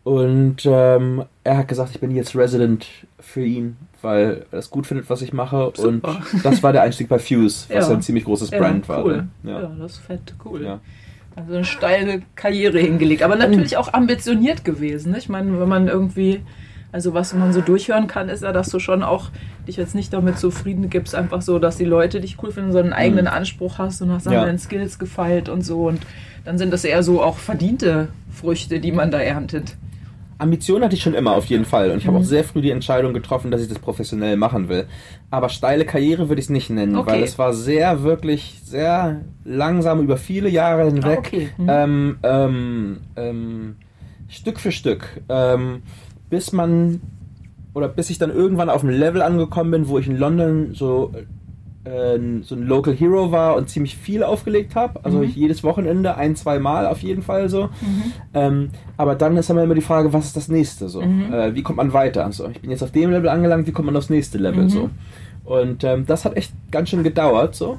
und 0.05 0.65
ähm, 0.65 1.25
er 1.45 1.59
hat 1.59 1.69
gesagt, 1.69 1.91
ich 1.95 2.01
bin 2.01 2.11
jetzt 2.11 2.35
Resident 2.35 2.87
für 3.21 3.45
ihn, 3.45 3.77
weil 4.03 4.47
er 4.51 4.59
es 4.59 4.71
gut 4.71 4.87
findet, 4.87 5.09
was 5.09 5.23
ich 5.23 5.33
mache. 5.33 5.73
Super. 5.75 6.23
Und 6.33 6.45
das 6.45 6.63
war 6.63 6.73
der 6.73 6.83
Einstieg 6.83 7.09
bei 7.09 7.19
Fuse, 7.19 7.67
was 7.73 7.89
ja. 7.89 7.95
ein 7.95 8.03
ziemlich 8.03 8.25
großes 8.25 8.51
Brand 8.51 8.87
ja, 8.89 9.03
cool. 9.03 9.29
war. 9.45 9.53
Ja. 9.53 9.63
ja, 9.63 9.73
das 9.79 9.93
ist 9.93 9.99
fett, 9.99 10.35
cool. 10.45 10.65
Ja. 10.65 10.81
Also 11.35 11.55
eine 11.55 11.65
steile 11.65 12.23
Karriere 12.35 12.79
hingelegt, 12.79 13.23
aber 13.23 13.37
natürlich 13.37 13.77
auch 13.77 13.93
ambitioniert 13.93 14.65
gewesen. 14.65 15.13
Ne? 15.13 15.19
Ich 15.19 15.29
meine, 15.29 15.59
wenn 15.59 15.69
man 15.69 15.89
irgendwie, 15.89 16.43
also 16.91 17.15
was 17.15 17.33
man 17.33 17.55
so 17.55 17.63
durchhören 17.63 18.07
kann, 18.07 18.29
ist 18.29 18.43
ja, 18.43 18.53
dass 18.53 18.69
du 18.69 18.79
schon 18.79 19.03
auch 19.03 19.31
dich 19.67 19.77
jetzt 19.77 19.95
nicht 19.95 20.13
damit 20.13 20.39
zufrieden 20.39 20.91
gibst, 20.91 21.15
einfach 21.15 21.41
so, 21.41 21.59
dass 21.59 21.79
die 21.79 21.85
Leute 21.85 22.21
dich 22.21 22.37
cool 22.43 22.53
finden, 22.53 22.73
sondern 22.73 22.93
einen 22.93 23.03
eigenen 23.03 23.25
mhm. 23.25 23.31
Anspruch 23.31 23.79
hast 23.79 24.03
und 24.03 24.11
hast 24.11 24.27
dann 24.27 24.35
ja. 24.35 24.45
deine 24.45 24.59
Skills 24.59 24.99
gefeilt 24.99 25.49
und 25.49 25.63
so. 25.63 25.89
Und 25.89 26.03
dann 26.45 26.59
sind 26.59 26.71
das 26.71 26.85
eher 26.85 27.03
so 27.03 27.23
auch 27.23 27.39
verdiente 27.39 28.09
Früchte, 28.31 28.81
die 28.81 28.93
man 28.93 29.11
da 29.11 29.19
erntet. 29.19 29.77
Ambition 30.43 30.83
hatte 30.83 30.95
ich 30.95 31.03
schon 31.03 31.15
immer 31.15 31.35
auf 31.35 31.47
jeden 31.47 31.65
Fall 31.65 31.91
und 31.91 31.99
ich 31.99 32.07
habe 32.07 32.17
auch 32.17 32.23
mhm. 32.23 32.27
sehr 32.27 32.45
früh 32.45 32.61
die 32.61 32.71
Entscheidung 32.71 33.15
getroffen, 33.15 33.51
dass 33.51 33.63
ich 33.63 33.69
das 33.69 33.79
professionell 33.79 34.37
machen 34.37 34.69
will. 34.69 34.87
Aber 35.31 35.49
steile 35.49 35.85
Karriere 35.85 36.29
würde 36.29 36.41
ich 36.41 36.47
es 36.47 36.51
nicht 36.51 36.69
nennen, 36.69 36.97
okay. 36.97 37.13
weil 37.13 37.23
es 37.23 37.39
war 37.39 37.55
sehr, 37.55 38.03
wirklich 38.03 38.61
sehr 38.65 39.21
langsam 39.45 40.01
über 40.01 40.17
viele 40.17 40.49
Jahre 40.49 40.87
hinweg, 40.87 41.19
ah, 41.19 41.19
okay. 41.19 41.49
mhm. 41.57 41.67
ähm, 41.69 42.17
ähm, 42.23 43.01
ähm, 43.17 43.77
Stück 44.29 44.59
für 44.59 44.73
Stück, 44.73 45.23
ähm, 45.29 45.83
bis 46.29 46.53
man 46.53 47.01
oder 47.75 47.89
bis 47.89 48.11
ich 48.11 48.19
dann 48.19 48.31
irgendwann 48.31 48.69
auf 48.69 48.83
einem 48.83 48.99
Level 48.99 49.23
angekommen 49.23 49.71
bin, 49.71 49.89
wo 49.89 49.99
ich 49.99 50.07
in 50.07 50.17
London 50.17 50.75
so 50.75 51.13
äh, 51.85 52.19
so 52.43 52.55
ein 52.55 52.63
Local 52.63 52.95
Hero 52.95 53.33
war 53.33 53.57
und 53.57 53.69
ziemlich 53.69 53.97
viel 53.97 54.23
aufgelegt 54.23 54.75
habe. 54.75 55.05
Also 55.05 55.19
mhm. 55.19 55.25
jedes 55.25 55.65
Wochenende 55.65 56.17
ein, 56.17 56.37
zwei 56.37 56.59
Mal 56.59 56.87
auf 56.87 57.03
jeden 57.03 57.23
Fall 57.23 57.49
so. 57.49 57.65
Mhm. 57.65 58.13
Ähm, 58.35 58.71
aber 58.97 59.15
dann 59.15 59.37
ist 59.37 59.51
immer 59.51 59.75
die 59.75 59.81
Frage, 59.81 60.13
was 60.13 60.27
ist 60.27 60.37
das 60.37 60.49
nächste 60.49 60.89
so? 60.89 61.03
Mhm. 61.03 61.33
Äh, 61.33 61.55
wie 61.55 61.63
kommt 61.63 61.79
man 61.79 61.93
weiter? 61.93 62.31
So, 62.33 62.49
ich 62.49 62.61
bin 62.61 62.71
jetzt 62.71 62.83
auf 62.83 62.93
dem 62.93 63.11
Level 63.11 63.29
angelangt, 63.29 63.67
wie 63.67 63.73
kommt 63.73 63.87
man 63.87 63.97
aufs 63.97 64.11
nächste 64.11 64.39
Level 64.39 64.65
mhm. 64.65 64.69
so? 64.69 64.91
Und 65.45 65.85
ähm, 65.85 66.07
das 66.07 66.25
hat 66.25 66.37
echt 66.37 66.53
ganz 66.71 66.91
schön 66.91 67.03
gedauert 67.03 67.55
so. 67.55 67.79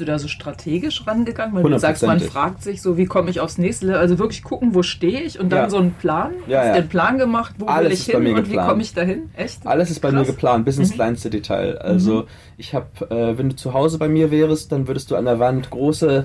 Du 0.00 0.04
da 0.04 0.18
so 0.18 0.28
strategisch 0.28 1.06
rangegangen? 1.06 1.54
Weil 1.54 1.70
du 1.70 1.78
sagst, 1.78 2.02
man 2.04 2.20
fragt 2.20 2.62
sich 2.62 2.82
so, 2.82 2.96
wie 2.96 3.06
komme 3.06 3.30
ich 3.30 3.40
aufs 3.40 3.58
nächste 3.58 3.86
Level? 3.86 4.00
Also 4.00 4.18
wirklich 4.18 4.42
gucken, 4.42 4.74
wo 4.74 4.82
stehe 4.82 5.20
ich 5.20 5.38
und 5.38 5.50
dann 5.50 5.64
ja. 5.64 5.70
so 5.70 5.78
einen 5.78 5.92
Plan. 5.94 6.32
Ja, 6.46 6.60
Hast 6.60 6.66
ja. 6.68 6.74
den 6.74 6.88
Plan 6.88 7.18
gemacht, 7.18 7.54
wo 7.58 7.66
Alles 7.66 7.86
will 7.86 7.92
ich 7.92 8.04
hin 8.04 8.36
und 8.36 8.50
wie 8.50 8.56
komme 8.56 8.82
ich 8.82 8.94
dahin? 8.94 9.30
Echt? 9.36 9.66
Alles 9.66 9.90
ist 9.90 10.00
bei 10.00 10.10
Krass. 10.10 10.20
mir 10.20 10.26
geplant, 10.26 10.64
bis 10.64 10.78
ins 10.78 10.90
mhm. 10.90 10.94
kleinste 10.94 11.30
Detail. 11.30 11.78
Also 11.78 12.22
mhm. 12.22 12.26
ich 12.56 12.74
habe, 12.74 12.86
äh, 13.10 13.38
wenn 13.38 13.50
du 13.50 13.56
zu 13.56 13.72
Hause 13.72 13.98
bei 13.98 14.08
mir 14.08 14.30
wärst, 14.30 14.72
dann 14.72 14.88
würdest 14.88 15.10
du 15.10 15.16
an 15.16 15.24
der 15.24 15.38
Wand 15.38 15.70
große 15.70 16.24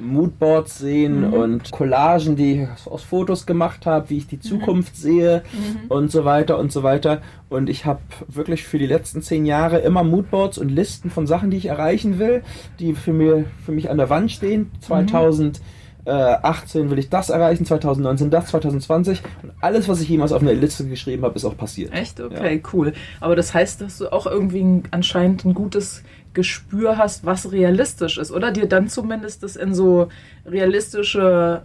Moodboards 0.00 0.78
sehen 0.78 1.28
mhm. 1.28 1.32
und 1.32 1.70
Collagen, 1.70 2.36
die 2.36 2.62
ich 2.62 2.68
aus 2.86 3.02
Fotos 3.02 3.46
gemacht 3.46 3.86
habe, 3.86 4.10
wie 4.10 4.18
ich 4.18 4.26
die 4.26 4.36
mhm. 4.36 4.42
Zukunft 4.42 4.96
mhm. 4.96 5.00
sehe 5.00 5.42
mhm. 5.52 5.88
und 5.88 6.10
so 6.10 6.24
weiter 6.24 6.58
und 6.58 6.72
so 6.72 6.82
weiter. 6.82 7.22
Und 7.48 7.70
ich 7.70 7.84
habe 7.84 8.00
wirklich 8.28 8.64
für 8.64 8.78
die 8.78 8.86
letzten 8.86 9.22
zehn 9.22 9.46
Jahre 9.46 9.78
immer 9.78 10.02
Moodboards 10.02 10.58
und 10.58 10.70
Listen 10.70 11.10
von 11.10 11.26
Sachen, 11.26 11.50
die 11.50 11.56
ich 11.56 11.66
erreichen 11.66 12.18
will, 12.18 12.42
die 12.78 12.94
für, 12.94 13.12
mir, 13.12 13.44
für 13.64 13.72
mich 13.72 13.90
an 13.90 13.98
der 13.98 14.10
Wand 14.10 14.32
stehen. 14.32 14.70
2018 14.80 16.90
will 16.90 16.98
ich 16.98 17.10
das 17.10 17.30
erreichen, 17.30 17.64
2019 17.64 18.30
das, 18.30 18.46
2020 18.46 19.22
und 19.42 19.52
alles, 19.60 19.88
was 19.88 20.00
ich 20.00 20.08
jemals 20.08 20.32
auf 20.32 20.42
einer 20.42 20.54
Liste 20.54 20.86
geschrieben 20.86 21.24
habe, 21.24 21.36
ist 21.36 21.44
auch 21.44 21.56
passiert. 21.56 21.92
Echt? 21.92 22.20
Okay, 22.20 22.56
ja. 22.56 22.70
cool. 22.72 22.92
Aber 23.20 23.36
das 23.36 23.54
heißt, 23.54 23.80
dass 23.80 23.98
du 23.98 24.12
auch 24.12 24.26
irgendwie 24.26 24.62
ein, 24.62 24.82
anscheinend 24.90 25.44
ein 25.44 25.54
gutes 25.54 26.02
Gespür 26.34 26.98
hast, 26.98 27.24
was 27.24 27.52
realistisch 27.52 28.18
ist, 28.18 28.30
oder 28.30 28.50
dir 28.50 28.66
dann 28.66 28.88
zumindest 28.88 29.42
das 29.42 29.56
in 29.56 29.74
so 29.74 30.08
realistische 30.44 31.62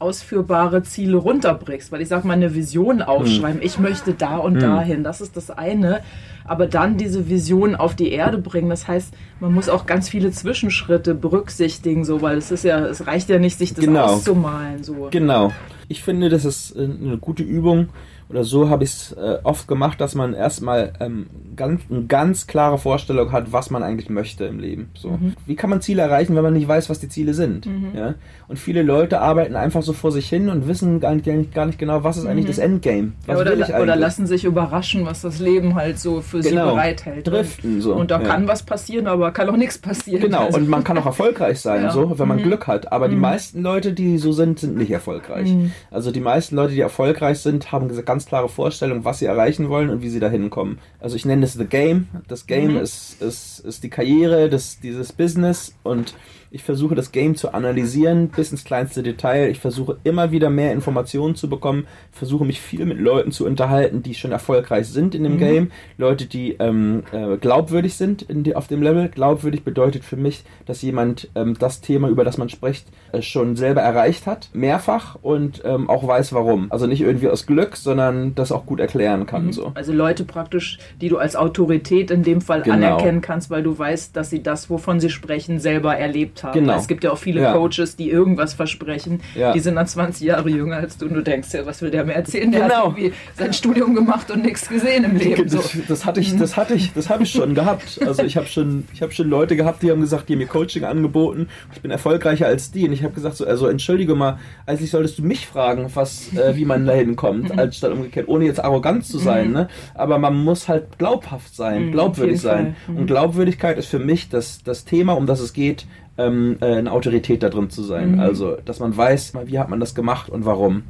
ausführbare 0.00 0.82
Ziele 0.82 1.18
runterbrichst, 1.18 1.92
weil 1.92 2.00
ich 2.00 2.08
sag 2.08 2.24
mal 2.24 2.32
eine 2.32 2.54
Vision 2.54 3.02
aufschreiben, 3.02 3.60
hm. 3.60 3.66
ich 3.66 3.78
möchte 3.78 4.14
da 4.14 4.38
und 4.38 4.54
hm. 4.54 4.60
dahin, 4.60 5.04
das 5.04 5.20
ist 5.20 5.36
das 5.36 5.50
eine, 5.50 6.00
aber 6.44 6.66
dann 6.66 6.96
diese 6.96 7.28
Vision 7.28 7.76
auf 7.76 7.94
die 7.94 8.10
Erde 8.10 8.38
bringen, 8.38 8.70
das 8.70 8.88
heißt, 8.88 9.12
man 9.40 9.52
muss 9.52 9.68
auch 9.68 9.84
ganz 9.84 10.08
viele 10.08 10.32
Zwischenschritte 10.32 11.14
berücksichtigen, 11.14 12.04
so, 12.04 12.22
weil 12.22 12.38
es 12.38 12.50
ist 12.50 12.64
ja, 12.64 12.80
es 12.86 13.06
reicht 13.06 13.28
ja 13.28 13.38
nicht, 13.38 13.58
sich 13.58 13.74
das 13.74 13.84
genau. 13.84 14.06
auszumalen, 14.06 14.82
so. 14.82 15.08
Genau. 15.10 15.52
Ich 15.88 16.02
finde, 16.02 16.30
das 16.30 16.44
ist 16.44 16.74
äh, 16.76 16.84
eine 16.84 17.18
gute 17.18 17.42
Übung, 17.42 17.90
oder 18.30 18.44
so 18.44 18.70
habe 18.70 18.84
ich 18.84 18.90
es 18.90 19.12
äh, 19.12 19.38
oft 19.42 19.66
gemacht, 19.66 20.00
dass 20.00 20.14
man 20.14 20.34
erstmal 20.34 20.92
ähm, 21.00 21.26
ganz, 21.56 21.82
eine 21.90 22.04
ganz 22.04 22.46
klare 22.46 22.78
Vorstellung 22.78 23.32
hat, 23.32 23.52
was 23.52 23.70
man 23.70 23.82
eigentlich 23.82 24.08
möchte 24.08 24.44
im 24.44 24.60
Leben. 24.60 24.90
So. 24.94 25.10
Mhm. 25.10 25.34
Wie 25.46 25.56
kann 25.56 25.68
man 25.68 25.80
Ziele 25.80 26.02
erreichen, 26.02 26.36
wenn 26.36 26.44
man 26.44 26.52
nicht 26.52 26.68
weiß, 26.68 26.88
was 26.88 27.00
die 27.00 27.08
Ziele 27.08 27.34
sind? 27.34 27.66
Mhm. 27.66 27.90
Ja? 27.92 28.14
Und 28.46 28.58
viele 28.58 28.82
Leute 28.82 29.20
arbeiten 29.20 29.56
einfach 29.56 29.82
so 29.82 29.92
vor 29.92 30.12
sich 30.12 30.28
hin 30.28 30.48
und 30.48 30.68
wissen 30.68 31.00
gar 31.00 31.14
nicht, 31.14 31.52
gar 31.52 31.66
nicht 31.66 31.78
genau, 31.78 32.04
was 32.04 32.18
ist 32.18 32.26
eigentlich 32.26 32.44
mhm. 32.44 32.48
das 32.48 32.58
Endgame. 32.58 33.12
Was 33.26 33.36
ja, 33.36 33.52
oder, 33.52 33.82
oder, 33.82 33.96
lassen 33.96 34.28
sich 34.28 34.44
überraschen, 34.44 35.04
was 35.06 35.22
das 35.22 35.40
Leben 35.40 35.74
halt 35.74 35.98
so 35.98 36.20
für 36.20 36.38
genau. 36.40 36.68
sie 36.68 36.74
bereithält. 36.74 37.26
Driften 37.26 37.80
so. 37.80 37.94
Und 37.94 38.12
da 38.12 38.20
ja. 38.20 38.28
kann 38.28 38.46
was 38.46 38.62
passieren, 38.62 39.08
aber 39.08 39.32
kann 39.32 39.48
auch 39.48 39.56
nichts 39.56 39.78
passieren. 39.78 40.22
Genau, 40.22 40.46
also. 40.46 40.58
und 40.58 40.68
man 40.68 40.84
kann 40.84 40.96
auch 40.98 41.06
erfolgreich 41.06 41.60
sein, 41.60 41.82
ja. 41.84 41.90
so, 41.90 42.16
wenn 42.16 42.28
man 42.28 42.38
mhm. 42.38 42.44
Glück 42.44 42.68
hat. 42.68 42.92
Aber 42.92 43.08
die 43.08 43.16
mhm. 43.16 43.22
meisten 43.22 43.62
Leute, 43.62 43.92
die 43.92 44.18
so 44.18 44.30
sind, 44.30 44.60
sind 44.60 44.76
nicht 44.76 44.92
erfolgreich. 44.92 45.48
Mhm. 45.48 45.72
Also 45.90 46.12
die 46.12 46.20
meisten 46.20 46.54
Leute, 46.54 46.74
die 46.74 46.80
erfolgreich 46.80 47.40
sind, 47.40 47.72
haben 47.72 47.88
diese 47.88 48.04
ganz 48.20 48.26
klare 48.28 48.50
Vorstellung, 48.50 49.06
was 49.06 49.18
sie 49.20 49.24
erreichen 49.24 49.70
wollen 49.70 49.88
und 49.88 50.02
wie 50.02 50.10
sie 50.10 50.20
da 50.20 50.28
hinkommen. 50.28 50.78
Also 51.00 51.16
ich 51.16 51.24
nenne 51.24 51.42
es 51.42 51.54
The 51.54 51.64
Game. 51.64 52.08
Das 52.28 52.46
Game 52.46 52.72
mhm. 52.72 52.80
ist, 52.80 53.22
ist, 53.22 53.60
ist 53.60 53.82
die 53.82 53.88
Karriere, 53.88 54.50
das, 54.50 54.78
dieses 54.78 55.10
Business 55.10 55.74
und 55.84 56.14
ich 56.52 56.64
versuche 56.64 56.96
das 56.96 57.12
Game 57.12 57.36
zu 57.36 57.54
analysieren 57.54 58.28
bis 58.28 58.50
ins 58.50 58.64
kleinste 58.64 59.02
Detail. 59.02 59.50
Ich 59.50 59.60
versuche 59.60 59.98
immer 60.02 60.32
wieder 60.32 60.50
mehr 60.50 60.72
Informationen 60.72 61.36
zu 61.36 61.48
bekommen. 61.48 61.86
Ich 62.12 62.18
versuche 62.18 62.44
mich 62.44 62.60
viel 62.60 62.84
mit 62.86 62.98
Leuten 62.98 63.30
zu 63.30 63.46
unterhalten, 63.46 64.02
die 64.02 64.14
schon 64.14 64.32
erfolgreich 64.32 64.88
sind 64.88 65.14
in 65.14 65.22
dem 65.22 65.34
mhm. 65.34 65.38
Game. 65.38 65.70
Leute, 65.96 66.26
die 66.26 66.56
ähm, 66.58 67.04
äh, 67.12 67.36
glaubwürdig 67.36 67.94
sind 67.94 68.26
die, 68.28 68.56
auf 68.56 68.66
dem 68.66 68.82
Level. 68.82 69.08
Glaubwürdig 69.08 69.62
bedeutet 69.62 70.04
für 70.04 70.16
mich, 70.16 70.42
dass 70.66 70.82
jemand 70.82 71.30
ähm, 71.36 71.56
das 71.58 71.80
Thema, 71.80 72.08
über 72.08 72.24
das 72.24 72.36
man 72.36 72.48
spricht, 72.48 72.88
schon 73.20 73.56
selber 73.56 73.80
erreicht 73.80 74.26
hat, 74.26 74.48
mehrfach 74.52 75.16
und 75.22 75.62
ähm, 75.64 75.88
auch 75.88 76.06
weiß 76.06 76.32
warum. 76.32 76.66
Also 76.70 76.86
nicht 76.86 77.00
irgendwie 77.00 77.28
aus 77.28 77.46
Glück, 77.46 77.76
sondern 77.76 78.34
das 78.34 78.52
auch 78.52 78.66
gut 78.66 78.80
erklären 78.80 79.26
kann. 79.26 79.46
Mhm. 79.46 79.52
So. 79.52 79.72
Also 79.74 79.92
Leute 79.92 80.24
praktisch, 80.24 80.78
die 81.00 81.08
du 81.08 81.18
als 81.18 81.36
Autorität 81.36 82.10
in 82.10 82.22
dem 82.22 82.40
Fall 82.40 82.62
genau. 82.62 82.76
anerkennen 82.76 83.20
kannst, 83.20 83.50
weil 83.50 83.62
du 83.62 83.78
weißt, 83.78 84.16
dass 84.16 84.30
sie 84.30 84.42
das, 84.42 84.70
wovon 84.70 85.00
sie 85.00 85.10
sprechen, 85.10 85.58
selber 85.58 85.96
erlebt 85.96 86.42
haben. 86.42 86.60
Genau. 86.60 86.76
Es 86.76 86.88
gibt 86.88 87.04
ja 87.04 87.10
auch 87.10 87.18
viele 87.18 87.42
ja. 87.42 87.52
Coaches, 87.52 87.96
die 87.96 88.10
irgendwas 88.10 88.54
versprechen. 88.54 89.20
Ja. 89.34 89.52
Die 89.52 89.60
sind 89.60 89.76
dann 89.76 89.86
20 89.86 90.26
Jahre 90.26 90.48
jünger 90.48 90.76
als 90.76 90.98
du 90.98 91.06
und 91.06 91.14
du 91.14 91.22
denkst 91.22 91.48
ja, 91.52 91.66
was 91.66 91.82
will 91.82 91.90
der 91.90 92.04
mir 92.04 92.14
erzählen? 92.14 92.50
Der 92.50 92.62
genau. 92.62 92.74
hat 92.74 92.98
irgendwie 92.98 93.12
sein 93.36 93.52
Studium 93.52 93.94
gemacht 93.94 94.30
und 94.30 94.42
nichts 94.42 94.68
gesehen 94.68 95.04
im 95.04 95.16
Leben. 95.16 95.48
Das, 95.48 95.72
so. 95.72 95.80
das 95.88 96.04
hatte 96.04 96.20
ich, 96.20 96.36
das 96.36 96.56
hatte 96.56 96.74
ich, 96.74 96.92
das 96.92 97.08
habe 97.10 97.22
ich 97.22 97.30
schon 97.30 97.54
gehabt. 97.54 98.00
Also 98.06 98.22
ich 98.22 98.36
habe 98.36 98.46
schon, 98.46 98.86
ich 98.92 99.02
habe 99.02 99.12
schon 99.12 99.28
Leute 99.28 99.56
gehabt, 99.56 99.82
die 99.82 99.90
haben 99.90 100.00
gesagt, 100.00 100.28
die 100.28 100.34
haben 100.34 100.38
mir 100.38 100.46
Coaching 100.46 100.84
angeboten. 100.84 101.48
Ich 101.74 101.80
bin 101.80 101.90
erfolgreicher 101.90 102.46
als 102.46 102.70
die 102.70 102.86
und 102.86 102.92
ich 102.92 102.99
habe 103.02 103.14
gesagt 103.14 103.36
so, 103.36 103.46
also 103.46 103.66
entschuldige 103.66 104.14
mal, 104.14 104.38
eigentlich 104.66 104.90
solltest 104.90 105.18
du 105.18 105.22
mich 105.22 105.46
fragen, 105.46 105.90
was, 105.94 106.32
äh, 106.34 106.56
wie 106.56 106.64
man 106.64 106.86
da 106.86 106.92
hinkommt, 106.92 107.56
als 107.58 107.76
statt 107.76 107.92
umgekehrt, 107.92 108.28
ohne 108.28 108.44
jetzt 108.44 108.62
arrogant 108.62 109.04
zu 109.04 109.18
sein. 109.18 109.48
Mhm. 109.48 109.52
Ne? 109.54 109.68
Aber 109.94 110.18
man 110.18 110.36
muss 110.36 110.68
halt 110.68 110.98
glaubhaft 110.98 111.54
sein, 111.54 111.86
mhm, 111.86 111.92
glaubwürdig 111.92 112.40
sein. 112.40 112.76
Und 112.88 113.06
Glaubwürdigkeit 113.06 113.78
ist 113.78 113.86
für 113.86 113.98
mich 113.98 114.28
das, 114.28 114.62
das 114.62 114.84
Thema, 114.84 115.14
um 115.14 115.26
das 115.26 115.40
es 115.40 115.52
geht, 115.52 115.86
ähm, 116.18 116.56
äh, 116.60 116.66
eine 116.66 116.92
Autorität 116.92 117.42
da 117.42 117.48
drin 117.48 117.70
zu 117.70 117.82
sein. 117.82 118.12
Mhm. 118.12 118.20
Also, 118.20 118.56
dass 118.64 118.80
man 118.80 118.96
weiß, 118.96 119.32
wie 119.46 119.58
hat 119.58 119.68
man 119.68 119.80
das 119.80 119.94
gemacht 119.94 120.28
und 120.28 120.44
warum. 120.44 120.84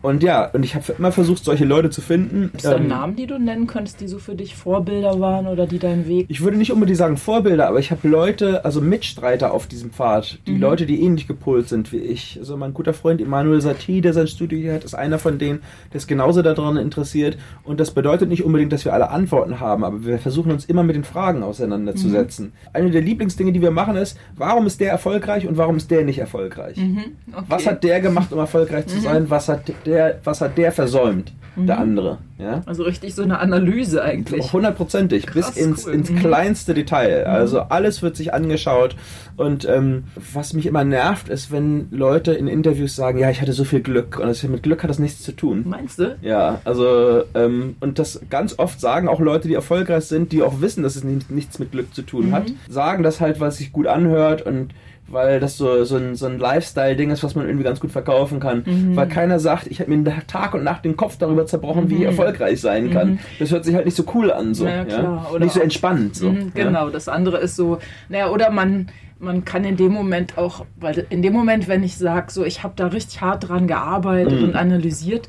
Und 0.00 0.22
ja, 0.22 0.46
und 0.46 0.64
ich 0.64 0.76
habe 0.76 0.92
immer 0.96 1.10
versucht, 1.10 1.44
solche 1.44 1.64
Leute 1.64 1.90
zu 1.90 2.00
finden. 2.00 2.50
Gibt 2.52 2.64
es 2.64 2.70
ähm, 2.70 2.86
Namen, 2.86 3.16
die 3.16 3.26
du 3.26 3.36
nennen 3.38 3.66
könntest, 3.66 4.00
die 4.00 4.06
so 4.06 4.20
für 4.20 4.36
dich 4.36 4.54
Vorbilder 4.54 5.18
waren 5.18 5.48
oder 5.48 5.66
die 5.66 5.80
deinen 5.80 6.06
Weg? 6.06 6.26
Ich 6.28 6.40
würde 6.40 6.56
nicht 6.56 6.70
unbedingt 6.70 6.98
sagen 6.98 7.16
Vorbilder, 7.16 7.68
aber 7.68 7.80
ich 7.80 7.90
habe 7.90 8.06
Leute, 8.06 8.64
also 8.64 8.80
Mitstreiter 8.80 9.52
auf 9.52 9.66
diesem 9.66 9.90
Pfad, 9.90 10.38
die 10.46 10.52
mhm. 10.52 10.60
Leute, 10.60 10.86
die 10.86 11.02
ähnlich 11.02 11.26
gepolt 11.26 11.68
sind 11.68 11.92
wie 11.92 11.98
ich. 11.98 12.36
Also 12.38 12.56
mein 12.56 12.74
guter 12.74 12.94
Freund 12.94 13.20
Emanuel 13.20 13.60
Satie, 13.60 14.00
der 14.00 14.12
sein 14.12 14.28
Studio 14.28 14.56
hier 14.58 14.74
hat, 14.74 14.84
ist 14.84 14.94
einer 14.94 15.18
von 15.18 15.38
denen, 15.38 15.62
der 15.92 15.98
ist 15.98 16.06
genauso 16.06 16.42
daran 16.42 16.76
interessiert. 16.76 17.36
Und 17.64 17.80
das 17.80 17.90
bedeutet 17.90 18.28
nicht 18.28 18.44
unbedingt, 18.44 18.72
dass 18.72 18.84
wir 18.84 18.94
alle 18.94 19.10
Antworten 19.10 19.58
haben, 19.58 19.82
aber 19.82 20.04
wir 20.04 20.18
versuchen 20.20 20.52
uns 20.52 20.64
immer 20.64 20.84
mit 20.84 20.94
den 20.94 21.04
Fragen 21.04 21.42
auseinanderzusetzen. 21.42 22.46
Mhm. 22.46 22.52
Eine 22.72 22.90
der 22.92 23.02
Lieblingsdinge, 23.02 23.50
die 23.50 23.62
wir 23.62 23.72
machen, 23.72 23.96
ist, 23.96 24.16
warum 24.36 24.66
ist 24.66 24.80
der 24.80 24.92
erfolgreich 24.92 25.48
und 25.48 25.56
warum 25.56 25.76
ist 25.76 25.90
der 25.90 26.04
nicht 26.04 26.18
erfolgreich? 26.18 26.76
Mhm. 26.76 27.02
Okay. 27.32 27.44
Was 27.48 27.66
hat 27.66 27.82
der 27.82 28.00
gemacht, 28.00 28.32
um 28.32 28.38
erfolgreich 28.38 28.86
zu 28.86 28.98
mhm. 28.98 29.02
sein? 29.02 29.30
Was 29.30 29.48
hat 29.48 29.62
der, 29.88 30.20
was 30.24 30.40
hat 30.40 30.56
der 30.56 30.72
versäumt? 30.72 31.32
der 31.66 31.76
mhm. 31.76 31.82
andere. 31.82 32.18
Ja? 32.38 32.62
Also 32.66 32.84
richtig 32.84 33.14
so 33.14 33.22
eine 33.22 33.40
Analyse 33.40 34.02
eigentlich. 34.02 34.52
Hundertprozentig, 34.52 35.26
bis 35.26 35.50
ins, 35.50 35.86
cool. 35.86 35.94
ins 35.94 36.10
mhm. 36.10 36.16
kleinste 36.16 36.74
Detail. 36.74 37.24
Mhm. 37.26 37.30
Also 37.32 37.60
alles 37.60 38.02
wird 38.02 38.16
sich 38.16 38.32
angeschaut. 38.32 38.96
Und 39.36 39.68
ähm, 39.68 40.04
was 40.32 40.52
mich 40.52 40.66
immer 40.66 40.84
nervt, 40.84 41.28
ist, 41.28 41.50
wenn 41.50 41.88
Leute 41.90 42.32
in 42.32 42.48
Interviews 42.48 42.94
sagen, 42.94 43.18
ja, 43.18 43.30
ich 43.30 43.40
hatte 43.40 43.52
so 43.52 43.64
viel 43.64 43.80
Glück. 43.80 44.18
Und 44.18 44.28
das, 44.28 44.42
mit 44.42 44.62
Glück 44.62 44.82
hat 44.82 44.90
das 44.90 44.98
nichts 44.98 45.22
zu 45.22 45.32
tun. 45.32 45.64
Meinst 45.66 45.98
du? 45.98 46.16
Ja, 46.22 46.60
also 46.64 47.24
ähm, 47.34 47.76
und 47.80 47.98
das 47.98 48.20
ganz 48.30 48.58
oft 48.58 48.80
sagen 48.80 49.08
auch 49.08 49.20
Leute, 49.20 49.48
die 49.48 49.54
erfolgreich 49.54 50.04
sind, 50.04 50.32
die 50.32 50.42
auch 50.42 50.60
wissen, 50.60 50.82
dass 50.82 50.96
es 50.96 51.04
nichts 51.04 51.58
mit 51.58 51.72
Glück 51.72 51.94
zu 51.94 52.02
tun 52.02 52.28
mhm. 52.28 52.34
hat, 52.34 52.44
sagen 52.68 53.02
das 53.02 53.20
halt, 53.20 53.40
weil 53.40 53.48
es 53.48 53.56
sich 53.56 53.72
gut 53.72 53.86
anhört 53.86 54.42
und 54.42 54.72
weil 55.08 55.40
das 55.40 55.56
so, 55.56 55.84
so 55.84 55.96
ein, 55.96 56.14
so 56.14 56.26
ein 56.26 56.38
Lifestyle-Ding 56.38 57.10
ist, 57.10 57.22
was 57.22 57.34
man 57.34 57.46
irgendwie 57.46 57.64
ganz 57.64 57.80
gut 57.80 57.90
verkaufen 57.90 58.40
kann. 58.40 58.62
Mhm. 58.66 58.94
Weil 58.94 59.08
keiner 59.08 59.40
sagt, 59.40 59.66
ich 59.66 59.80
habe 59.80 59.94
mir 59.94 60.26
Tag 60.26 60.54
und 60.54 60.64
Nacht 60.64 60.84
den 60.84 60.96
Kopf 60.96 61.16
darüber 61.16 61.46
zerbrochen, 61.46 61.84
mhm. 61.84 61.90
wie 61.90 61.94
ich 61.94 62.00
mhm. 62.00 62.06
erfolgreich 62.06 62.60
sein 62.60 62.90
kann. 62.90 63.12
Mhm. 63.12 63.18
Das 63.38 63.50
hört 63.50 63.64
sich 63.64 63.74
halt 63.74 63.86
nicht 63.86 63.96
so 63.96 64.04
cool 64.14 64.30
an, 64.30 64.54
so. 64.54 64.66
Ja, 64.66 64.84
ja? 64.84 65.26
Nicht 65.38 65.52
so 65.52 65.60
entspannt. 65.60 66.16
So. 66.16 66.30
Mhm, 66.30 66.52
genau, 66.54 66.86
ja? 66.86 66.92
das 66.92 67.08
andere 67.08 67.38
ist 67.38 67.56
so, 67.56 67.78
naja, 68.08 68.28
oder 68.30 68.50
man, 68.50 68.88
man 69.18 69.44
kann 69.44 69.64
in 69.64 69.76
dem 69.76 69.92
Moment 69.92 70.36
auch, 70.36 70.66
weil 70.76 71.06
in 71.10 71.22
dem 71.22 71.32
Moment, 71.32 71.68
wenn 71.68 71.82
ich 71.82 71.96
sage, 71.96 72.30
so, 72.30 72.44
ich 72.44 72.62
habe 72.62 72.74
da 72.76 72.88
richtig 72.88 73.20
hart 73.20 73.48
dran 73.48 73.66
gearbeitet 73.66 74.42
und 74.42 74.54
analysiert, 74.54 75.28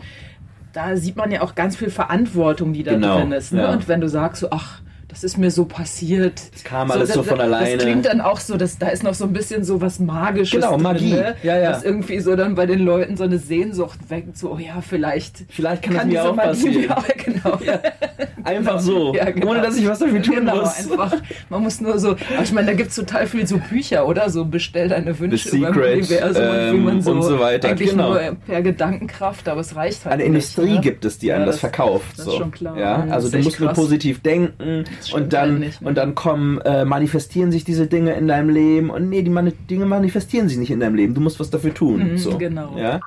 da 0.73 0.97
sieht 0.97 1.15
man 1.15 1.31
ja 1.31 1.41
auch 1.41 1.55
ganz 1.55 1.75
viel 1.75 1.89
Verantwortung, 1.89 2.73
die 2.73 2.83
da 2.83 2.93
genau. 2.93 3.19
drin 3.19 3.31
ist. 3.31 3.53
Ne? 3.53 3.67
Und 3.69 3.87
wenn 3.87 4.01
du 4.01 4.09
sagst, 4.09 4.41
so, 4.41 4.47
ach, 4.51 4.81
das 5.09 5.23
ist 5.23 5.37
mir 5.39 5.49
so 5.49 5.65
passiert. 5.65 6.39
Das 6.53 6.63
kam 6.63 6.91
alles 6.91 7.09
so, 7.09 7.23
so 7.23 7.23
von 7.23 7.41
alleine. 7.41 7.75
Das 7.75 7.83
klingt 7.83 8.05
dann 8.05 8.21
auch 8.21 8.39
so, 8.39 8.57
dass 8.57 8.77
da 8.77 8.89
ist 8.89 9.03
noch 9.03 9.15
so 9.15 9.25
ein 9.25 9.33
bisschen 9.33 9.63
so 9.63 9.81
was 9.81 9.99
Magisches 9.99 10.61
genau, 10.61 10.73
drin, 10.73 10.83
Magie. 10.83 11.13
Ne? 11.13 11.35
Ja, 11.41 11.57
ja. 11.57 11.71
Dass 11.71 11.83
irgendwie 11.83 12.19
so 12.19 12.35
dann 12.35 12.53
bei 12.53 12.67
den 12.67 12.79
Leuten 12.79 13.17
so 13.17 13.23
eine 13.23 13.39
Sehnsucht 13.39 13.99
weckt, 14.09 14.37
so, 14.37 14.51
oh 14.51 14.59
ja, 14.59 14.81
vielleicht. 14.81 15.45
Vielleicht 15.49 15.81
kann, 15.81 15.95
kann 15.95 16.11
das 16.11 16.23
mir 16.23 16.29
auch 16.29 16.35
Magie 16.35 16.47
passieren. 16.49 16.81
Mir 16.81 16.97
auch, 16.97 17.07
genau. 17.07 17.59
Ja. 17.65 17.79
Einfach 18.49 18.79
so, 18.79 19.13
ja, 19.15 19.29
genau. 19.31 19.51
ohne 19.51 19.61
dass 19.61 19.77
ich 19.77 19.87
was 19.87 19.99
dafür 19.99 20.21
tun 20.21 20.35
genau, 20.35 20.57
muss. 20.57 20.77
Einfach, 20.91 21.15
man 21.49 21.63
muss 21.63 21.81
nur 21.81 21.99
so, 21.99 22.11
aber 22.11 22.43
ich 22.43 22.51
meine, 22.51 22.67
da 22.67 22.73
gibt 22.73 22.89
es 22.89 22.95
total 22.95 23.27
viel 23.27 23.45
so 23.47 23.59
Bücher, 23.69 24.07
oder? 24.07 24.29
So 24.29 24.45
bestell 24.45 24.89
deine 24.89 25.17
Wünsche 25.19 25.55
über 25.55 25.69
Universum 25.69 26.43
ähm, 26.43 26.69
und 26.69 26.73
wie 26.73 26.85
man 26.85 27.01
so, 27.01 27.11
und 27.11 27.21
so 27.23 27.39
weiter. 27.39 27.69
eigentlich 27.69 27.91
genau. 27.91 28.09
nur 28.09 28.37
per 28.45 28.61
Gedankenkraft, 28.61 29.47
aber 29.47 29.61
es 29.61 29.75
reicht 29.75 30.05
halt 30.05 30.13
Eine 30.13 30.23
nicht, 30.23 30.57
Industrie 30.57 30.75
ne? 30.75 30.81
gibt 30.81 31.05
es, 31.05 31.17
die 31.17 31.31
einem 31.31 31.45
das, 31.45 31.55
das, 31.55 31.59
verkauft. 31.61 32.17
Das 32.17 32.25
so. 32.25 32.31
ist 32.31 32.37
schon 32.37 32.51
klar. 32.51 32.77
Ja? 32.77 33.07
Also 33.09 33.29
du 33.29 33.37
musst 33.39 33.57
krass. 33.57 33.65
nur 33.65 33.73
positiv 33.73 34.21
denken 34.21 34.85
und 35.13 35.33
dann 35.33 35.61
halt 35.61 35.81
und 35.81 35.97
dann 35.97 36.15
kommen, 36.15 36.59
äh, 36.61 36.85
manifestieren 36.85 37.51
sich 37.51 37.63
diese 37.63 37.87
Dinge 37.87 38.13
in 38.13 38.27
deinem 38.27 38.49
Leben 38.49 38.89
und 38.89 39.09
nee, 39.09 39.21
die 39.21 39.33
Dinge 39.69 39.85
manifestieren 39.85 40.49
sich 40.49 40.57
nicht 40.57 40.71
in 40.71 40.79
deinem 40.79 40.95
Leben. 40.95 41.13
Du 41.13 41.21
musst 41.21 41.39
was 41.39 41.49
dafür 41.49 41.73
tun. 41.73 42.11
Mhm, 42.11 42.17
so. 42.17 42.37
Genau. 42.37 42.77
Ja? 42.77 42.99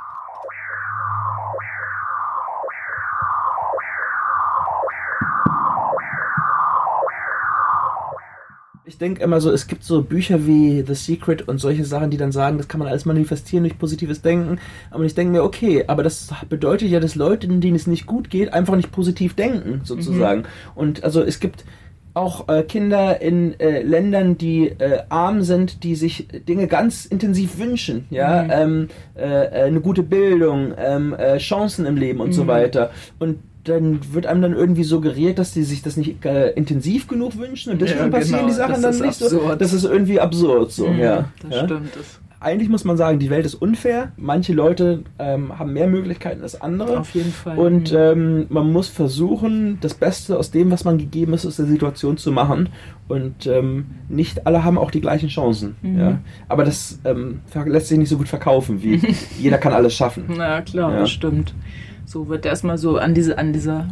Ich 8.93 8.99
denke 8.99 9.23
immer 9.23 9.41
so, 9.41 9.51
es 9.51 9.69
gibt 9.69 9.85
so 9.85 10.03
Bücher 10.03 10.47
wie 10.47 10.85
The 10.87 10.95
Secret 10.95 11.49
und 11.49 11.57
solche 11.57 11.87
Sachen, 11.87 12.11
die 12.11 12.19
dann 12.19 12.31
sagen, 12.31 12.59
das 12.59 12.69
kann 12.69 12.79
man 12.79 12.89
alles 12.89 13.07
manifestieren 13.07 13.65
durch 13.65 13.79
positives 13.79 14.21
Denken. 14.21 14.59
Aber 14.91 15.03
ich 15.05 15.15
denke 15.15 15.33
mir, 15.33 15.45
okay, 15.45 15.85
aber 15.87 16.03
das 16.03 16.29
bedeutet 16.51 16.91
ja, 16.91 17.01
dass 17.01 17.15
Leute, 17.15 17.49
denen 17.49 17.75
es 17.75 17.87
nicht 17.87 18.05
gut 18.05 18.29
geht, 18.29 18.53
einfach 18.53 18.77
nicht 18.77 18.93
positiv 18.93 19.33
denken, 19.33 19.81
sozusagen. 19.85 20.43
Mhm. 20.43 20.47
Und 20.75 21.05
also 21.05 21.23
es 21.23 21.41
gibt 21.41 21.65
auch 22.13 22.49
äh, 22.49 22.65
Kinder 22.65 23.23
in 23.23 23.59
äh, 23.59 23.81
Ländern, 23.81 24.37
die 24.37 24.67
äh, 24.67 25.05
arm 25.09 25.41
sind, 25.41 25.85
die 25.85 25.95
sich 25.95 26.29
Dinge 26.47 26.67
ganz 26.67 27.07
intensiv 27.07 27.59
wünschen, 27.59 28.05
ja, 28.11 28.43
mhm. 28.43 28.51
ähm, 28.53 28.89
äh, 29.17 29.23
äh, 29.23 29.63
eine 29.63 29.81
gute 29.81 30.03
Bildung, 30.03 30.75
ähm, 30.77 31.15
äh, 31.15 31.39
Chancen 31.39 31.87
im 31.87 31.97
Leben 31.97 32.21
und 32.21 32.29
mhm. 32.29 32.33
so 32.35 32.47
weiter. 32.47 32.91
Und 33.19 33.39
dann 33.65 34.01
wird 34.13 34.27
einem 34.27 34.43
dann 34.43 34.53
irgendwie 34.55 34.85
suggeriert, 34.85 35.39
dass 35.39 35.53
die 35.53 35.63
sich 35.63 35.83
das 35.83 35.97
nicht 35.97 36.25
intensiv 36.25 37.07
genug 37.07 37.39
wünschen 37.39 37.73
und 37.73 37.81
deswegen 37.81 38.05
ja, 38.05 38.09
passieren 38.09 38.41
genau. 38.41 38.49
die 38.49 38.57
Sachen 38.57 38.83
das 38.83 38.99
dann 38.99 39.07
nicht 39.07 39.23
absurd. 39.23 39.31
so. 39.31 39.55
Das 39.55 39.73
ist 39.73 39.85
irgendwie 39.85 40.21
absurd 40.21 40.73
so, 40.73 40.89
mhm, 40.89 40.99
ja. 40.99 41.29
Das 41.43 41.55
ja? 41.55 41.65
stimmt. 41.65 41.97
Das 41.97 42.21
eigentlich 42.43 42.69
muss 42.69 42.85
man 42.85 42.97
sagen, 42.97 43.19
die 43.19 43.31
Welt 43.31 43.47
ist 43.47 43.55
unfair. 43.55 44.13
Manche 44.17 44.53
Leute 44.53 45.05
ähm, 45.19 45.59
haben 45.59 45.73
mehr 45.73 45.87
Möglichkeiten 45.87 46.43
als 46.43 46.61
andere. 46.61 46.99
Auf 46.99 47.15
jeden 47.15 47.33
Fall. 47.33 47.57
Und 47.57 47.93
ähm, 47.97 48.47
man 48.49 48.73
muss 48.73 48.89
versuchen, 48.89 49.79
das 49.81 49.95
Beste 49.95 50.37
aus 50.37 50.51
dem, 50.51 50.71
was 50.71 50.85
man 50.85 50.99
gegeben 50.99 51.35
ist, 51.35 51.47
aus 51.47 51.57
der 51.57 51.67
Situation 51.67 52.17
zu 52.17 52.33
machen. 52.33 52.71
Und 53.07 53.47
ähm, 53.47 53.87
nicht 54.09 54.47
alle 54.47 54.65
haben 54.65 54.77
auch 54.77 54.91
die 54.91 55.01
gleichen 55.01 55.29
Chancen. 55.29 55.77
Mhm. 55.83 55.99
Ja? 55.99 56.19
Aber 56.49 56.65
das 56.65 56.99
ähm, 57.05 57.41
lässt 57.65 57.89
sich 57.89 57.99
nicht 57.99 58.09
so 58.09 58.19
gut 58.19 58.29
verkaufen, 58.29 58.83
wie 58.83 59.01
jeder 59.39 59.59
kann 59.59 59.73
alles 59.73 59.95
schaffen. 59.95 60.25
Na 60.29 60.63
klar, 60.63 60.93
ja. 60.93 60.99
das 61.01 61.11
stimmt. 61.11 61.55
So 62.13 62.29
wird 62.29 62.45
erstmal 62.45 62.77
so 62.77 62.99
an 62.99 63.15
diese, 63.15 63.39
an 63.39 63.55
dieser 63.55 63.89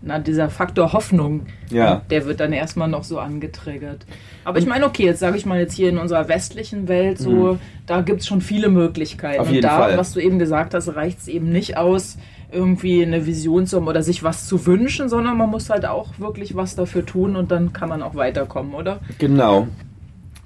na, 0.00 0.20
dieser 0.20 0.50
Faktor 0.50 0.92
Hoffnung, 0.92 1.46
ja. 1.68 2.02
der 2.10 2.26
wird 2.26 2.38
dann 2.38 2.52
erstmal 2.52 2.86
noch 2.86 3.02
so 3.02 3.18
angetriggert. 3.18 4.06
Aber 4.44 4.60
ich 4.60 4.66
meine, 4.66 4.86
okay, 4.86 5.04
jetzt 5.04 5.18
sage 5.18 5.36
ich 5.36 5.46
mal 5.46 5.58
jetzt 5.58 5.74
hier 5.74 5.88
in 5.88 5.98
unserer 5.98 6.28
westlichen 6.28 6.86
Welt 6.86 7.18
so, 7.18 7.54
mhm. 7.54 7.58
da 7.86 8.02
gibt 8.02 8.20
es 8.20 8.28
schon 8.28 8.40
viele 8.40 8.68
Möglichkeiten. 8.68 9.40
Auf 9.40 9.48
jeden 9.50 9.64
Und 9.64 9.64
da, 9.64 9.78
Fall. 9.78 9.98
was 9.98 10.12
du 10.12 10.20
eben 10.20 10.38
gesagt 10.38 10.74
hast, 10.74 10.94
reicht 10.94 11.18
es 11.18 11.26
eben 11.26 11.50
nicht 11.50 11.76
aus, 11.76 12.18
irgendwie 12.52 13.02
eine 13.02 13.26
Vision 13.26 13.66
zu 13.66 13.78
haben 13.78 13.88
oder 13.88 14.04
sich 14.04 14.22
was 14.22 14.46
zu 14.46 14.64
wünschen, 14.64 15.08
sondern 15.08 15.36
man 15.36 15.50
muss 15.50 15.68
halt 15.68 15.86
auch 15.86 16.20
wirklich 16.20 16.54
was 16.54 16.76
dafür 16.76 17.04
tun 17.04 17.34
und 17.34 17.50
dann 17.50 17.72
kann 17.72 17.88
man 17.88 18.00
auch 18.00 18.14
weiterkommen, 18.14 18.74
oder? 18.74 19.00
Genau. 19.18 19.66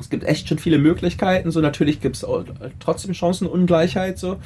Es 0.01 0.11
gibt 0.11 0.25
echt 0.25 0.49
schon 0.49 0.59
viele 0.59 0.79
Möglichkeiten. 0.79 1.51
So 1.51 1.61
natürlich 1.61 2.01
gibt 2.01 2.17
es 2.17 2.27
trotzdem 2.81 3.15
Chancenungleichheit 3.15 4.19
so, 4.19 4.37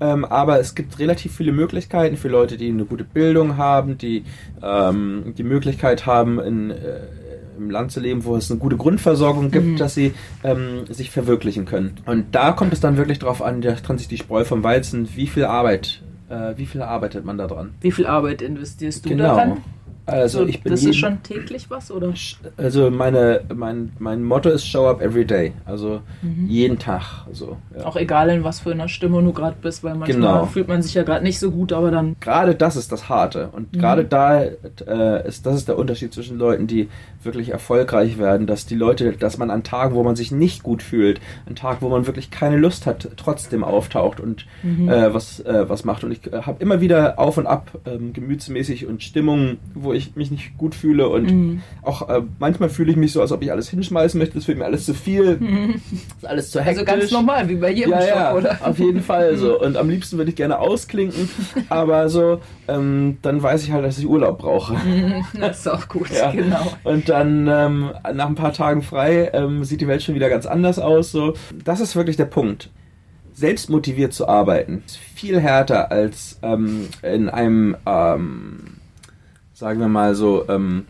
ähm, 0.00 0.24
aber 0.24 0.58
es 0.58 0.74
gibt 0.74 0.98
relativ 0.98 1.36
viele 1.36 1.52
Möglichkeiten 1.52 2.16
für 2.16 2.28
Leute, 2.28 2.56
die 2.56 2.68
eine 2.68 2.84
gute 2.84 3.04
Bildung 3.04 3.56
haben, 3.56 3.98
die 3.98 4.24
ähm, 4.62 5.34
die 5.36 5.44
Möglichkeit 5.44 6.06
haben 6.06 6.40
in 6.40 6.70
äh, 6.70 7.00
im 7.56 7.70
Land 7.70 7.92
zu 7.92 8.00
leben, 8.00 8.24
wo 8.24 8.36
es 8.36 8.50
eine 8.50 8.58
gute 8.58 8.76
Grundversorgung 8.76 9.50
gibt, 9.50 9.66
mhm. 9.66 9.76
dass 9.76 9.94
sie 9.94 10.14
ähm, 10.42 10.86
sich 10.88 11.10
verwirklichen 11.10 11.64
können. 11.64 11.94
Und 12.06 12.34
da 12.34 12.52
kommt 12.52 12.72
es 12.72 12.80
dann 12.80 12.96
wirklich 12.96 13.18
darauf 13.18 13.42
an, 13.42 13.60
da 13.60 13.72
trennt 13.74 14.00
sich 14.00 14.08
die 14.08 14.16
Spreu 14.16 14.44
vom 14.44 14.64
Weizen, 14.64 15.08
wie 15.14 15.26
viel 15.26 15.44
Arbeit, 15.44 16.02
äh, 16.28 16.54
wie 16.56 16.66
viel 16.66 16.82
arbeitet 16.82 17.24
man 17.24 17.38
da 17.38 17.46
dran? 17.46 17.74
Wie 17.80 17.92
viel 17.92 18.06
Arbeit 18.06 18.42
investierst 18.42 19.04
du 19.04 19.10
genau. 19.10 19.24
daran? 19.36 19.62
Also 20.04 20.46
ich 20.46 20.62
bin 20.62 20.72
das 20.72 20.82
ist 20.82 20.96
schon 20.96 21.22
täglich 21.22 21.70
was 21.70 21.90
oder? 21.90 22.12
Also 22.56 22.90
meine 22.90 23.42
mein, 23.54 23.92
mein 24.00 24.24
Motto 24.24 24.50
ist 24.50 24.66
Show 24.66 24.88
up 24.88 25.00
every 25.00 25.24
day, 25.24 25.52
also 25.64 26.00
mhm. 26.22 26.48
jeden 26.48 26.78
Tag. 26.78 27.24
So, 27.32 27.56
ja. 27.76 27.84
Auch 27.84 27.96
egal 27.96 28.28
in 28.30 28.42
was 28.42 28.60
für 28.60 28.72
einer 28.72 28.88
Stimmung 28.88 29.24
du 29.24 29.32
gerade 29.32 29.56
bist, 29.62 29.84
weil 29.84 29.94
manchmal 29.94 30.16
genau. 30.16 30.46
fühlt 30.46 30.66
man 30.66 30.82
sich 30.82 30.94
ja 30.94 31.04
gerade 31.04 31.22
nicht 31.22 31.38
so 31.38 31.52
gut, 31.52 31.72
aber 31.72 31.92
dann. 31.92 32.16
Gerade 32.20 32.56
das 32.56 32.74
ist 32.74 32.90
das 32.90 33.08
Harte 33.08 33.50
und 33.52 33.72
mhm. 33.72 33.78
gerade 33.78 34.04
da 34.04 34.42
äh, 34.42 35.28
ist 35.28 35.46
das 35.46 35.56
ist 35.56 35.68
der 35.68 35.78
Unterschied 35.78 36.12
zwischen 36.12 36.36
Leuten, 36.36 36.66
die 36.66 36.88
wirklich 37.24 37.50
erfolgreich 37.50 38.18
werden, 38.18 38.46
dass 38.46 38.66
die 38.66 38.74
Leute, 38.74 39.12
dass 39.12 39.38
man 39.38 39.50
an 39.50 39.62
Tagen, 39.62 39.94
wo 39.94 40.02
man 40.02 40.16
sich 40.16 40.32
nicht 40.32 40.62
gut 40.62 40.82
fühlt, 40.82 41.20
an 41.46 41.54
Tagen, 41.54 41.78
wo 41.80 41.88
man 41.88 42.06
wirklich 42.06 42.30
keine 42.30 42.56
Lust 42.56 42.86
hat, 42.86 43.08
trotzdem 43.16 43.64
auftaucht 43.64 44.20
und 44.20 44.46
mhm. 44.62 44.88
äh, 44.88 45.14
was 45.14 45.40
äh, 45.40 45.68
was 45.68 45.84
macht. 45.84 46.04
Und 46.04 46.12
ich 46.12 46.32
äh, 46.32 46.42
habe 46.42 46.62
immer 46.62 46.80
wieder 46.80 47.18
auf 47.18 47.38
und 47.38 47.46
ab 47.46 47.78
ähm, 47.86 48.12
gemütsmäßig 48.12 48.86
und 48.86 49.02
Stimmungen, 49.02 49.58
wo 49.74 49.92
ich 49.92 50.16
mich 50.16 50.30
nicht 50.30 50.56
gut 50.58 50.74
fühle 50.74 51.08
und 51.08 51.30
mhm. 51.30 51.62
auch 51.82 52.08
äh, 52.08 52.22
manchmal 52.38 52.68
fühle 52.68 52.90
ich 52.90 52.96
mich 52.96 53.12
so, 53.12 53.20
als 53.20 53.32
ob 53.32 53.42
ich 53.42 53.50
alles 53.50 53.68
hinschmeißen 53.68 54.18
möchte. 54.18 54.34
Das 54.34 54.48
wird 54.48 54.58
mir 54.58 54.64
alles 54.64 54.84
zu 54.84 54.94
viel, 54.94 55.36
mhm. 55.40 55.80
ist 55.90 56.26
alles 56.26 56.50
zu 56.50 56.60
hektisch. 56.60 56.80
Also 56.80 56.84
ganz 56.84 57.10
normal, 57.10 57.48
wie 57.48 57.56
bei 57.56 57.70
jedem 57.70 57.92
ja, 57.92 58.00
Shop, 58.00 58.16
ja, 58.16 58.34
oder? 58.34 58.58
Auf 58.62 58.78
jeden 58.78 59.02
Fall 59.02 59.36
so. 59.36 59.60
Und 59.60 59.76
am 59.76 59.88
liebsten 59.88 60.18
würde 60.18 60.30
ich 60.30 60.36
gerne 60.36 60.58
ausklinken, 60.58 61.28
aber 61.68 62.08
so, 62.08 62.40
ähm, 62.68 63.18
dann 63.22 63.42
weiß 63.42 63.64
ich 63.64 63.72
halt, 63.72 63.84
dass 63.84 63.98
ich 63.98 64.06
Urlaub 64.06 64.38
brauche. 64.38 64.74
Mhm, 64.74 65.24
das 65.38 65.60
ist 65.60 65.68
auch 65.68 65.88
gut, 65.88 66.10
ja. 66.10 66.30
genau. 66.30 66.72
Und 66.84 67.08
dann 67.12 67.46
ähm, 67.46 67.90
nach 68.14 68.28
ein 68.28 68.34
paar 68.34 68.52
Tagen 68.52 68.82
frei 68.82 69.30
ähm, 69.32 69.64
sieht 69.64 69.80
die 69.80 69.88
Welt 69.88 70.02
schon 70.02 70.14
wieder 70.14 70.28
ganz 70.28 70.46
anders 70.46 70.78
aus. 70.78 71.12
So. 71.12 71.34
Das 71.64 71.80
ist 71.80 71.94
wirklich 71.94 72.16
der 72.16 72.24
Punkt 72.24 72.70
selbst 73.34 73.70
motiviert 73.70 74.12
zu 74.12 74.28
arbeiten, 74.28 74.82
ist 74.84 74.98
viel 74.98 75.40
härter 75.40 75.90
als 75.90 76.38
ähm, 76.42 76.88
in 77.02 77.30
einem 77.30 77.76
ähm, 77.86 78.76
sagen 79.62 79.78
wir 79.78 79.88
mal 79.88 80.16
so, 80.16 80.48
ähm, 80.48 80.86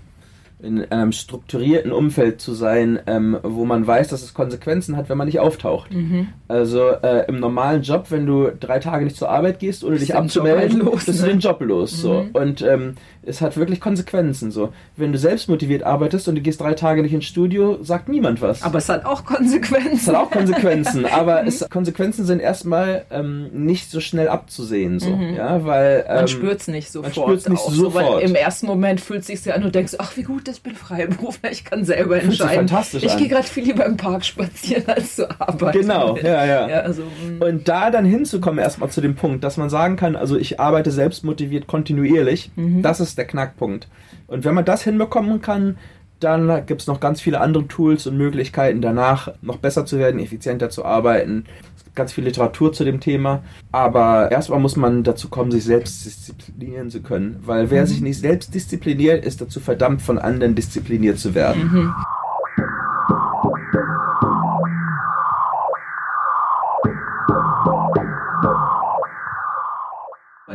in 0.63 0.91
einem 0.91 1.13
strukturierten 1.13 1.93
Umfeld 1.93 2.41
zu 2.41 2.55
sein, 2.55 3.01
ähm, 3.07 3.39
wo 3.43 3.65
man 3.65 3.87
weiß, 3.87 4.09
dass 4.09 4.23
es 4.23 4.35
Konsequenzen 4.35 4.97
hat, 4.97 5.09
wenn 5.09 5.19
man 5.19 5.27
nicht 5.27 5.41
auftaucht. 5.41 5.93
Mhm. 5.93 6.29
Also 6.49 6.91
äh, 6.91 7.27
im 7.29 7.41
normalen 7.41 7.83
Job, 7.83 8.07
wenn 8.11 8.27
du 8.27 8.51
drei 8.59 8.79
Tage 8.79 9.05
nicht 9.05 9.17
zur 9.17 9.31
Arbeit 9.31 9.59
gehst, 9.59 9.85
ohne 9.85 9.99
dich 9.99 10.15
abzumelden, 10.15 10.81
los, 10.81 11.07
bist 11.07 11.21
ne? 11.21 11.27
du 11.27 11.33
den 11.33 11.41
Job 11.41 11.61
los. 11.61 11.93
Mhm. 11.93 12.01
So. 12.01 12.27
Und 12.33 12.63
ähm, 12.63 12.95
es 13.25 13.41
hat 13.41 13.57
wirklich 13.57 13.81
Konsequenzen. 13.81 14.51
So. 14.51 14.73
Wenn 14.97 15.13
du 15.13 15.19
selbst 15.19 15.49
motiviert 15.49 15.83
arbeitest 15.83 16.29
und 16.29 16.35
du 16.37 16.41
gehst 16.41 16.61
drei 16.61 16.75
Tage 16.75 17.03
nicht 17.03 17.15
ins 17.15 17.25
Studio, 17.25 17.79
sagt 17.83 18.09
niemand 18.09 18.43
was. 18.43 18.63
Aber 18.63 18.79
es 18.79 18.89
hat 18.89 19.05
auch 19.05 19.25
Konsequenzen. 19.25 19.95
Es 19.95 20.09
hat 20.09 20.17
auch 20.17 20.31
Konsequenzen, 20.31 21.07
aber 21.13 21.47
es, 21.47 21.69
Konsequenzen 21.71 22.25
sind 22.25 22.41
erstmal 22.41 23.05
ähm, 23.11 23.49
nicht 23.53 23.91
so 23.91 24.01
schnell 24.01 24.29
abzusehen. 24.29 24.99
So. 24.99 25.11
Mhm. 25.11 25.35
Ja, 25.35 25.65
weil, 25.65 26.05
man 26.09 26.21
ähm, 26.21 26.29
spürt 26.29 26.61
es 26.61 26.69
nicht 26.69 26.91
sofort. 26.91 27.17
Man 27.17 27.25
spürt 27.25 27.41
es 27.41 27.49
nicht 27.49 27.63
auch, 27.63 27.73
sofort. 27.73 28.07
So, 28.07 28.19
Im 28.19 28.35
ersten 28.35 28.67
Moment 28.67 29.01
fühlt 29.01 29.21
es 29.21 29.27
sich 29.27 29.53
an 29.53 29.63
und 29.65 29.75
denkst, 29.75 29.95
ach 29.99 30.17
wie 30.17 30.23
gut 30.23 30.49
ich 30.53 30.63
bin 30.63 30.75
Freiberufler, 30.75 31.51
ich 31.51 31.65
kann 31.65 31.85
selber 31.85 32.21
entscheiden. 32.21 32.69
Fantastisch 32.69 33.03
ich 33.03 33.17
gehe 33.17 33.29
gerade 33.29 33.47
viel 33.47 33.65
lieber 33.65 33.85
im 33.85 33.97
Park 33.97 34.25
spazieren 34.25 34.87
als 34.89 35.17
zur 35.17 35.29
Arbeit. 35.41 35.75
Genau, 35.75 36.17
ja, 36.17 36.45
ja. 36.45 36.69
ja 36.69 36.81
also, 36.81 37.03
mm. 37.03 37.43
und 37.43 37.69
da 37.69 37.91
dann 37.91 38.05
hinzukommen, 38.05 38.59
erstmal 38.59 38.91
zu 38.91 39.01
dem 39.01 39.15
Punkt, 39.15 39.45
dass 39.45 39.57
man 39.57 39.71
sagen 39.71 39.97
kann, 39.97 40.17
also 40.17 40.37
ich 40.37 40.61
arbeite 40.61 40.91
selbst 40.91 41.25
motiviert 41.25 41.67
kontinuierlich, 41.67 42.51
mhm. 42.57 42.83
das 42.83 43.01
ist 43.01 43.19
der 43.19 43.27
Knackpunkt. 43.27 43.89
Und 44.27 44.45
wenn 44.45 44.55
man 44.55 44.65
das 44.65 44.83
hinbekommen 44.83 45.41
kann, 45.41 45.77
dann 46.23 46.67
gibt 46.67 46.83
es 46.83 46.87
noch 46.87 47.01
ganz 47.01 47.21
viele 47.21 47.41
andere 47.41 47.67
Tools 47.67 48.07
und 48.07 48.17
Möglichkeiten 48.17 48.81
danach 48.81 49.33
noch 49.43 49.59
besser 49.59 49.87
zu 49.87 49.99
werden, 49.99 50.21
effizienter 50.21 50.71
zu 50.71 50.85
arbeiten. 50.85 51.47
Ganz 51.95 52.13
viel 52.13 52.25
Literatur 52.25 52.73
zu 52.73 52.85
dem 52.85 53.01
Thema. 53.01 53.43
Aber 53.71 54.31
erstmal 54.31 54.61
muss 54.61 54.77
man 54.77 55.03
dazu 55.03 55.29
kommen, 55.29 55.51
sich 55.51 55.65
selbst 55.65 56.05
disziplinieren 56.05 56.91
zu 56.91 57.03
können. 57.03 57.41
Weil 57.45 57.71
wer 57.71 57.83
mhm. 57.83 57.87
sich 57.87 58.01
nicht 58.01 58.19
selbst 58.19 58.55
diszipliniert, 58.55 59.25
ist 59.25 59.41
dazu 59.41 59.61
verdammt, 59.61 60.03
von 60.03 60.19
anderen 60.19 60.55
diszipliniert 60.55 61.19
zu 61.19 61.35
werden. 61.35 61.63
Mhm. 61.73 61.95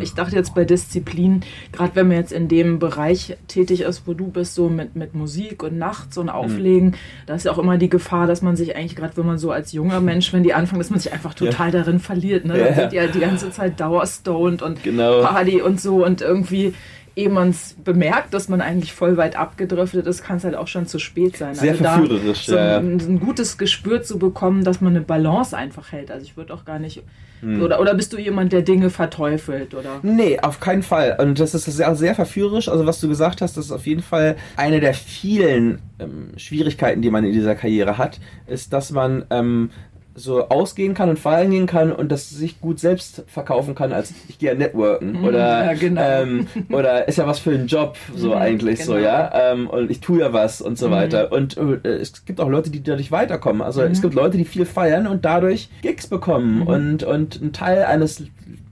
Ich 0.01 0.13
dachte 0.13 0.35
jetzt 0.35 0.55
bei 0.55 0.65
Disziplin, 0.65 1.41
gerade 1.71 1.95
wenn 1.95 2.07
man 2.07 2.17
jetzt 2.17 2.31
in 2.31 2.47
dem 2.47 2.79
Bereich 2.79 3.37
tätig 3.47 3.81
ist, 3.81 4.03
wo 4.05 4.13
du 4.13 4.27
bist, 4.27 4.55
so 4.55 4.69
mit, 4.69 4.95
mit 4.95 5.15
Musik 5.15 5.63
und 5.63 5.77
Nachts 5.77 6.17
und 6.17 6.29
Auflegen, 6.29 6.89
mhm. 6.89 6.95
da 7.25 7.35
ist 7.35 7.45
ja 7.45 7.51
auch 7.51 7.57
immer 7.57 7.77
die 7.77 7.89
Gefahr, 7.89 8.27
dass 8.27 8.41
man 8.41 8.55
sich 8.55 8.75
eigentlich, 8.75 8.95
gerade 8.95 9.17
wenn 9.17 9.25
man 9.25 9.37
so 9.37 9.51
als 9.51 9.71
junger 9.71 9.99
Mensch, 9.99 10.33
wenn 10.33 10.43
die 10.43 10.53
anfangen, 10.53 10.79
dass 10.79 10.89
man 10.89 10.99
sich 10.99 11.13
einfach 11.13 11.33
total 11.33 11.67
ja. 11.67 11.79
darin 11.79 11.99
verliert. 11.99 12.45
Ne? 12.45 12.53
Da 12.53 12.69
ja. 12.69 12.77
wird 12.77 12.93
ja 12.93 13.07
die 13.07 13.19
ganze 13.19 13.51
Zeit 13.51 13.79
dauerstoned 13.79 14.61
und 14.61 14.83
genau. 14.83 15.21
Party 15.21 15.61
und 15.61 15.81
so 15.81 16.05
und 16.05 16.21
irgendwie 16.21 16.73
ehe 17.17 17.29
man 17.29 17.49
es 17.49 17.75
bemerkt, 17.83 18.33
dass 18.35 18.47
man 18.47 18.61
eigentlich 18.61 18.93
voll 18.93 19.17
weit 19.17 19.35
abgedriftet 19.35 20.05
ist, 20.05 20.23
kann 20.23 20.37
es 20.37 20.43
halt 20.43 20.55
auch 20.55 20.67
schon 20.67 20.85
zu 20.85 20.99
spät 20.99 21.35
sein. 21.35 21.55
Sehr 21.55 21.71
also 21.71 21.83
verführerisch, 21.83 22.45
so 22.45 22.55
ja. 22.55 22.77
Ein, 22.77 22.99
ein, 22.99 23.19
gutes 23.19 23.57
Gespür 23.57 24.03
zu 24.03 24.19
bekommen, 24.19 24.63
dass 24.63 24.81
man 24.81 24.95
eine 24.95 25.03
Balance 25.03 25.57
einfach 25.57 25.91
hält. 25.91 26.11
Also 26.11 26.23
ich 26.23 26.37
würde 26.37 26.53
auch 26.53 26.63
gar 26.63 26.77
nicht. 26.77 27.01
Hm. 27.41 27.63
Oder, 27.63 27.81
oder 27.81 27.95
bist 27.95 28.13
du 28.13 28.19
jemand, 28.19 28.53
der 28.53 28.61
Dinge 28.61 28.91
verteufelt? 28.91 29.73
Oder? 29.73 29.99
Nee, 30.03 30.39
auf 30.39 30.59
keinen 30.59 30.83
Fall. 30.83 31.17
Und 31.19 31.39
das 31.39 31.55
ist 31.55 31.65
sehr, 31.65 31.95
sehr 31.95 32.13
verführerisch. 32.13 32.69
Also 32.69 32.85
was 32.85 33.01
du 33.01 33.07
gesagt 33.07 33.41
hast, 33.41 33.57
das 33.57 33.65
ist 33.65 33.71
auf 33.71 33.87
jeden 33.87 34.03
Fall 34.03 34.35
eine 34.55 34.79
der 34.79 34.93
vielen 34.93 35.79
ähm, 35.99 36.29
Schwierigkeiten, 36.37 37.01
die 37.01 37.09
man 37.09 37.23
in 37.23 37.33
dieser 37.33 37.55
Karriere 37.55 37.97
hat, 37.97 38.19
ist, 38.45 38.73
dass 38.73 38.91
man 38.91 39.25
ähm, 39.31 39.71
so 40.17 40.49
ausgehen 40.49 40.95
kann 40.95 41.09
und 41.09 41.19
feiern 41.19 41.51
gehen 41.51 41.67
kann 41.67 41.91
und 41.91 42.11
das 42.11 42.31
sich 42.31 42.59
gut 42.59 42.79
selbst 42.79 43.23
verkaufen 43.27 43.75
kann, 43.75 43.93
als 43.93 44.13
ich 44.27 44.39
gehe 44.39 44.51
ja 44.51 44.57
networken 44.57 45.19
mhm, 45.19 45.23
oder 45.23 45.65
ja, 45.65 45.73
genau. 45.73 46.01
ähm, 46.01 46.47
oder 46.69 47.07
ist 47.07 47.19
ja 47.19 47.27
was 47.27 47.37
für 47.37 47.51
einen 47.51 47.67
Job 47.67 47.95
so 48.15 48.29
mhm, 48.29 48.37
eigentlich 48.37 48.79
genau. 48.79 48.93
so 48.93 48.97
ja 48.97 49.51
ähm, 49.51 49.69
und 49.69 49.91
ich 49.91 49.99
tue 49.99 50.21
ja 50.21 50.33
was 50.33 50.59
und 50.59 50.79
so 50.79 50.87
mhm. 50.87 50.91
weiter 50.91 51.31
und 51.31 51.55
äh, 51.57 51.87
es 51.87 52.25
gibt 52.25 52.41
auch 52.41 52.49
Leute, 52.49 52.71
die 52.71 52.81
dadurch 52.81 53.11
weiterkommen. 53.11 53.61
Also 53.61 53.83
es 53.83 53.99
mhm. 53.99 54.01
gibt 54.01 54.13
Leute, 54.15 54.37
die 54.37 54.45
viel 54.45 54.65
feiern 54.65 55.05
und 55.05 55.23
dadurch 55.23 55.69
Gigs 55.83 56.07
bekommen 56.07 56.61
mhm. 56.61 56.67
und 56.67 57.03
und 57.03 57.39
ein 57.39 57.53
Teil 57.53 57.83
eines 57.83 58.23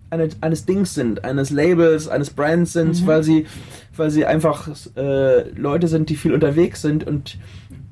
eines, 0.09 0.37
eines 0.41 0.65
Dings 0.65 0.93
sind, 0.93 1.25
eines 1.25 1.51
Labels, 1.51 2.07
eines 2.07 2.31
Brands 2.31 2.73
sind, 2.73 3.01
mhm. 3.01 3.07
weil 3.07 3.23
sie 3.23 3.45
weil 3.95 4.09
sie 4.09 4.25
einfach 4.25 4.67
äh, 4.97 5.49
Leute 5.51 5.87
sind, 5.87 6.09
die 6.09 6.15
viel 6.15 6.33
unterwegs 6.33 6.81
sind 6.81 7.05
und 7.05 7.37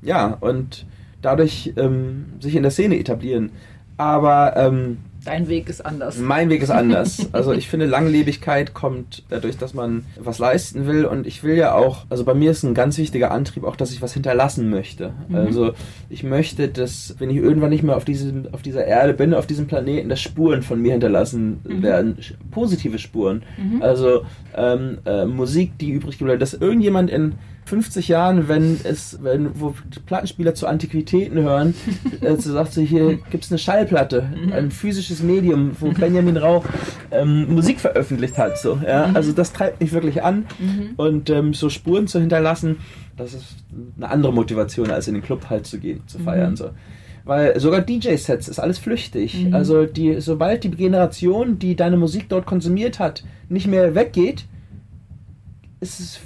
ja 0.02 0.38
und 0.40 0.88
dadurch 1.24 1.74
ähm, 1.78 2.26
sich 2.40 2.56
in 2.56 2.64
der 2.64 2.72
Szene 2.72 3.00
etablieren. 3.00 3.52
Aber 3.98 4.56
ähm, 4.58 4.98
Dein 5.26 5.48
Weg 5.48 5.70
ist 5.70 5.86
anders. 5.86 6.18
Mein 6.18 6.50
Weg 6.50 6.62
ist 6.62 6.70
anders. 6.72 7.30
Also 7.32 7.54
ich 7.54 7.70
finde, 7.70 7.86
Langlebigkeit 7.86 8.74
kommt 8.74 9.24
dadurch, 9.30 9.58
dass 9.58 9.74
man 9.74 10.04
was 10.20 10.38
leisten 10.38 10.86
will. 10.86 11.06
Und 11.06 11.26
ich 11.26 11.44
will 11.44 11.56
ja 11.56 11.74
auch, 11.76 12.06
also 12.10 12.26
bei 12.26 12.34
mir 12.34 12.52
ist 12.52 12.64
ein 12.64 12.74
ganz 12.74 12.98
wichtiger 12.98 13.32
Antrieb 13.32 13.64
auch, 13.64 13.76
dass 13.76 13.92
ich 13.92 14.02
was 14.02 14.14
hinterlassen 14.14 14.70
möchte. 14.70 15.14
Mhm. 15.30 15.36
Also 15.36 15.74
ich 16.10 16.24
möchte, 16.24 16.68
dass, 16.68 17.16
wenn 17.20 17.30
ich 17.30 17.38
irgendwann 17.38 17.70
nicht 17.70 17.84
mehr 17.84 17.96
auf, 17.96 18.06
diesem, 18.06 18.50
auf 18.52 18.62
dieser 18.62 18.86
Erde 18.86 19.14
bin, 19.14 19.34
auf 19.34 19.48
diesem 19.48 19.68
Planeten, 19.68 20.10
dass 20.10 20.20
Spuren 20.20 20.62
von 20.62 20.82
mir 20.82 20.92
hinterlassen 20.92 21.62
mhm. 21.64 21.84
werden. 21.84 22.18
Positive 22.52 23.00
Spuren. 23.00 23.44
Mhm. 23.58 23.82
Also 23.82 24.26
ähm, 24.56 24.98
äh, 25.06 25.26
Musik, 25.26 25.78
die 25.78 25.92
übrig 25.92 26.18
bleibt, 26.18 26.42
dass 26.42 26.54
irgendjemand 26.54 27.10
in 27.10 27.36
50 27.66 28.08
Jahren, 28.08 28.48
wenn 28.48 28.80
es, 28.84 29.20
wenn, 29.22 29.60
wo 29.60 29.74
Plattenspieler 30.06 30.54
zu 30.54 30.68
Antiquitäten 30.68 31.40
hören, 31.40 31.74
äh, 32.22 32.36
so 32.36 32.52
sagt 32.52 32.74
sie, 32.74 32.86
hier 32.86 33.18
gibt 33.30 33.46
es 33.46 33.52
eine 33.52 33.58
Schallplatte, 33.58 34.30
mhm. 34.46 34.52
ein 34.52 34.72
physisches 34.72 35.24
Medium, 35.24 35.72
wo 35.80 35.92
Benjamin 35.92 36.38
Rauch 36.38 36.66
ähm, 37.12 37.54
Musik 37.54 37.80
veröffentlicht 37.80 38.38
hat. 38.38 38.58
So, 38.58 38.80
ja? 38.86 39.08
Mhm. 39.08 39.16
Also 39.16 39.32
das 39.32 39.54
treibt 39.54 39.82
mich 39.82 39.92
wirklich 39.94 40.24
an. 40.24 40.46
Mhm. 40.60 40.94
Und 40.98 41.30
ähm, 41.30 41.54
so 41.54 41.70
Spuren 41.70 42.08
zu 42.08 42.20
hinterlassen, 42.20 42.78
das 43.18 43.34
ist 43.34 43.56
eine 43.98 44.10
andere 44.10 44.34
Motivation, 44.34 44.92
als 44.92 45.08
in 45.08 45.14
den 45.14 45.24
Club 45.24 45.50
halt 45.50 45.66
zu 45.66 45.80
gehen, 45.80 46.02
zu 46.08 46.20
feiern. 46.20 46.56
So. 46.56 46.72
Weil 47.26 47.58
sogar 47.60 47.82
DJ-Sets 47.82 48.50
ist 48.50 48.60
alles 48.60 48.80
flüchtig. 48.80 49.46
Mhm. 49.46 49.54
Also 49.54 49.86
die, 49.86 50.20
sobald 50.20 50.64
die 50.64 50.72
Generation, 50.72 51.60
die 51.60 51.76
deine 51.76 51.98
Musik 51.98 52.28
dort 52.28 52.46
konsumiert 52.46 53.00
hat, 53.00 53.24
nicht 53.50 53.68
mehr 53.68 53.96
weggeht, 53.96 54.46
ist 55.80 56.00
es 56.00 56.20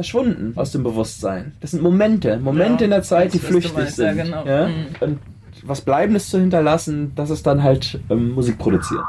verschwunden 0.00 0.52
aus 0.56 0.72
dem 0.72 0.82
Bewusstsein. 0.82 1.52
Das 1.60 1.72
sind 1.72 1.82
Momente, 1.82 2.38
Momente 2.38 2.84
ja, 2.84 2.86
in 2.86 2.90
der 2.90 3.02
Zeit, 3.02 3.34
die 3.34 3.38
flüchtig 3.38 3.74
meinst, 3.74 3.96
sind. 3.96 4.16
Ja, 4.16 4.24
genau. 4.24 4.46
ja? 4.46 4.68
Mhm. 4.68 4.86
Und 5.00 5.18
was 5.64 5.82
Bleibendes 5.82 6.30
zu 6.30 6.40
hinterlassen, 6.40 7.12
das 7.16 7.28
ist 7.28 7.46
dann 7.46 7.62
halt 7.62 8.00
ähm, 8.08 8.32
Musik 8.32 8.56
produzieren. 8.56 9.04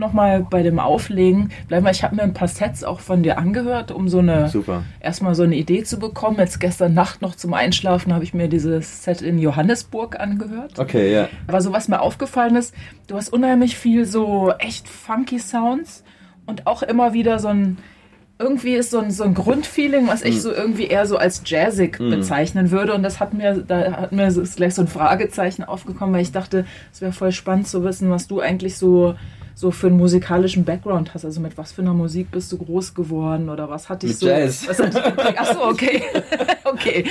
Würde 0.00 0.06
noch 0.06 0.12
mal 0.12 0.46
bei 0.48 0.62
dem 0.62 0.78
Auflegen 0.78 1.50
bleiben, 1.68 1.84
weil 1.84 1.92
ich 1.92 2.02
habe 2.02 2.16
mir 2.16 2.22
ein 2.22 2.34
paar 2.34 2.48
Sets 2.48 2.82
auch 2.82 3.00
von 3.00 3.22
dir 3.22 3.38
angehört, 3.38 3.92
um 3.92 4.08
so 4.08 4.18
eine 4.18 4.48
Super. 4.48 4.82
erstmal 4.98 5.34
so 5.34 5.42
eine 5.42 5.54
Idee 5.54 5.84
zu 5.84 5.98
bekommen. 5.98 6.38
Jetzt 6.38 6.58
gestern 6.58 6.94
Nacht 6.94 7.22
noch 7.22 7.36
zum 7.36 7.54
Einschlafen 7.54 8.12
habe 8.14 8.24
ich 8.24 8.34
mir 8.34 8.48
dieses 8.48 9.04
Set 9.04 9.22
in 9.22 9.38
Johannesburg 9.38 10.18
angehört. 10.18 10.78
Okay, 10.78 11.12
ja. 11.12 11.28
Aber 11.46 11.60
so 11.60 11.72
was 11.72 11.88
mir 11.88 12.00
aufgefallen 12.00 12.56
ist, 12.56 12.74
du 13.06 13.16
hast 13.16 13.32
unheimlich 13.32 13.76
viel 13.76 14.06
so 14.06 14.52
echt 14.58 14.88
funky 14.88 15.38
Sounds 15.38 16.02
und 16.46 16.66
auch 16.66 16.82
immer 16.82 17.12
wieder 17.12 17.38
so 17.38 17.48
ein 17.48 17.78
irgendwie 18.38 18.72
ist 18.72 18.90
so 18.90 19.00
ein, 19.00 19.10
so 19.10 19.24
ein 19.24 19.34
Grundfeeling, 19.34 20.08
was 20.08 20.22
ich 20.22 20.36
mm. 20.36 20.38
so 20.38 20.50
irgendwie 20.50 20.86
eher 20.86 21.04
so 21.04 21.18
als 21.18 21.42
jazzig 21.44 22.00
mm. 22.00 22.08
bezeichnen 22.08 22.70
würde. 22.70 22.94
Und 22.94 23.02
das 23.02 23.20
hat 23.20 23.34
mir, 23.34 23.56
da 23.68 23.92
hat 23.92 24.12
mir 24.12 24.32
gleich 24.32 24.74
so 24.74 24.80
ein 24.80 24.88
Fragezeichen 24.88 25.62
aufgekommen, 25.62 26.14
weil 26.14 26.22
ich 26.22 26.32
dachte, 26.32 26.64
es 26.90 27.02
wäre 27.02 27.12
voll 27.12 27.32
spannend 27.32 27.68
zu 27.68 27.84
wissen, 27.84 28.08
was 28.08 28.28
du 28.28 28.40
eigentlich 28.40 28.78
so 28.78 29.14
so 29.54 29.70
für 29.70 29.88
einen 29.88 29.96
musikalischen 29.96 30.64
Background 30.64 31.14
hast. 31.14 31.24
Also 31.24 31.40
mit 31.40 31.58
was 31.58 31.72
für 31.72 31.82
einer 31.82 31.94
Musik 31.94 32.30
bist 32.30 32.50
du 32.52 32.58
groß 32.58 32.94
geworden 32.94 33.48
oder 33.48 33.68
was 33.68 33.88
hat 33.88 34.02
dich 34.02 34.10
mit 34.10 34.18
so. 34.18 34.28
Jazz. 34.28 34.68
Was 34.68 34.78
hat 34.78 34.94
dich, 34.94 35.38
achso, 35.38 35.68
okay. 35.68 36.02
okay. 36.64 37.04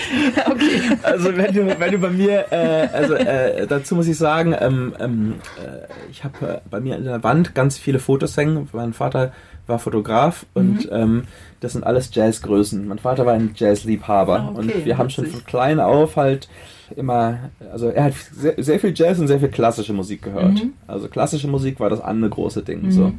okay. 0.45 0.81
Also 1.03 1.35
wenn 1.35 1.53
du, 1.53 1.79
wenn 1.79 1.91
du 1.91 1.97
bei 1.97 2.09
mir, 2.09 2.45
äh, 2.51 2.87
also 2.91 3.13
äh, 3.15 3.67
dazu 3.67 3.95
muss 3.95 4.07
ich 4.07 4.17
sagen, 4.17 4.55
ähm, 4.59 4.95
ähm, 4.99 5.35
äh, 5.57 5.87
ich 6.11 6.23
habe 6.23 6.47
äh, 6.47 6.59
bei 6.69 6.79
mir 6.79 6.97
in 6.97 7.05
der 7.05 7.23
Wand 7.23 7.55
ganz 7.55 7.77
viele 7.77 7.99
Fotos 7.99 8.35
hängen. 8.37 8.67
Mein 8.73 8.93
Vater 8.93 9.31
war 9.67 9.79
Fotograf 9.79 10.45
und 10.53 10.85
mhm. 10.85 10.97
ähm, 10.97 11.23
das 11.59 11.73
sind 11.73 11.85
alles 11.85 12.13
Jazzgrößen. 12.13 12.87
Mein 12.87 12.99
Vater 12.99 13.25
war 13.25 13.33
ein 13.33 13.51
Jazzliebhaber 13.55 14.39
ah, 14.39 14.49
okay, 14.49 14.59
und 14.59 14.85
wir 14.85 14.97
haben 14.97 15.09
schon 15.09 15.27
von 15.27 15.45
klein 15.45 15.79
auf 15.79 16.15
halt 16.15 16.49
immer, 16.95 17.49
also 17.71 17.89
er 17.89 18.05
hat 18.05 18.13
sehr, 18.13 18.61
sehr, 18.61 18.79
viel 18.79 18.93
Jazz 18.95 19.19
und 19.19 19.27
sehr 19.27 19.39
viel 19.39 19.49
klassische 19.49 19.93
Musik 19.93 20.23
gehört. 20.23 20.63
Mhm. 20.63 20.73
Also 20.87 21.07
klassische 21.07 21.47
Musik 21.47 21.79
war 21.79 21.89
das 21.89 22.01
andere 22.01 22.29
große 22.29 22.63
Ding. 22.63 22.83
Mhm. 22.83 22.91
So. 22.91 23.11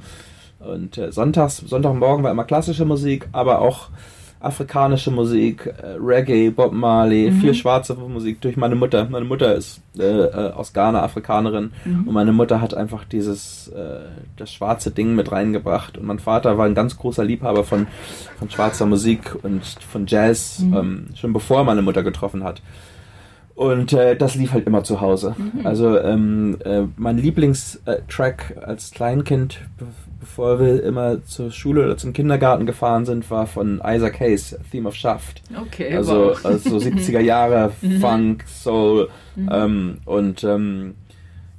Und 0.61 0.99
äh, 0.99 1.11
sonntags, 1.11 1.59
Sonntagmorgen 1.59 2.23
war 2.23 2.31
immer 2.31 2.45
klassische 2.45 2.85
Musik, 2.85 3.29
aber 3.33 3.61
auch 3.61 3.89
afrikanische 4.41 5.11
Musik, 5.11 5.67
äh, 5.67 5.97
Reggae, 6.01 6.51
Bob 6.51 6.73
Marley, 6.73 7.31
mhm. 7.31 7.41
viel 7.41 7.55
schwarze 7.55 7.95
Musik 7.95 8.41
durch 8.41 8.57
meine 8.57 8.75
Mutter. 8.75 9.07
Meine 9.11 9.27
Mutter 9.27 9.55
ist 9.55 9.83
äh, 9.99 10.03
äh, 10.03 10.53
aus 10.53 10.73
Ghana, 10.73 11.03
Afrikanerin 11.03 11.73
mhm. 11.85 12.09
und 12.09 12.15
meine 12.15 12.33
Mutter 12.33 12.61
hat 12.61 12.73
einfach 12.73 13.05
dieses 13.05 13.69
äh, 13.69 14.01
das 14.37 14.51
schwarze 14.53 14.91
Ding 14.91 15.15
mit 15.15 15.31
reingebracht 15.31 15.99
und 15.99 16.07
mein 16.07 16.19
Vater 16.19 16.57
war 16.57 16.65
ein 16.65 16.75
ganz 16.75 16.97
großer 16.97 17.23
Liebhaber 17.23 17.65
von 17.65 17.87
von 18.39 18.49
schwarzer 18.49 18.87
Musik 18.87 19.37
und 19.43 19.63
von 19.65 20.07
Jazz 20.07 20.61
mhm. 20.61 20.75
ähm, 20.75 21.07
schon 21.15 21.35
bevor 21.35 21.59
er 21.59 21.65
meine 21.65 21.83
Mutter 21.83 22.03
getroffen 22.03 22.43
hat. 22.43 22.63
Und 23.61 23.93
äh, 23.93 24.17
das 24.17 24.37
lief 24.37 24.55
halt 24.55 24.67
immer 24.67 24.85
zu 24.85 25.03
Hause. 25.03 25.35
Mhm. 25.37 25.67
Also 25.67 25.99
ähm, 26.01 26.57
äh, 26.65 26.85
mein 26.97 27.19
Lieblingstrack 27.19 28.55
als 28.63 28.91
Kleinkind, 28.91 29.61
be 29.79 29.85
bevor 30.19 30.61
wir 30.61 30.83
immer 30.83 31.23
zur 31.25 31.51
Schule 31.51 31.85
oder 31.85 31.99
zum 31.99 32.15
Kindergarten 32.15 32.65
gefahren 32.65 33.05
sind, 33.05 33.31
war 33.31 33.47
von 33.47 33.83
Isaac 33.85 34.21
Hayes, 34.21 34.57
Theme 34.71 34.89
of 34.89 34.95
Shaft. 34.95 35.43
Okay. 35.67 35.95
Also, 35.95 36.31
wow. 36.31 36.45
also 36.45 36.79
so 36.79 36.89
70er 36.89 37.21
Jahre 37.21 37.73
mhm. 37.83 38.01
Funk, 38.01 38.45
Soul 38.47 39.11
mhm. 39.37 39.51
ähm, 39.53 39.99
und 40.07 40.43
ähm, 40.43 40.95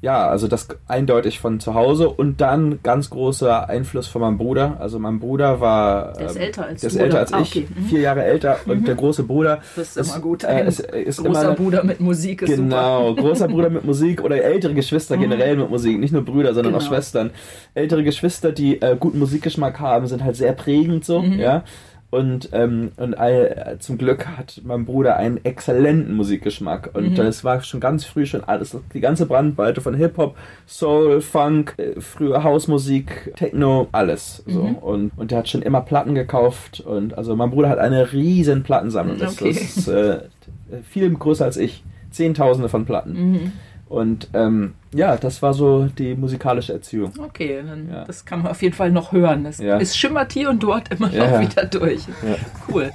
ja, 0.01 0.27
also 0.27 0.47
das 0.47 0.67
eindeutig 0.87 1.39
von 1.39 1.59
zu 1.59 1.75
Hause 1.75 2.09
und 2.09 2.41
dann 2.41 2.79
ganz 2.81 3.11
großer 3.11 3.69
Einfluss 3.69 4.07
von 4.07 4.21
meinem 4.21 4.39
Bruder. 4.39 4.77
Also 4.79 4.97
mein 4.97 5.19
Bruder 5.19 5.61
war 5.61 6.13
der 6.13 6.25
ist 6.25 6.35
ähm, 6.35 6.41
älter 6.41 6.65
als, 6.65 6.81
der 6.81 6.89
ist 6.89 6.95
älter 6.95 7.19
als 7.19 7.33
ah, 7.33 7.39
okay. 7.39 7.67
ich, 7.69 7.75
mhm. 7.75 7.85
vier 7.85 7.99
Jahre 7.99 8.23
älter 8.23 8.57
mhm. 8.65 8.71
und 8.71 8.87
der 8.87 8.95
große 8.95 9.23
Bruder. 9.23 9.61
Das 9.75 9.95
ist, 9.95 10.09
immer 10.09 10.19
gut. 10.19 10.43
Äh, 10.43 10.67
ist, 10.67 10.79
ist 10.79 11.23
großer 11.23 11.43
immer, 11.43 11.53
Bruder 11.53 11.83
mit 11.83 11.99
Musik 11.99 12.41
ist 12.41 12.49
Genau, 12.49 13.09
super. 13.09 13.21
großer 13.21 13.47
Bruder 13.47 13.69
mit 13.69 13.85
Musik 13.85 14.23
oder 14.23 14.41
ältere 14.43 14.73
Geschwister 14.73 15.17
mhm. 15.17 15.21
generell 15.21 15.57
mit 15.57 15.69
Musik, 15.69 15.99
nicht 15.99 16.13
nur 16.13 16.25
Brüder, 16.25 16.55
sondern 16.55 16.73
genau. 16.73 16.83
auch 16.83 16.87
Schwestern. 16.87 17.29
Ältere 17.75 18.03
Geschwister, 18.03 18.51
die 18.51 18.81
äh, 18.81 18.97
guten 18.99 19.19
Musikgeschmack 19.19 19.79
haben, 19.79 20.07
sind 20.07 20.23
halt 20.23 20.35
sehr 20.35 20.53
prägend 20.53 21.05
so, 21.05 21.21
mhm. 21.21 21.39
ja. 21.39 21.63
Und, 22.11 22.49
ähm, 22.51 22.91
und 22.97 23.17
all, 23.17 23.77
zum 23.79 23.97
Glück 23.97 24.27
hat 24.27 24.61
mein 24.65 24.83
Bruder 24.83 25.15
einen 25.15 25.43
exzellenten 25.45 26.13
Musikgeschmack. 26.13 26.91
Und 26.93 27.17
mhm. 27.17 27.25
es 27.25 27.45
war 27.45 27.61
schon 27.61 27.79
ganz 27.79 28.03
früh 28.03 28.25
schon 28.25 28.43
alles, 28.43 28.77
die 28.93 28.99
ganze 28.99 29.25
Brandweite 29.25 29.79
von 29.79 29.95
Hip-Hop, 29.95 30.35
Soul, 30.67 31.21
Funk, 31.21 31.73
äh, 31.77 32.01
frühe 32.01 32.43
Hausmusik, 32.43 33.33
Techno, 33.37 33.87
alles. 33.93 34.43
So. 34.45 34.61
Mhm. 34.63 34.75
Und, 34.75 35.11
und 35.15 35.31
der 35.31 35.37
hat 35.39 35.47
schon 35.47 35.61
immer 35.61 35.79
Platten 35.79 36.13
gekauft. 36.13 36.81
Und 36.81 37.17
also 37.17 37.33
mein 37.37 37.49
Bruder 37.49 37.69
hat 37.69 37.79
eine 37.79 38.11
riesen 38.11 38.63
Plattensammlung. 38.63 39.17
Das, 39.17 39.41
okay. 39.41 39.51
ist 39.51 39.87
äh, 39.87 40.19
viel 40.83 41.09
größer 41.09 41.45
als 41.45 41.55
ich. 41.55 41.81
Zehntausende 42.11 42.67
von 42.67 42.83
Platten. 42.83 43.31
Mhm. 43.31 43.51
Und 43.91 44.29
ähm, 44.33 44.75
ja, 44.93 45.17
das 45.17 45.41
war 45.41 45.53
so 45.53 45.87
die 45.97 46.15
musikalische 46.15 46.71
Erziehung. 46.71 47.11
Okay, 47.19 47.61
dann, 47.61 47.89
ja. 47.91 48.05
das 48.05 48.23
kann 48.23 48.41
man 48.41 48.51
auf 48.51 48.61
jeden 48.61 48.73
Fall 48.73 48.89
noch 48.89 49.11
hören. 49.11 49.45
Es, 49.45 49.57
ja. 49.57 49.77
es 49.81 49.97
schimmert 49.97 50.31
hier 50.31 50.49
und 50.49 50.63
dort 50.63 50.93
immer 50.93 51.09
noch 51.09 51.41
wieder 51.41 51.65
durch. 51.65 52.05
Cool. 52.69 52.91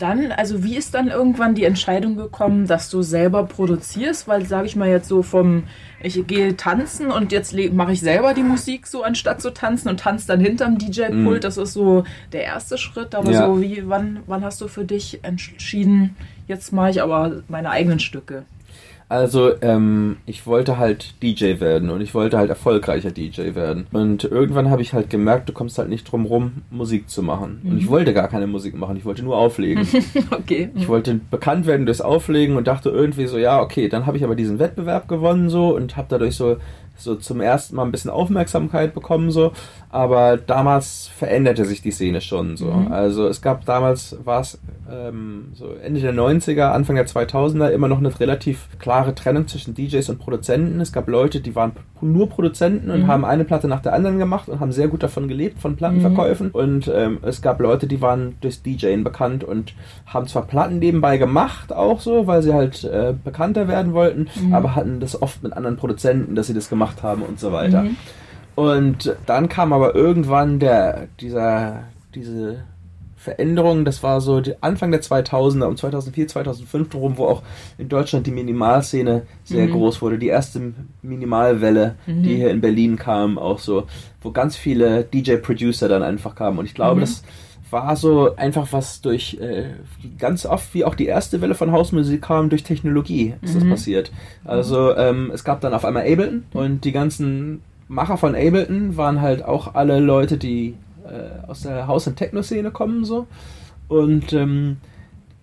Dann, 0.00 0.32
also 0.32 0.64
wie 0.64 0.76
ist 0.76 0.94
dann 0.94 1.08
irgendwann 1.08 1.54
die 1.54 1.64
Entscheidung 1.64 2.16
gekommen, 2.16 2.66
dass 2.66 2.90
du 2.90 3.02
selber 3.02 3.44
produzierst? 3.44 4.26
Weil, 4.28 4.46
sage 4.46 4.66
ich 4.66 4.76
mal 4.76 4.88
jetzt 4.88 5.08
so 5.08 5.22
vom, 5.22 5.64
ich 6.02 6.26
gehe 6.26 6.56
tanzen 6.56 7.10
und 7.10 7.32
jetzt 7.32 7.54
mache 7.72 7.92
ich 7.92 8.00
selber 8.00 8.34
die 8.34 8.42
Musik 8.42 8.86
so, 8.86 9.02
anstatt 9.02 9.40
zu 9.42 9.50
tanzen 9.50 9.88
und 9.88 10.00
tanze 10.00 10.26
dann 10.26 10.40
hinterm 10.40 10.78
DJ-Pult. 10.78 11.14
Mhm. 11.14 11.40
Das 11.40 11.56
ist 11.56 11.72
so 11.72 12.04
der 12.32 12.44
erste 12.44 12.78
Schritt. 12.78 13.14
Aber 13.14 13.30
ja. 13.30 13.46
so 13.46 13.60
wie, 13.60 13.88
wann, 13.88 14.20
wann 14.26 14.44
hast 14.44 14.60
du 14.60 14.68
für 14.68 14.84
dich 14.84 15.20
entschieden, 15.22 16.16
jetzt 16.48 16.72
mache 16.72 16.90
ich 16.90 17.02
aber 17.02 17.42
meine 17.48 17.70
eigenen 17.70 18.00
Stücke? 18.00 18.44
Also, 19.10 19.60
ähm, 19.60 20.18
ich 20.24 20.46
wollte 20.46 20.78
halt 20.78 21.20
DJ 21.20 21.58
werden 21.58 21.90
und 21.90 22.00
ich 22.00 22.14
wollte 22.14 22.38
halt 22.38 22.48
erfolgreicher 22.48 23.10
DJ 23.10 23.56
werden. 23.56 23.88
Und 23.90 24.22
irgendwann 24.22 24.70
habe 24.70 24.82
ich 24.82 24.92
halt 24.92 25.10
gemerkt, 25.10 25.48
du 25.48 25.52
kommst 25.52 25.78
halt 25.78 25.88
nicht 25.88 26.04
drum 26.04 26.26
rum, 26.26 26.62
Musik 26.70 27.10
zu 27.10 27.20
machen. 27.20 27.58
Mhm. 27.60 27.70
Und 27.70 27.78
ich 27.78 27.86
mhm. 27.86 27.90
wollte 27.90 28.14
gar 28.14 28.28
keine 28.28 28.46
Musik 28.46 28.76
machen, 28.76 28.96
ich 28.96 29.04
wollte 29.04 29.24
nur 29.24 29.36
auflegen. 29.36 29.84
okay. 30.30 30.70
Ich 30.76 30.86
wollte 30.86 31.20
bekannt 31.28 31.66
werden 31.66 31.86
durchs 31.86 32.00
Auflegen 32.00 32.56
und 32.56 32.68
dachte 32.68 32.90
irgendwie 32.90 33.26
so, 33.26 33.36
ja, 33.36 33.60
okay, 33.60 33.88
dann 33.88 34.06
habe 34.06 34.16
ich 34.16 34.22
aber 34.22 34.36
diesen 34.36 34.60
Wettbewerb 34.60 35.08
gewonnen 35.08 35.50
so 35.50 35.74
und 35.74 35.96
habe 35.96 36.06
dadurch 36.08 36.36
so 36.36 36.58
so 37.00 37.14
zum 37.14 37.40
ersten 37.40 37.76
Mal 37.76 37.84
ein 37.84 37.92
bisschen 37.92 38.10
Aufmerksamkeit 38.10 38.94
bekommen 38.94 39.30
so 39.30 39.52
aber 39.92 40.36
damals 40.36 41.08
veränderte 41.08 41.64
sich 41.64 41.82
die 41.82 41.90
Szene 41.90 42.20
schon 42.20 42.56
so. 42.56 42.70
Mhm. 42.70 42.92
Also 42.92 43.26
es 43.26 43.42
gab 43.42 43.64
damals, 43.64 44.16
war 44.24 44.40
es 44.40 44.60
ähm, 44.88 45.48
so 45.54 45.72
Ende 45.74 46.00
der 46.00 46.14
90er, 46.14 46.70
Anfang 46.70 46.94
der 46.94 47.08
2000er 47.08 47.70
immer 47.70 47.88
noch 47.88 47.98
eine 47.98 48.20
relativ 48.20 48.68
klare 48.78 49.16
Trennung 49.16 49.48
zwischen 49.48 49.74
DJs 49.74 50.08
und 50.10 50.20
Produzenten. 50.20 50.80
Es 50.80 50.92
gab 50.92 51.08
Leute, 51.08 51.40
die 51.40 51.56
waren 51.56 51.72
nur 52.00 52.28
Produzenten 52.28 52.88
und 52.90 53.02
mhm. 53.02 53.06
haben 53.08 53.24
eine 53.24 53.44
Platte 53.44 53.66
nach 53.66 53.80
der 53.80 53.92
anderen 53.92 54.18
gemacht 54.18 54.48
und 54.48 54.60
haben 54.60 54.70
sehr 54.70 54.86
gut 54.86 55.02
davon 55.02 55.26
gelebt, 55.26 55.58
von 55.58 55.74
Plattenverkäufen. 55.74 56.48
Mhm. 56.48 56.54
Und 56.54 56.92
ähm, 56.94 57.18
es 57.22 57.42
gab 57.42 57.58
Leute, 57.60 57.88
die 57.88 58.00
waren 58.00 58.36
durchs 58.40 58.62
DJing 58.62 59.02
bekannt 59.02 59.42
und 59.42 59.74
haben 60.06 60.28
zwar 60.28 60.46
Platten 60.46 60.78
nebenbei 60.78 61.18
gemacht, 61.18 61.72
auch 61.72 61.98
so, 61.98 62.28
weil 62.28 62.42
sie 62.42 62.54
halt 62.54 62.84
äh, 62.84 63.12
bekannter 63.24 63.66
werden 63.66 63.92
wollten, 63.92 64.28
mhm. 64.40 64.54
aber 64.54 64.76
hatten 64.76 65.00
das 65.00 65.20
oft 65.20 65.42
mit 65.42 65.52
anderen 65.52 65.76
Produzenten, 65.76 66.36
dass 66.36 66.46
sie 66.46 66.54
das 66.54 66.68
gemacht 66.68 67.02
haben 67.02 67.22
und 67.22 67.40
so 67.40 67.50
weiter. 67.50 67.84
Mhm. 68.62 68.68
Und 68.68 69.16
dann 69.26 69.48
kam 69.48 69.72
aber 69.72 69.94
irgendwann 69.94 70.58
der, 70.58 71.08
dieser, 71.20 71.84
diese 72.14 72.64
Veränderung, 73.20 73.84
das 73.84 74.02
war 74.02 74.22
so 74.22 74.40
Anfang 74.62 74.90
der 74.90 75.02
2000er, 75.02 75.64
um 75.64 75.76
2004, 75.76 76.28
2005 76.28 76.94
rum, 76.94 77.18
wo 77.18 77.26
auch 77.26 77.42
in 77.76 77.90
Deutschland 77.90 78.26
die 78.26 78.30
Minimalszene 78.30 79.26
sehr 79.44 79.66
mhm. 79.66 79.72
groß 79.72 80.00
wurde. 80.00 80.18
Die 80.18 80.28
erste 80.28 80.72
Minimalwelle, 81.02 81.96
mhm. 82.06 82.22
die 82.22 82.36
hier 82.36 82.50
in 82.50 82.62
Berlin 82.62 82.96
kam, 82.96 83.36
auch 83.36 83.58
so, 83.58 83.84
wo 84.22 84.30
ganz 84.30 84.56
viele 84.56 85.04
DJ-Producer 85.04 85.86
dann 85.86 86.02
einfach 86.02 86.34
kamen. 86.34 86.58
Und 86.58 86.64
ich 86.64 86.74
glaube, 86.74 86.96
mhm. 86.96 87.00
das 87.00 87.22
war 87.70 87.94
so 87.94 88.34
einfach 88.36 88.68
was 88.72 89.02
durch, 89.02 89.38
äh, 89.40 89.66
ganz 90.18 90.46
oft, 90.46 90.72
wie 90.74 90.86
auch 90.86 90.94
die 90.94 91.06
erste 91.06 91.42
Welle 91.42 91.54
von 91.54 91.72
Hausmusik 91.72 92.22
kam, 92.22 92.48
durch 92.48 92.64
Technologie 92.64 93.34
ist 93.42 93.54
das 93.54 93.64
mhm. 93.64 93.70
passiert. 93.70 94.12
Also 94.44 94.96
ähm, 94.96 95.30
es 95.32 95.44
gab 95.44 95.60
dann 95.60 95.74
auf 95.74 95.84
einmal 95.84 96.10
Ableton 96.10 96.44
und 96.52 96.84
die 96.84 96.92
ganzen 96.92 97.60
Macher 97.90 98.16
von 98.16 98.36
Ableton 98.36 98.96
waren 98.96 99.20
halt 99.20 99.44
auch 99.44 99.74
alle 99.74 99.98
Leute, 99.98 100.38
die 100.38 100.76
äh, 101.04 101.48
aus 101.48 101.62
der 101.62 101.88
House- 101.88 102.06
und 102.06 102.14
Techno-Szene 102.14 102.70
kommen 102.70 103.04
so. 103.04 103.26
Und 103.88 104.32
ähm, 104.32 104.76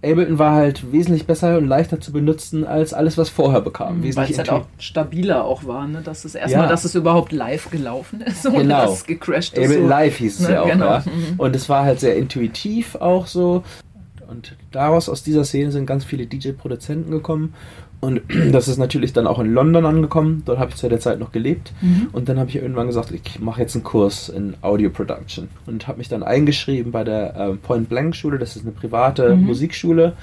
Ableton 0.01 0.39
war 0.39 0.55
halt 0.55 0.93
wesentlich 0.93 1.27
besser 1.27 1.57
und 1.57 1.67
leichter 1.67 1.99
zu 1.99 2.13
benutzen 2.13 2.65
als 2.65 2.93
alles, 2.93 3.17
was 3.17 3.27
vorher 3.29 3.59
bekam. 3.59 3.99
Mhm, 3.99 4.15
weil 4.15 4.31
es 4.31 4.37
halt 4.37 4.49
auch 4.49 4.65
stabiler 4.79 5.43
auch 5.43 5.65
war, 5.65 5.87
ne? 5.87 6.01
Dass 6.01 6.23
es 6.23 6.35
erstmal, 6.35 6.63
ja. 6.63 6.69
dass 6.69 6.85
es 6.85 6.95
überhaupt 6.95 7.33
live 7.33 7.69
gelaufen 7.69 8.21
ist 8.21 8.45
und 8.45 8.55
genau. 8.55 8.83
dass 8.83 8.99
es 8.99 9.05
gecrashed 9.05 9.57
ist. 9.57 9.65
Ableton 9.65 9.83
so. 9.83 9.89
Live 9.89 10.15
hieß 10.15 10.39
es 10.39 10.47
ne? 10.47 10.53
ja 10.53 10.61
auch, 10.61 10.69
genau. 10.69 10.85
ja. 10.85 11.03
Mhm. 11.05 11.39
Und 11.39 11.53
es 11.53 11.67
war 11.67 11.83
halt 11.83 11.99
sehr 11.99 12.15
intuitiv 12.15 12.95
auch 12.95 13.27
so. 13.27 13.63
Und 14.25 14.55
daraus, 14.71 15.09
aus 15.09 15.21
dieser 15.21 15.43
Szene, 15.43 15.71
sind 15.71 15.85
ganz 15.85 16.05
viele 16.05 16.27
DJ-Produzenten 16.27 17.11
gekommen. 17.11 17.53
Und 17.99 18.21
das 18.51 18.67
ist 18.67 18.77
natürlich 18.77 19.13
dann 19.13 19.27
auch 19.27 19.39
in 19.39 19.53
London 19.53 19.85
angekommen. 19.85 20.43
Dort 20.45 20.59
habe 20.59 20.71
ich 20.71 20.77
zu 20.77 20.89
der 20.89 20.99
Zeit 20.99 21.19
noch 21.19 21.31
gelebt. 21.31 21.73
Mhm. 21.81 22.09
Und 22.11 22.29
dann 22.29 22.39
habe 22.39 22.49
ich 22.49 22.57
irgendwann 22.57 22.87
gesagt, 22.87 23.11
ich 23.11 23.39
mache 23.39 23.61
jetzt 23.61 23.75
einen 23.75 23.83
Kurs 23.83 24.29
in 24.29 24.55
Audio 24.61 24.89
Production. 24.89 25.47
Und 25.65 25.87
habe 25.87 25.97
mich 25.97 26.09
dann 26.09 26.23
eingeschrieben 26.23 26.91
bei 26.91 27.03
der 27.03 27.35
äh, 27.35 27.53
Point 27.55 27.89
Blank 27.89 28.15
Schule. 28.15 28.37
Das 28.37 28.55
ist 28.55 28.63
eine 28.63 28.71
private 28.71 29.35
mhm. 29.35 29.45
Musikschule 29.45 30.13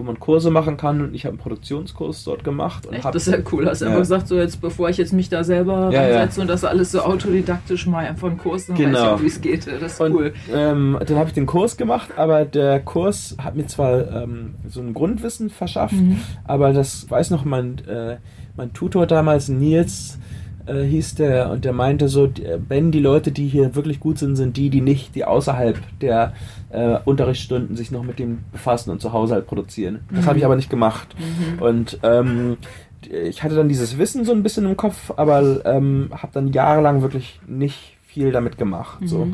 wo 0.00 0.04
man 0.04 0.18
Kurse 0.18 0.50
machen 0.50 0.78
kann 0.78 1.02
und 1.02 1.14
ich 1.14 1.26
habe 1.26 1.34
einen 1.34 1.38
Produktionskurs 1.38 2.24
dort 2.24 2.42
gemacht. 2.42 2.86
Und 2.86 2.94
Echt, 2.94 3.04
hab, 3.04 3.12
das 3.12 3.28
ist 3.28 3.34
ja 3.34 3.40
cool. 3.52 3.66
Hast 3.66 3.82
du 3.82 3.84
ja. 3.84 3.90
einfach 3.90 4.00
gesagt, 4.00 4.28
so 4.28 4.38
jetzt 4.38 4.60
bevor 4.62 4.88
ich 4.88 4.96
jetzt 4.96 5.12
mich 5.12 5.28
da 5.28 5.44
selber 5.44 5.90
ja, 5.92 6.00
reinsetze 6.00 6.38
ja. 6.38 6.42
und 6.42 6.48
das 6.48 6.64
alles 6.64 6.90
so 6.90 7.00
autodidaktisch 7.00 7.86
mal 7.86 8.06
einfach 8.06 8.28
einen 8.28 8.38
Kurs, 8.38 8.66
dann 8.66 8.76
genau. 8.76 8.92
weiß 8.92 9.02
ich 9.02 9.08
auch, 9.08 9.22
wie 9.22 9.26
es 9.26 9.40
geht. 9.42 9.66
Das 9.66 9.92
ist 9.92 10.00
und, 10.00 10.14
cool. 10.14 10.32
Ähm, 10.52 10.98
dann 11.06 11.18
habe 11.18 11.28
ich 11.28 11.34
den 11.34 11.44
Kurs 11.44 11.76
gemacht, 11.76 12.16
aber 12.16 12.46
der 12.46 12.80
Kurs 12.80 13.36
hat 13.38 13.56
mir 13.56 13.66
zwar 13.66 14.10
ähm, 14.10 14.54
so 14.66 14.80
ein 14.80 14.94
Grundwissen 14.94 15.50
verschafft, 15.50 15.92
mhm. 15.92 16.18
aber 16.44 16.72
das 16.72 17.10
weiß 17.10 17.30
noch 17.30 17.44
mein, 17.44 17.86
äh, 17.86 18.16
mein 18.56 18.72
Tutor 18.72 19.06
damals, 19.06 19.48
Nils, 19.48 20.18
äh, 20.66 20.82
hieß 20.82 21.14
der, 21.16 21.50
und 21.50 21.64
der 21.64 21.72
meinte 21.72 22.08
so, 22.08 22.30
Ben, 22.68 22.90
die 22.92 23.00
Leute, 23.00 23.32
die 23.32 23.48
hier 23.48 23.74
wirklich 23.74 24.00
gut 24.00 24.18
sind, 24.18 24.36
sind 24.36 24.56
die, 24.56 24.70
die 24.70 24.80
nicht, 24.80 25.14
die 25.14 25.24
außerhalb 25.24 25.78
der 26.00 26.32
äh, 26.70 26.98
Unterrichtsstunden 27.04 27.76
sich 27.76 27.90
noch 27.90 28.02
mit 28.02 28.18
dem 28.18 28.40
befassen 28.52 28.90
und 28.90 29.00
zu 29.00 29.12
Hause 29.12 29.34
halt 29.34 29.46
produzieren. 29.46 30.00
Das 30.10 30.24
mhm. 30.24 30.28
habe 30.28 30.38
ich 30.38 30.44
aber 30.44 30.56
nicht 30.56 30.70
gemacht. 30.70 31.14
Mhm. 31.18 31.62
Und 31.62 31.98
ähm, 32.02 32.56
ich 33.10 33.42
hatte 33.42 33.54
dann 33.54 33.68
dieses 33.68 33.98
Wissen 33.98 34.24
so 34.24 34.32
ein 34.32 34.42
bisschen 34.42 34.66
im 34.66 34.76
Kopf, 34.76 35.12
aber 35.16 35.64
ähm, 35.64 36.10
habe 36.12 36.32
dann 36.32 36.52
jahrelang 36.52 37.02
wirklich 37.02 37.40
nicht 37.46 37.96
viel 38.06 38.32
damit 38.32 38.58
gemacht. 38.58 39.00
Mhm. 39.00 39.06
So. 39.06 39.28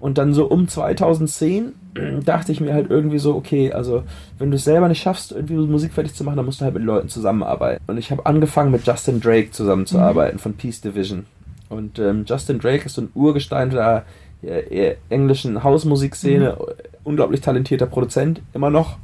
Und 0.00 0.18
dann 0.18 0.34
so 0.34 0.46
um 0.46 0.68
2010 0.68 1.72
dachte 2.24 2.52
ich 2.52 2.60
mir 2.60 2.74
halt 2.74 2.90
irgendwie 2.90 3.18
so, 3.18 3.34
okay, 3.34 3.72
also 3.72 4.04
wenn 4.38 4.50
du 4.50 4.56
es 4.56 4.64
selber 4.64 4.88
nicht 4.88 5.02
schaffst, 5.02 5.32
irgendwie 5.32 5.54
Musik 5.54 5.92
fertig 5.92 6.14
zu 6.14 6.24
machen, 6.24 6.36
dann 6.36 6.46
musst 6.46 6.60
du 6.60 6.64
halt 6.64 6.74
mit 6.74 6.82
Leuten 6.82 7.08
zusammenarbeiten. 7.08 7.82
Und 7.86 7.98
ich 7.98 8.10
habe 8.10 8.26
angefangen 8.26 8.70
mit 8.70 8.86
Justin 8.86 9.20
Drake 9.20 9.50
zusammenzuarbeiten 9.50 10.36
mhm. 10.36 10.40
von 10.40 10.54
Peace 10.54 10.80
Division. 10.80 11.26
Und 11.68 11.98
ähm, 11.98 12.24
Justin 12.26 12.58
Drake 12.58 12.86
ist 12.86 12.94
so 12.94 13.02
ein 13.02 13.10
Urgestein 13.14 13.70
der 13.70 14.04
äh, 14.42 14.96
englischen 15.08 15.62
Hausmusikszene, 15.62 16.56
mhm. 16.58 16.64
unglaublich 17.04 17.40
talentierter 17.40 17.86
Produzent, 17.86 18.42
immer 18.52 18.70
noch 18.70 18.98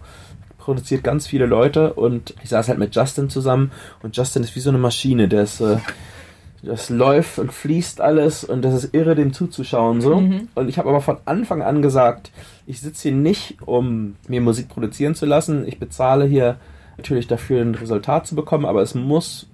produziert 0.59 1.03
ganz 1.03 1.27
viele 1.27 1.47
Leute 1.47 1.95
und 1.95 2.35
ich 2.43 2.51
saß 2.51 2.69
halt 2.69 2.79
mit 2.79 2.95
Justin 2.95 3.31
zusammen 3.31 3.73
und 4.03 4.17
Justin 4.17 4.43
ist 4.43 4.55
wie 4.55 4.61
so 4.61 4.69
eine 4.69 4.79
Maschine, 4.79 5.27
der 5.27 5.43
ist 5.43 5.61
äh, 5.61 5.79
das 6.63 6.91
läuft 6.91 7.39
und 7.39 7.53
fließt 7.53 8.01
alles 8.01 8.45
und 8.45 8.63
das 8.63 8.75
ist 8.75 8.95
irre, 8.95 9.15
dem 9.15 9.33
zuzuschauen 9.33 10.01
so. 10.01 10.21
Mhm. 10.21 10.49
Und 10.55 10.69
ich 10.69 10.79
habe 10.79 10.89
aber 10.89 11.01
von 11.01 11.19
Anfang 11.25 11.63
an 11.63 11.83
gesagt, 11.83 12.31
ich 12.67 12.81
sitze 12.81 13.09
hier 13.09 13.17
nicht, 13.17 13.57
um 13.65 14.17
mir 14.29 14.41
Musik 14.41 14.69
produzieren 14.69 15.15
zu 15.15 15.27
lassen. 15.27 15.67
Ich 15.67 15.79
bezahle 15.79 16.27
hier 16.27 16.57
natürlich 16.97 17.27
dafür 17.27 17.63
ein 17.63 17.75
Resultat 17.75 18.27
zu 18.27 18.35
bekommen, 18.35 18.67
aber 18.67 18.83
es 18.83 18.95
muss 18.95 19.47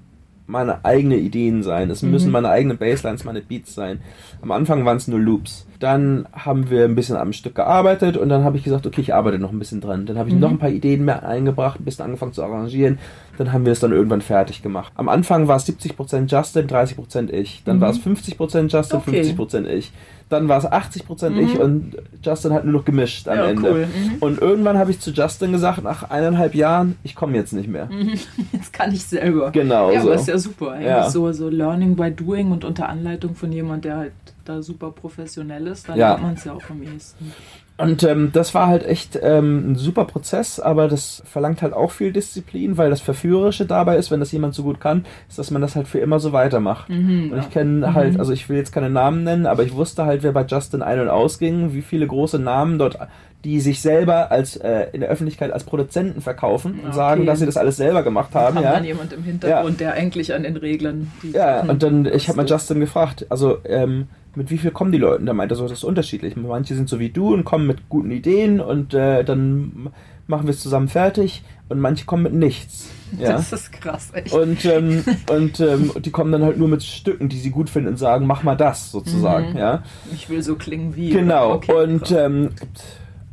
meine 0.47 0.85
eigene 0.85 1.17
Ideen 1.17 1.63
sein. 1.63 1.91
Es 1.91 2.03
mhm. 2.03 2.13
müssen 2.13 2.31
meine 2.31 2.49
eigenen 2.49 2.79
Basslines, 2.79 3.25
meine 3.25 3.41
Beats 3.41 3.75
sein. 3.75 4.01
Am 4.43 4.51
Anfang 4.51 4.85
waren 4.85 4.97
es 4.97 5.09
nur 5.09 5.19
Loops. 5.19 5.67
Dann 5.81 6.27
haben 6.33 6.71
wir 6.71 6.85
ein 6.85 6.95
bisschen 6.95 7.17
am 7.17 7.33
Stück 7.33 7.55
gearbeitet 7.55 8.17
und 8.17 8.29
dann 8.29 8.45
habe 8.45 8.57
ich 8.57 8.65
gesagt, 8.65 8.87
okay, 8.87 9.01
ich 9.01 9.15
arbeite 9.15 9.39
noch 9.39 9.53
ein 9.53 9.59
bisschen 9.59 9.81
dran. 9.81 10.07
Dann 10.07 10.17
habe 10.17 10.29
ich 10.29 10.35
mhm. 10.35 10.41
noch 10.41 10.51
ein 10.51 10.59
paar 10.59 10.71
Ideen 10.71 11.05
mehr 11.05 11.27
eingebracht, 11.27 11.81
ein 11.81 11.85
bisschen 11.85 12.05
angefangen 12.05 12.33
zu 12.33 12.43
arrangieren. 12.43 12.99
Dann 13.39 13.53
haben 13.53 13.67
wir 13.67 13.73
es 13.73 13.81
dann 13.81 13.93
irgendwann 13.93 14.23
fertig 14.23 14.63
gemacht. 14.63 14.93
Am 14.97 15.09
Anfang 15.09 15.49
war 15.49 15.57
es 15.57 15.67
70% 15.67 16.27
Justin, 16.29 16.67
30% 16.67 17.31
ich. 17.31 17.63
Dann 17.65 17.77
mhm. 17.77 17.81
war 17.81 17.91
es 17.91 17.99
50% 17.99 18.69
Justin, 18.69 18.99
okay. 18.99 19.23
50% 19.23 19.67
ich. 19.67 19.93
Dann 20.29 20.49
war 20.49 20.59
es 20.59 20.67
80% 20.67 21.31
mhm. 21.31 21.39
ich 21.39 21.59
und 21.59 21.97
Justin 22.23 22.53
hat 22.53 22.65
nur 22.65 22.73
noch 22.73 22.85
gemischt 22.85 23.29
am 23.29 23.37
ja, 23.37 23.47
Ende. 23.47 23.71
Cool. 23.71 23.87
Mhm. 23.87 24.17
Und 24.21 24.41
irgendwann 24.41 24.77
habe 24.77 24.91
ich 24.91 24.99
zu 24.99 25.13
Justin 25.13 25.53
gesagt, 25.53 25.85
nach 25.85 26.11
eineinhalb 26.11 26.55
Jahren, 26.55 26.97
ich 27.05 27.15
komme 27.15 27.37
jetzt 27.37 27.53
nicht 27.53 27.69
mehr. 27.69 27.87
Mhm. 27.87 28.19
Jetzt 28.53 28.73
kann 28.73 28.93
ich 28.93 29.05
selber. 29.05 29.53
Genau. 29.53 29.93
Ja, 29.93 30.01
so. 30.01 30.09
aber 30.09 30.17
ist 30.17 30.29
ja 30.29 30.39
super. 30.39 30.81
Ja. 30.81 31.09
So, 31.09 31.31
so 31.33 31.49
Learning 31.49 31.95
by 31.95 32.11
Doing 32.11 32.51
und 32.51 32.65
unter 32.65 32.89
Anleitung 32.89 33.37
von 33.37 33.53
jemand, 33.53 33.85
der 33.85 33.97
halt 33.99 34.13
da 34.45 34.63
super 34.63 34.91
professionell 34.91 35.67
ist, 35.69 35.89
dann 35.89 35.99
ja. 35.99 36.11
hat 36.11 36.23
man 36.23 36.35
es 36.35 36.45
ja 36.45 36.53
auch 36.53 36.71
am 36.71 36.83
ehesten. 36.83 37.33
Und 37.79 38.03
ähm, 38.05 38.31
das 38.33 38.55
war 38.55 38.69
halt 38.69 38.87
echt 38.87 39.19
ähm, 39.23 39.73
ein 39.73 39.75
super 39.75 40.07
Prozess, 40.07 40.59
aber 40.59 40.89
das 40.89 41.23
verlangt 41.27 41.61
halt 41.61 41.75
auch 41.75 41.91
viel 41.91 42.11
Disziplin, 42.11 42.79
weil 42.79 42.89
das 42.89 43.03
Verführerische 43.03 43.67
dabei 43.67 43.97
ist, 43.97 44.11
wenn 44.11 44.21
das 44.21 44.33
jemand 44.33 44.55
so 44.55 44.63
gut 44.63 44.81
kann, 44.81 45.05
ist, 45.29 45.39
dass 45.39 45.51
man 45.51 45.61
das 45.61 45.77
halt 45.77 45.87
für 45.87 45.99
immer 45.99 46.19
so 46.19 46.33
weitermacht. 46.33 46.89
Mhm, 46.89 47.33
und 47.33 47.39
ich 47.39 47.51
kenne 47.51 47.89
mhm. 47.89 47.95
halt, 47.95 48.19
also 48.19 48.33
ich 48.33 48.49
will 48.49 48.57
jetzt 48.57 48.73
keine 48.73 48.89
Namen 48.89 49.25
nennen, 49.25 49.45
aber 49.45 49.63
ich 49.63 49.75
wusste 49.75 50.07
halt, 50.07 50.23
wer 50.23 50.33
bei 50.33 50.47
Justin 50.47 50.81
ein- 50.81 51.01
und 51.01 51.11
ausging, 51.11 51.75
wie 51.75 51.83
viele 51.83 52.07
große 52.07 52.39
Namen 52.39 52.79
dort 52.79 52.99
die 53.45 53.61
sich 53.61 53.81
selber 53.81 54.31
als 54.31 54.57
äh, 54.57 54.87
in 54.93 55.01
der 55.01 55.11
Öffentlichkeit 55.11 55.53
als 55.53 55.65
Produzenten 55.65 56.21
verkaufen 56.21 56.75
und 56.75 56.87
okay. 56.87 56.97
sagen, 56.97 57.27
dass 57.27 57.39
sie 57.39 57.47
das 57.47 57.57
alles 57.57 57.77
selber 57.77 58.03
gemacht 58.03 58.35
haben. 58.35 58.57
ja. 58.57 58.73
dann 58.73 58.85
jemand 58.85 59.13
im 59.13 59.23
Hintergrund, 59.23 59.81
ja. 59.81 59.87
der 59.87 59.95
eigentlich 59.95 60.35
an 60.35 60.43
den 60.43 60.57
Reglern. 60.57 61.13
Ja, 61.33 61.61
und 61.61 61.83
dann 61.83 62.07
ich 62.07 62.29
habe 62.29 62.37
mal 62.37 62.47
Justin 62.47 62.81
gefragt, 62.81 63.27
also 63.29 63.59
ähm, 63.65 64.09
mit 64.35 64.51
wie 64.51 64.59
viel 64.59 64.71
kommen 64.71 64.93
die 64.93 64.99
Leute? 64.99 65.25
Da 65.25 65.33
meinte 65.33 65.55
er 65.55 65.57
so, 65.57 65.65
das 65.65 65.79
ist 65.79 65.85
unterschiedlich. 65.85 66.37
Manche 66.37 66.75
sind 66.75 66.89
so 66.89 66.99
wie 66.99 67.11
du 67.11 67.33
und 67.33 67.45
kommen 67.45 67.67
mit 67.67 67.89
guten 67.89 68.11
Ideen 68.11 68.61
und 68.61 68.95
äh, 68.95 69.25
dann 69.25 69.91
machen 70.27 70.47
wir 70.47 70.51
es 70.51 70.61
zusammen 70.61 70.89
fertig 70.89 71.43
und 71.69 71.81
manche 71.81 72.05
kommen 72.05 72.25
mit 72.25 72.35
nichts. 72.35 72.91
Ja? 73.21 73.35
Das 73.35 73.53
ist 73.53 73.71
krass, 73.71 74.11
echt. 74.15 74.33
Und, 74.33 74.65
ähm, 74.65 75.05
und 75.31 75.61
ähm, 75.61 75.93
die 76.05 76.11
kommen 76.11 76.33
dann 76.33 76.43
halt 76.43 76.59
nur 76.59 76.67
mit 76.67 76.83
Stücken, 76.83 77.29
die 77.29 77.39
sie 77.39 77.51
gut 77.51 77.71
finden 77.71 77.91
und 77.91 77.99
sagen, 77.99 78.27
mach 78.27 78.43
mal 78.43 78.57
das 78.57 78.91
sozusagen. 78.91 79.53
Mhm. 79.53 79.59
Ja? 79.59 79.85
Ich 80.13 80.29
will 80.29 80.43
so 80.43 80.57
klingen 80.57 80.97
wie. 80.97 81.11
Genau. 81.11 81.53
Okay, 81.53 81.73
und 81.73 82.11
ähm, 82.11 82.51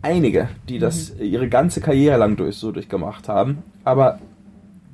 einige, 0.03 0.49
die 0.69 0.77
das 0.77 1.15
mhm. 1.15 1.25
ihre 1.25 1.49
ganze 1.49 1.81
Karriere 1.81 2.17
lang 2.17 2.35
durch 2.35 2.57
so 2.57 2.71
durchgemacht 2.71 3.27
haben. 3.27 3.63
Aber 3.83 4.19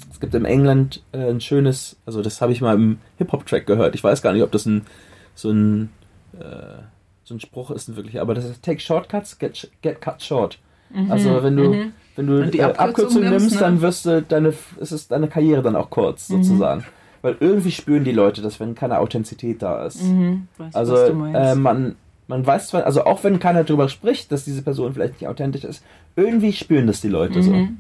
es 0.10 0.20
gibt 0.20 0.34
in 0.34 0.45
England 0.45 1.03
äh, 1.12 1.30
ein 1.30 1.41
schönes, 1.41 1.97
also 2.05 2.22
das 2.22 2.41
habe 2.41 2.53
ich 2.53 2.62
mal 2.62 2.76
im 2.76 2.99
Hip-Hop-Track 3.18 3.66
gehört. 3.66 3.95
Ich 3.95 4.03
weiß 4.03 4.22
gar 4.22 4.34
nicht, 4.34 4.43
ob 4.43 4.51
das 4.51 4.66
ein 4.66 4.86
so 5.36 5.51
ein 5.51 5.89
äh, 6.34 6.84
so 7.24 7.36
ein 7.36 7.39
Spruch 7.39 7.72
ist 7.72 7.95
wirklich, 7.95 8.20
aber 8.20 8.34
das 8.34 8.45
ist 8.45 8.64
Take 8.64 8.80
Shortcuts, 8.80 9.38
get, 9.38 9.70
get 9.82 10.01
cut 10.01 10.22
short. 10.22 10.57
Mhm, 10.89 11.12
also 11.12 11.43
wenn 11.43 11.55
du, 11.55 11.64
mhm. 11.74 11.93
wenn 12.16 12.28
du 12.28 12.47
die 12.47 12.60
äh, 12.60 12.64
Abkürzung, 12.64 13.22
nimmst, 13.22 13.39
nimmst 13.39 13.55
ne? 13.55 13.62
dann 13.62 13.82
wirst 13.82 14.05
du 14.05 14.22
deine, 14.24 14.53
ist 14.80 14.91
es 14.91 15.07
deine 15.07 15.28
Karriere 15.28 15.62
dann 15.62 15.76
auch 15.76 15.89
kurz, 15.89 16.30
mhm. 16.30 16.43
sozusagen. 16.43 16.86
Weil 17.22 17.38
irgendwie 17.39 17.72
spüren 17.72 18.03
die 18.03 18.14
Leute 18.14 18.41
das, 18.41 18.60
wenn 18.60 18.76
keine 18.76 18.99
Authentizität 18.99 19.62
da 19.62 19.86
ist. 19.86 20.01
Mhm, 20.03 20.47
weiß, 20.57 20.76
also 20.76 20.95
äh, 20.97 21.55
man, 21.55 21.95
man 22.30 22.45
weiß 22.45 22.67
zwar, 22.67 22.86
also 22.86 23.05
auch 23.05 23.23
wenn 23.23 23.39
keiner 23.39 23.63
darüber 23.63 23.89
spricht, 23.89 24.32
dass 24.32 24.45
diese 24.45 24.61
Person 24.61 24.93
vielleicht 24.93 25.19
nicht 25.19 25.27
authentisch 25.27 25.63
ist, 25.63 25.84
irgendwie 26.15 26.53
spüren 26.53 26.86
das 26.86 27.01
die 27.01 27.09
Leute 27.09 27.41
so. 27.41 27.51
Mhm. 27.51 27.77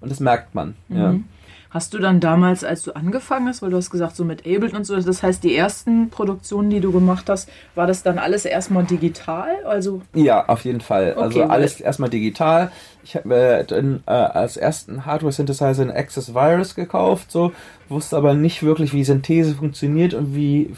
Und 0.00 0.10
das 0.10 0.20
merkt 0.20 0.54
man. 0.54 0.74
Ja. 0.88 1.12
Mhm. 1.12 1.24
Hast 1.68 1.94
du 1.94 1.98
dann 1.98 2.18
damals, 2.18 2.64
als 2.64 2.82
du 2.82 2.96
angefangen 2.96 3.46
hast, 3.46 3.62
weil 3.62 3.70
du 3.70 3.76
hast 3.76 3.90
gesagt, 3.90 4.16
so 4.16 4.24
mit 4.24 4.40
Ableton 4.40 4.78
und 4.78 4.84
so, 4.84 4.98
das 4.98 5.22
heißt, 5.22 5.44
die 5.44 5.54
ersten 5.54 6.10
Produktionen, 6.10 6.68
die 6.70 6.80
du 6.80 6.90
gemacht 6.90 7.28
hast, 7.28 7.48
war 7.76 7.86
das 7.86 8.02
dann 8.02 8.18
alles 8.18 8.44
erstmal 8.44 8.84
digital? 8.84 9.50
Also 9.64 10.02
ja, 10.14 10.48
auf 10.48 10.64
jeden 10.64 10.80
Fall. 10.80 11.12
Okay, 11.12 11.22
also 11.22 11.42
alles 11.44 11.80
erstmal 11.80 12.10
digital. 12.10 12.72
Ich 13.02 13.16
habe 13.16 13.28
mir 13.28 13.64
dann 13.64 14.02
äh, 14.06 14.10
als 14.10 14.56
ersten 14.56 15.06
Hardware-Synthesizer 15.06 15.82
einen 15.82 15.90
Access 15.90 16.34
Virus 16.34 16.74
gekauft, 16.74 17.30
so 17.30 17.52
wusste 17.88 18.16
aber 18.16 18.34
nicht 18.34 18.62
wirklich, 18.62 18.92
wie 18.92 19.02
Synthese 19.04 19.54
funktioniert 19.54 20.14
und 20.14 20.34
wie 20.34 20.70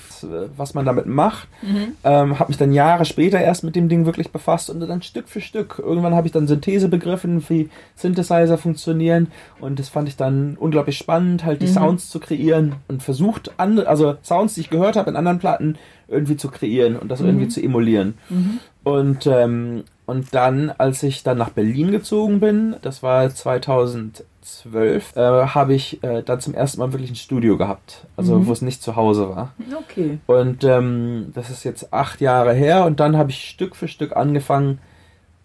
was 0.57 0.75
man 0.75 0.87
damit 0.87 1.07
macht. 1.07 1.47
Mhm. 1.63 1.93
Ähm, 2.05 2.39
habe 2.39 2.51
mich 2.51 2.57
dann 2.57 2.73
Jahre 2.73 3.05
später 3.05 3.41
erst 3.41 3.65
mit 3.65 3.77
dem 3.77 3.89
Ding 3.89 4.07
wirklich 4.07 4.31
befasst 4.31 4.71
und 4.71 4.81
dann 4.81 5.03
Stück 5.03 5.29
für 5.29 5.41
Stück. 5.41 5.79
Irgendwann 5.79 6.15
habe 6.15 6.27
ich 6.27 6.33
dann 6.33 6.47
Synthese 6.47 6.89
begriffen, 6.89 7.45
wie 7.49 7.69
Synthesizer 7.97 8.57
funktionieren 8.57 9.29
und 9.61 9.79
das 9.79 9.89
fand 9.89 10.09
ich 10.09 10.17
dann 10.17 10.57
unglaublich 10.59 10.97
spannend, 10.97 11.45
halt 11.45 11.61
die 11.61 11.67
mhm. 11.67 11.73
Sounds 11.73 12.09
zu 12.09 12.19
kreieren 12.19 12.77
und 12.89 13.03
versucht, 13.03 13.53
andere, 13.59 13.89
also 13.89 14.17
Sounds, 14.23 14.55
die 14.55 14.63
ich 14.63 14.71
gehört 14.71 14.97
habe 14.97 15.11
in 15.11 15.17
anderen 15.17 15.39
Platten, 15.39 15.77
irgendwie 16.09 16.37
zu 16.37 16.49
kreieren 16.49 16.97
und 16.97 17.09
das 17.09 17.21
mhm. 17.21 17.27
irgendwie 17.27 17.49
zu 17.49 17.63
emulieren. 17.63 18.15
Mhm. 18.29 18.61
Und 18.85 19.27
ähm, 19.27 19.85
und 20.05 20.35
dann, 20.35 20.71
als 20.71 21.03
ich 21.03 21.23
dann 21.23 21.39
nach 21.39 21.51
Berlin 21.51 21.93
gezogen 21.93 22.41
bin, 22.41 22.77
das 22.83 23.03
war 23.03 23.31
2012, 23.31 25.17
äh, 25.17 25.21
habe 25.21 25.75
ich 25.75 26.03
äh, 26.03 26.23
dann 26.23 26.41
zum 26.41 26.55
ersten 26.55 26.81
Mal 26.81 26.93
wirklich 26.93 27.13
ein 27.13 27.17
Studio 27.17 27.57
gehabt. 27.57 28.05
Also 28.17 28.39
mhm. 28.39 28.47
wo 28.47 28.53
es 28.53 28.63
nicht 28.63 28.83
zu 28.83 28.97
Hause 28.97 29.29
war. 29.29 29.53
Okay. 29.79 30.19
Und 30.27 30.65
ähm, 30.65 31.31
das 31.35 31.51
ist 31.51 31.63
jetzt 31.65 31.93
acht 31.93 32.21
Jahre 32.21 32.53
her 32.53 32.85
und 32.85 32.99
dann 32.99 33.17
habe 33.17 33.31
ich 33.31 33.49
Stück 33.49 33.77
für 33.77 33.87
Stück 33.87 34.17
angefangen, 34.17 34.81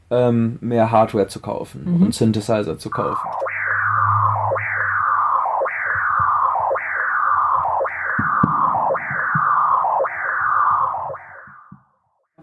ähm, 0.09 0.57
mehr 0.61 0.89
Hardware 0.91 1.27
zu 1.27 1.39
kaufen 1.39 1.83
mhm. 1.85 2.03
und 2.03 2.15
Synthesizer 2.15 2.79
zu 2.79 2.89
kaufen. 2.89 3.27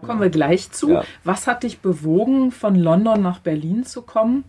Kommen 0.05 0.21
wir 0.21 0.29
gleich 0.29 0.71
zu. 0.71 0.91
Ja. 0.91 1.03
Was 1.23 1.47
hat 1.47 1.63
dich 1.63 1.79
bewogen, 1.79 2.51
von 2.51 2.75
London 2.75 3.21
nach 3.21 3.39
Berlin 3.39 3.85
zu 3.85 4.01
kommen? 4.01 4.43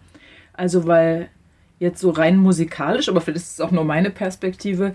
Also, 0.52 0.86
weil 0.86 1.28
jetzt 1.78 2.00
so 2.00 2.10
rein 2.10 2.36
musikalisch, 2.36 3.08
aber 3.08 3.20
vielleicht 3.20 3.44
ist 3.44 3.52
es 3.54 3.60
auch 3.60 3.70
nur 3.70 3.84
meine 3.84 4.10
Perspektive, 4.10 4.94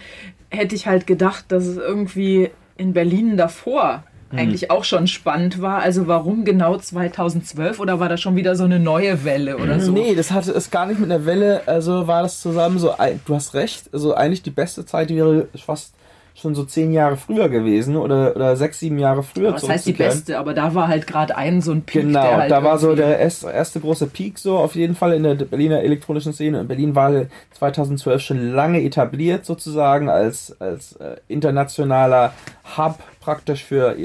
hätte 0.49 0.75
ich 0.75 0.87
halt 0.87 1.07
gedacht, 1.07 1.45
dass 1.49 1.65
es 1.65 1.77
irgendwie 1.77 2.49
in 2.77 2.93
Berlin 2.93 3.37
davor 3.37 4.03
hm. 4.31 4.39
eigentlich 4.39 4.71
auch 4.71 4.83
schon 4.83 5.07
spannend 5.07 5.61
war. 5.61 5.81
Also 5.81 6.07
warum 6.07 6.43
genau 6.43 6.77
2012 6.77 7.79
oder 7.79 7.99
war 7.99 8.09
das 8.09 8.21
schon 8.21 8.35
wieder 8.35 8.55
so 8.55 8.63
eine 8.63 8.79
neue 8.79 9.23
Welle 9.23 9.57
oder 9.57 9.79
so? 9.79 9.91
Nee, 9.91 10.15
das 10.15 10.31
hatte 10.31 10.51
es 10.51 10.71
gar 10.71 10.87
nicht 10.87 10.99
mit 10.99 11.11
einer 11.11 11.25
Welle, 11.25 11.61
also 11.67 12.07
war 12.07 12.23
das 12.23 12.41
zusammen 12.41 12.79
so, 12.79 12.93
du 13.25 13.35
hast 13.35 13.53
recht, 13.53 13.89
also 13.93 14.15
eigentlich 14.15 14.41
die 14.41 14.51
beste 14.51 14.85
Zeit 14.85 15.09
wäre 15.09 15.47
fast 15.55 15.93
schon 16.41 16.55
so 16.55 16.63
zehn 16.63 16.91
Jahre 16.91 17.17
früher 17.17 17.49
gewesen 17.49 17.95
oder, 17.95 18.35
oder 18.35 18.55
sechs, 18.55 18.79
sieben 18.79 18.99
Jahre 18.99 19.23
früher. 19.23 19.51
Das 19.51 19.67
heißt 19.67 19.85
die 19.85 19.93
beste, 19.93 20.39
aber 20.39 20.53
da 20.53 20.73
war 20.73 20.87
halt 20.87 21.07
gerade 21.07 21.37
ein 21.37 21.61
so 21.61 21.71
ein 21.71 21.83
Peak. 21.83 22.03
Genau, 22.03 22.21
halt 22.21 22.51
da 22.51 22.63
war 22.63 22.77
so 22.79 22.95
der 22.95 23.19
erste, 23.19 23.79
große 23.79 24.07
Peak 24.07 24.39
so 24.39 24.57
auf 24.57 24.75
jeden 24.75 24.95
Fall 24.95 25.13
in 25.13 25.23
der 25.23 25.35
Berliner 25.35 25.81
elektronischen 25.81 26.33
Szene. 26.33 26.59
Und 26.61 26.67
Berlin 26.67 26.95
war 26.95 27.25
2012 27.53 28.21
schon 28.21 28.51
lange 28.53 28.81
etabliert 28.81 29.45
sozusagen 29.45 30.09
als, 30.09 30.55
als 30.59 30.93
äh, 30.93 31.17
internationaler 31.27 32.33
Hub 32.77 32.99
praktisch 33.21 33.63
für 33.63 33.95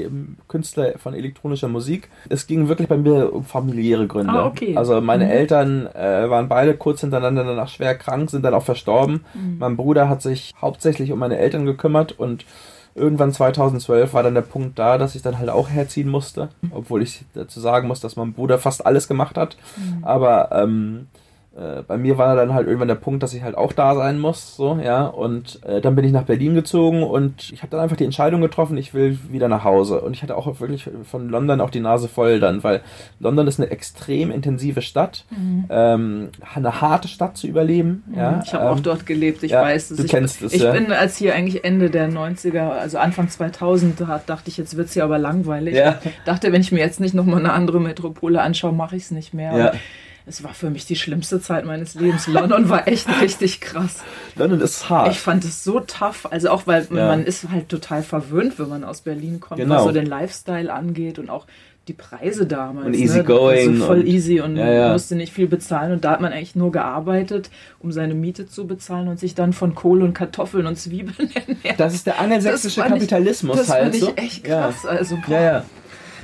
Künstler 0.47 0.97
von 0.97 1.13
elektronischer 1.13 1.67
Musik. 1.67 2.09
Es 2.29 2.47
ging 2.47 2.69
wirklich 2.69 2.87
bei 2.87 2.97
mir 2.97 3.33
um 3.33 3.43
familiäre 3.43 4.07
Gründe. 4.07 4.31
Ah, 4.31 4.45
okay. 4.45 4.77
Also 4.77 5.01
meine 5.01 5.25
mhm. 5.25 5.31
Eltern 5.31 5.87
äh, 5.87 6.29
waren 6.29 6.47
beide 6.47 6.75
kurz 6.75 7.01
hintereinander 7.01 7.43
danach 7.43 7.67
schwer 7.67 7.95
krank, 7.95 8.29
sind 8.29 8.43
dann 8.43 8.53
auch 8.53 8.63
verstorben. 8.63 9.25
Mhm. 9.33 9.57
Mein 9.59 9.75
Bruder 9.75 10.07
hat 10.07 10.21
sich 10.21 10.53
hauptsächlich 10.61 11.11
um 11.11 11.19
meine 11.19 11.37
Eltern 11.37 11.65
gekümmert 11.65 12.17
und 12.17 12.45
irgendwann 12.95 13.31
2012 13.31 14.13
war 14.13 14.23
dann 14.23 14.33
der 14.35 14.41
Punkt 14.41 14.79
da, 14.79 14.97
dass 14.97 15.15
ich 15.15 15.21
dann 15.21 15.37
halt 15.37 15.49
auch 15.49 15.69
herziehen 15.69 16.09
musste, 16.09 16.49
obwohl 16.71 17.03
ich 17.03 17.25
dazu 17.33 17.59
sagen 17.59 17.87
muss, 17.87 17.99
dass 17.99 18.15
mein 18.15 18.33
Bruder 18.33 18.57
fast 18.57 18.85
alles 18.85 19.07
gemacht 19.07 19.37
hat. 19.37 19.57
Mhm. 19.77 20.03
Aber 20.03 20.51
ähm, 20.51 21.07
äh, 21.57 21.81
bei 21.81 21.97
mir 21.97 22.19
war 22.19 22.35
dann 22.35 22.53
halt 22.53 22.67
irgendwann 22.67 22.87
der 22.87 22.95
Punkt, 22.95 23.23
dass 23.23 23.33
ich 23.33 23.41
halt 23.41 23.57
auch 23.57 23.73
da 23.73 23.95
sein 23.95 24.19
muss, 24.19 24.55
so, 24.55 24.79
ja, 24.83 25.07
und 25.07 25.59
äh, 25.63 25.81
dann 25.81 25.95
bin 25.95 26.05
ich 26.05 26.11
nach 26.11 26.23
Berlin 26.23 26.53
gezogen 26.53 27.01
und 27.01 27.51
ich 27.51 27.63
habe 27.63 27.71
dann 27.71 27.79
einfach 27.79 27.97
die 27.97 28.03
Entscheidung 28.03 28.41
getroffen, 28.41 28.77
ich 28.77 28.93
will 28.93 29.17
wieder 29.31 29.47
nach 29.47 29.63
Hause 29.63 30.01
und 30.01 30.13
ich 30.13 30.21
hatte 30.21 30.37
auch 30.37 30.59
wirklich 30.59 30.87
von 31.03 31.29
London 31.29 31.59
auch 31.59 31.71
die 31.71 31.79
Nase 31.79 32.07
voll 32.07 32.39
dann, 32.39 32.63
weil 32.63 32.81
London 33.19 33.47
ist 33.47 33.59
eine 33.59 33.71
extrem 33.71 34.29
intensive 34.29 34.83
Stadt, 34.83 35.25
mhm. 35.31 35.65
ähm, 35.71 36.29
eine 36.53 36.79
harte 36.79 37.07
Stadt 37.07 37.37
zu 37.37 37.47
überleben, 37.47 38.03
mhm. 38.07 38.17
ja. 38.17 38.41
Ich 38.45 38.53
habe 38.53 38.65
ähm, 38.65 38.71
auch 38.73 38.79
dort 38.79 39.07
gelebt, 39.07 39.41
ich 39.41 39.51
ja, 39.51 39.63
weiß 39.63 39.91
es. 39.91 39.97
Du 39.97 40.03
ich, 40.03 40.11
kennst 40.11 40.43
es, 40.43 40.53
Ich 40.53 40.61
ja. 40.61 40.73
bin, 40.73 40.91
als 40.91 41.17
hier 41.17 41.33
eigentlich 41.33 41.63
Ende 41.63 41.89
der 41.89 42.07
90er, 42.07 42.69
also 42.69 42.99
Anfang 42.99 43.29
2000, 43.29 43.99
dachte 43.99 44.43
ich, 44.45 44.57
jetzt 44.57 44.77
wird's 44.77 44.93
hier 44.93 45.03
aber 45.03 45.17
langweilig. 45.17 45.75
Ja. 45.75 45.99
Ich 46.03 46.11
dachte, 46.25 46.51
wenn 46.51 46.61
ich 46.61 46.71
mir 46.71 46.79
jetzt 46.79 46.99
nicht 46.99 47.15
nochmal 47.15 47.39
eine 47.39 47.53
andere 47.53 47.79
Metropole 47.79 48.41
anschaue, 48.41 48.73
mache 48.73 48.95
ich 48.95 49.03
es 49.03 49.11
nicht 49.11 49.33
mehr. 49.33 49.57
Ja 49.57 49.71
es 50.27 50.43
war 50.43 50.53
für 50.53 50.69
mich 50.69 50.85
die 50.85 50.97
schlimmste 50.97 51.39
Zeit 51.39 51.65
meines 51.65 51.95
Lebens. 51.95 52.27
London 52.27 52.69
war 52.69 52.87
echt 52.87 53.07
richtig 53.21 53.61
krass. 53.61 54.03
London 54.35 54.59
ist 54.59 54.89
hart. 54.89 55.11
Ich 55.11 55.19
fand 55.19 55.45
es 55.45 55.63
so 55.63 55.79
tough. 55.79 56.27
Also 56.29 56.49
auch, 56.49 56.67
weil 56.67 56.87
ja. 56.91 57.07
man 57.07 57.23
ist 57.23 57.49
halt 57.49 57.69
total 57.69 58.03
verwöhnt, 58.03 58.59
wenn 58.59 58.67
man 58.67 58.83
aus 58.83 59.01
Berlin 59.01 59.39
kommt, 59.39 59.61
genau. 59.61 59.75
was 59.75 59.83
so 59.85 59.91
den 59.91 60.05
Lifestyle 60.05 60.71
angeht 60.71 61.17
und 61.17 61.29
auch 61.29 61.47
die 61.87 61.93
Preise 61.93 62.45
damals. 62.45 62.87
Und 62.87 62.93
easy 62.95 63.19
ne? 63.19 63.23
going. 63.23 63.69
Also 63.69 63.85
voll 63.85 63.99
und, 63.99 64.07
easy 64.07 64.41
und 64.41 64.57
ja, 64.57 64.69
ja. 64.69 64.91
musste 64.91 65.15
nicht 65.15 65.31
viel 65.31 65.47
bezahlen. 65.47 65.93
Und 65.93 66.03
da 66.03 66.11
hat 66.11 66.21
man 66.21 66.33
eigentlich 66.33 66.55
nur 66.55 66.73
gearbeitet, 66.73 67.49
um 67.79 67.93
seine 67.93 68.13
Miete 68.13 68.47
zu 68.47 68.67
bezahlen 68.67 69.07
und 69.07 69.19
sich 69.19 69.33
dann 69.33 69.53
von 69.53 69.75
Kohle 69.75 70.03
und 70.03 70.13
Kartoffeln 70.13 70.67
und 70.67 70.77
Zwiebeln 70.77 71.31
ernährt. 71.47 71.79
Das 71.79 71.93
ist 71.93 72.05
der 72.05 72.19
angelsächsische 72.19 72.81
Kapitalismus 72.81 73.55
ich, 73.55 73.61
das 73.61 73.69
halt. 73.69 73.93
Das 73.93 74.01
fand 74.01 74.19
ich 74.19 74.23
echt 74.25 74.43
krass. 74.43 74.85
Also, 74.85 75.15
boah. 75.25 75.31
ja, 75.31 75.41
ja 75.41 75.65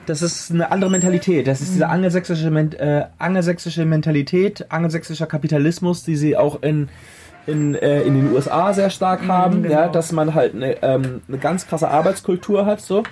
das 0.06 0.22
ist 0.22 0.52
eine 0.52 0.72
andere 0.72 0.90
Mentalität. 0.90 1.48
Das 1.48 1.62
ist 1.62 1.74
diese 1.74 1.86
mhm. 1.86 1.92
angelsächsische, 1.92 2.48
äh, 2.48 3.06
angelsächsische 3.20 3.86
Mentalität, 3.86 4.66
angelsächsischer 4.70 5.28
Kapitalismus, 5.28 6.04
die 6.04 6.16
sie 6.16 6.38
auch 6.38 6.62
in, 6.62 6.90
in, 7.46 7.76
äh, 7.76 8.02
in 8.02 8.16
den 8.16 8.34
USA 8.34 8.74
sehr 8.74 8.90
stark 8.90 9.24
mhm, 9.24 9.28
haben, 9.28 9.64
genau. 9.64 9.76
ja, 9.76 9.88
dass 9.88 10.12
man 10.12 10.34
halt 10.34 10.56
eine, 10.56 10.82
ähm, 10.84 11.22
eine 11.28 11.38
ganz 11.38 11.68
krasse 11.68 11.90
Arbeitskultur 11.90 12.66
hat, 12.66 12.82
so. 12.82 13.04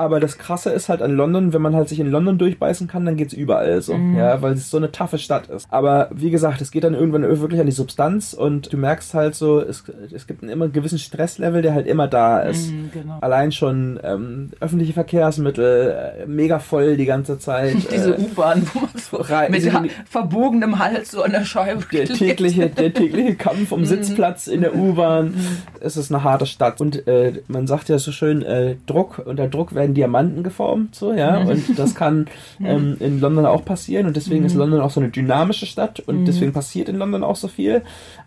Aber 0.00 0.18
das 0.18 0.38
Krasse 0.38 0.70
ist 0.70 0.88
halt 0.88 1.02
an 1.02 1.10
London, 1.10 1.52
wenn 1.52 1.60
man 1.60 1.76
halt 1.76 1.90
sich 1.90 2.00
in 2.00 2.10
London 2.10 2.38
durchbeißen 2.38 2.88
kann, 2.88 3.04
dann 3.04 3.16
geht's 3.16 3.34
überall 3.34 3.82
so. 3.82 3.92
Mhm. 3.92 4.16
Ja, 4.16 4.40
weil 4.40 4.54
es 4.54 4.70
so 4.70 4.78
eine 4.78 4.90
taffe 4.90 5.18
Stadt 5.18 5.48
ist. 5.48 5.66
Aber 5.70 6.08
wie 6.10 6.30
gesagt, 6.30 6.62
es 6.62 6.70
geht 6.70 6.84
dann 6.84 6.94
irgendwann 6.94 7.22
wirklich 7.22 7.60
an 7.60 7.66
die 7.66 7.72
Substanz 7.72 8.32
und 8.32 8.72
du 8.72 8.78
merkst 8.78 9.12
halt 9.12 9.34
so, 9.34 9.60
es, 9.60 9.84
es 10.10 10.26
gibt 10.26 10.42
einen 10.42 10.50
immer 10.50 10.68
gewissen 10.68 10.98
Stresslevel, 10.98 11.60
der 11.60 11.74
halt 11.74 11.86
immer 11.86 12.08
da 12.08 12.40
ist. 12.40 12.70
Mhm, 12.72 12.90
genau. 12.94 13.18
Allein 13.20 13.52
schon 13.52 14.00
ähm, 14.02 14.52
öffentliche 14.58 14.94
Verkehrsmittel, 14.94 16.22
äh, 16.22 16.26
mega 16.26 16.60
voll 16.60 16.96
die 16.96 17.04
ganze 17.04 17.38
Zeit. 17.38 17.74
Diese 17.92 18.14
äh, 18.14 18.20
U-Bahn, 18.22 18.66
wo 18.72 18.80
man 18.80 18.90
so 18.94 19.18
rein, 19.18 19.50
mit 19.50 19.70
verbogenem 20.08 20.78
Hals 20.78 21.10
so 21.10 21.22
an 21.22 21.32
der 21.32 21.44
Scheibe 21.44 21.84
der 21.92 22.06
tägliche, 22.06 22.70
der 22.70 22.94
tägliche 22.94 23.34
Kampf 23.34 23.70
um 23.70 23.80
mhm. 23.80 23.84
Sitzplatz 23.84 24.46
in 24.46 24.62
der 24.62 24.74
U-Bahn. 24.74 25.32
Mhm. 25.32 25.46
Es 25.80 25.98
ist 25.98 26.10
eine 26.10 26.24
harte 26.24 26.46
Stadt. 26.46 26.80
Und 26.80 27.06
äh, 27.06 27.42
man 27.48 27.66
sagt 27.66 27.90
ja 27.90 27.98
so 27.98 28.12
schön, 28.12 28.40
äh, 28.40 28.76
Druck, 28.86 29.20
unter 29.26 29.46
Druck 29.46 29.74
werden 29.74 29.89
Diamanten 29.94 30.42
geformt, 30.42 30.94
so, 30.94 31.12
ja. 31.12 31.40
Mhm. 31.40 31.48
Und 31.48 31.78
das 31.78 31.94
kann 31.94 32.26
ähm, 32.64 32.96
in 33.00 33.20
London 33.20 33.46
auch 33.46 33.64
passieren. 33.64 34.06
Und 34.06 34.16
deswegen 34.16 34.44
ist 34.44 34.54
London 34.54 34.80
auch 34.80 34.90
so 34.90 35.00
eine 35.00 35.10
dynamische 35.10 35.66
Stadt 35.66 36.00
und 36.00 36.24
deswegen 36.26 36.52
passiert 36.52 36.88
in 36.88 36.96
London 36.96 37.24
auch 37.24 37.36
so 37.36 37.48
viel. 37.48 37.82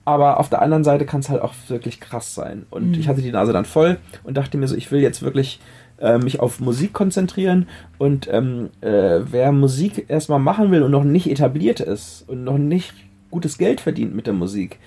Aber 0.05 0.39
auf 0.39 0.49
der 0.49 0.61
anderen 0.61 0.84
Seite 0.84 1.05
kann 1.05 1.22
es 1.22 1.30
halt 1.30 1.41
auch 1.41 1.53
wirklich 1.68 1.99
krass 1.99 2.36
sein. 2.36 2.66
Und 2.70 2.97
ich 2.97 3.07
hatte 3.07 3.22
die 3.22 3.32
Nase 3.32 3.53
dann 3.53 3.66
voll 3.66 3.97
und 4.24 4.38
dachte 4.38 4.57
mir 4.57 4.68
so, 4.68 4.76
ich 4.76 4.91
will 4.91 5.01
jetzt 5.01 5.22
wirklich 5.22 5.59
äh, 5.99 6.18
mich 6.18 6.39
auf 6.39 6.59
Musik 6.59 6.93
konzentrieren 6.93 7.68
und 7.97 8.28
ähm, 8.32 8.70
äh, 8.82 9.22
wer 9.24 9.51
Musik 9.51 10.05
erstmal 10.09 10.39
machen 10.39 10.72
will 10.72 10.84
und 10.84 10.91
noch 10.91 11.03
nicht 11.03 11.30
etabliert 11.30 11.80
ist 11.80 12.28
und 12.28 12.43
noch 12.43 12.57
nicht 12.57 12.93
gutes 13.32 13.57
Geld 13.57 13.82
verdient 13.82 14.16
mit 14.16 14.28
der 14.28 14.34
Musik, 14.34 14.80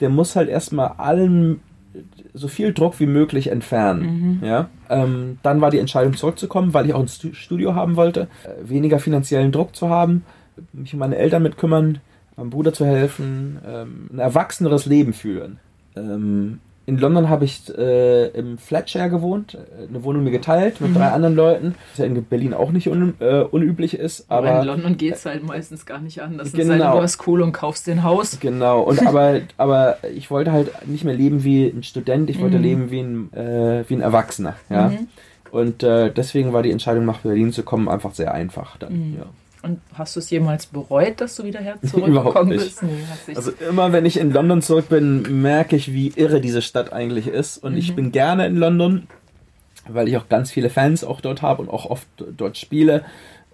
der 0.00 0.10
muss 0.10 0.36
halt 0.36 0.48
erstmal 0.48 0.88
allen 0.98 1.60
so 2.34 2.48
viel 2.48 2.72
Druck 2.72 2.98
wie 2.98 3.06
möglich 3.06 3.50
entfernen. 3.50 4.40
Mhm. 4.40 4.46
Ja? 4.46 4.68
Ähm, 4.90 5.38
dann 5.42 5.60
war 5.60 5.70
die 5.70 5.78
Entscheidung 5.78 6.14
zurückzukommen, 6.14 6.74
weil 6.74 6.86
ich 6.86 6.94
auch 6.94 7.00
ein 7.00 7.08
Studio 7.08 7.74
haben 7.74 7.96
wollte, 7.96 8.28
äh, 8.42 8.68
weniger 8.68 8.98
finanziellen 8.98 9.52
Druck 9.52 9.74
zu 9.74 9.88
haben, 9.88 10.24
mich 10.72 10.92
um 10.92 10.98
meine 10.98 11.16
Eltern 11.16 11.42
mit 11.42 11.56
kümmern, 11.56 12.00
meinem 12.36 12.50
Bruder 12.50 12.72
zu 12.72 12.84
helfen, 12.84 13.58
ähm, 13.66 14.08
ein 14.12 14.18
erwachseneres 14.18 14.86
Leben 14.86 15.12
führen. 15.12 15.60
Ähm, 15.96 16.58
in 16.86 16.98
London 16.98 17.30
habe 17.30 17.46
ich 17.46 17.62
äh, 17.76 18.28
im 18.28 18.58
Flatshare 18.58 19.08
gewohnt, 19.08 19.54
äh, 19.54 19.88
eine 19.88 20.04
Wohnung 20.04 20.24
mir 20.24 20.30
geteilt 20.30 20.80
mit 20.80 20.90
mhm. 20.90 20.94
drei 20.94 21.08
anderen 21.08 21.34
Leuten, 21.34 21.74
was 21.90 21.98
ja 21.98 22.04
in 22.04 22.24
Berlin 22.24 22.52
auch 22.52 22.72
nicht 22.72 22.88
un, 22.88 23.14
äh, 23.20 23.40
unüblich 23.40 23.94
ist. 23.94 24.30
Aber, 24.30 24.50
aber 24.50 24.60
in 24.60 24.66
London 24.66 24.96
geht 24.96 25.14
es 25.14 25.24
halt 25.24 25.44
meistens 25.44 25.86
gar 25.86 26.00
nicht 26.00 26.20
anders. 26.20 26.52
Genau. 26.52 26.74
Ist 26.74 26.82
halt, 26.82 26.94
du 26.94 27.02
hast 27.02 27.26
cool 27.26 27.40
und 27.40 27.52
kaufst 27.52 27.86
den 27.86 28.02
Haus. 28.02 28.38
Genau, 28.38 28.82
und 28.82 29.06
aber, 29.06 29.40
aber 29.56 29.96
ich 30.14 30.30
wollte 30.30 30.52
halt 30.52 30.86
nicht 30.86 31.04
mehr 31.04 31.14
leben 31.14 31.42
wie 31.42 31.66
ein 31.66 31.82
Student, 31.82 32.28
ich 32.28 32.40
wollte 32.40 32.58
mhm. 32.58 32.62
leben 32.62 32.90
wie 32.90 33.00
ein, 33.00 33.32
äh, 33.32 33.84
wie 33.88 33.94
ein 33.94 34.02
Erwachsener. 34.02 34.56
Ja? 34.68 34.88
Mhm. 34.88 35.08
Und 35.50 35.82
äh, 35.82 36.12
deswegen 36.12 36.52
war 36.52 36.62
die 36.62 36.70
Entscheidung 36.72 37.04
nach 37.06 37.20
Berlin 37.20 37.52
zu 37.52 37.62
kommen 37.62 37.88
einfach 37.88 38.12
sehr 38.12 38.34
einfach 38.34 38.76
dann. 38.76 38.92
Mhm. 38.92 39.16
Ja. 39.18 39.26
Und 39.64 39.80
hast 39.94 40.14
du 40.14 40.20
es 40.20 40.28
jemals 40.28 40.66
bereut, 40.66 41.22
dass 41.22 41.36
du 41.36 41.44
wieder 41.44 41.60
her 41.60 41.76
zurückgekommen 41.82 42.50
bist? 42.50 42.82
Nee, 42.82 43.04
also 43.34 43.50
immer 43.68 43.92
wenn 43.92 44.04
ich 44.04 44.18
in 44.18 44.30
London 44.30 44.60
zurück 44.60 44.90
bin, 44.90 45.40
merke 45.42 45.74
ich, 45.74 45.92
wie 45.92 46.08
irre 46.14 46.42
diese 46.42 46.60
Stadt 46.60 46.92
eigentlich 46.92 47.26
ist. 47.26 47.56
Und 47.56 47.72
mhm. 47.72 47.78
ich 47.78 47.96
bin 47.96 48.12
gerne 48.12 48.46
in 48.46 48.56
London, 48.56 49.06
weil 49.88 50.06
ich 50.06 50.18
auch 50.18 50.28
ganz 50.28 50.50
viele 50.50 50.68
Fans 50.68 51.02
auch 51.02 51.22
dort 51.22 51.40
habe 51.40 51.62
und 51.62 51.70
auch 51.70 51.86
oft 51.86 52.06
dort 52.36 52.58
spiele 52.58 53.04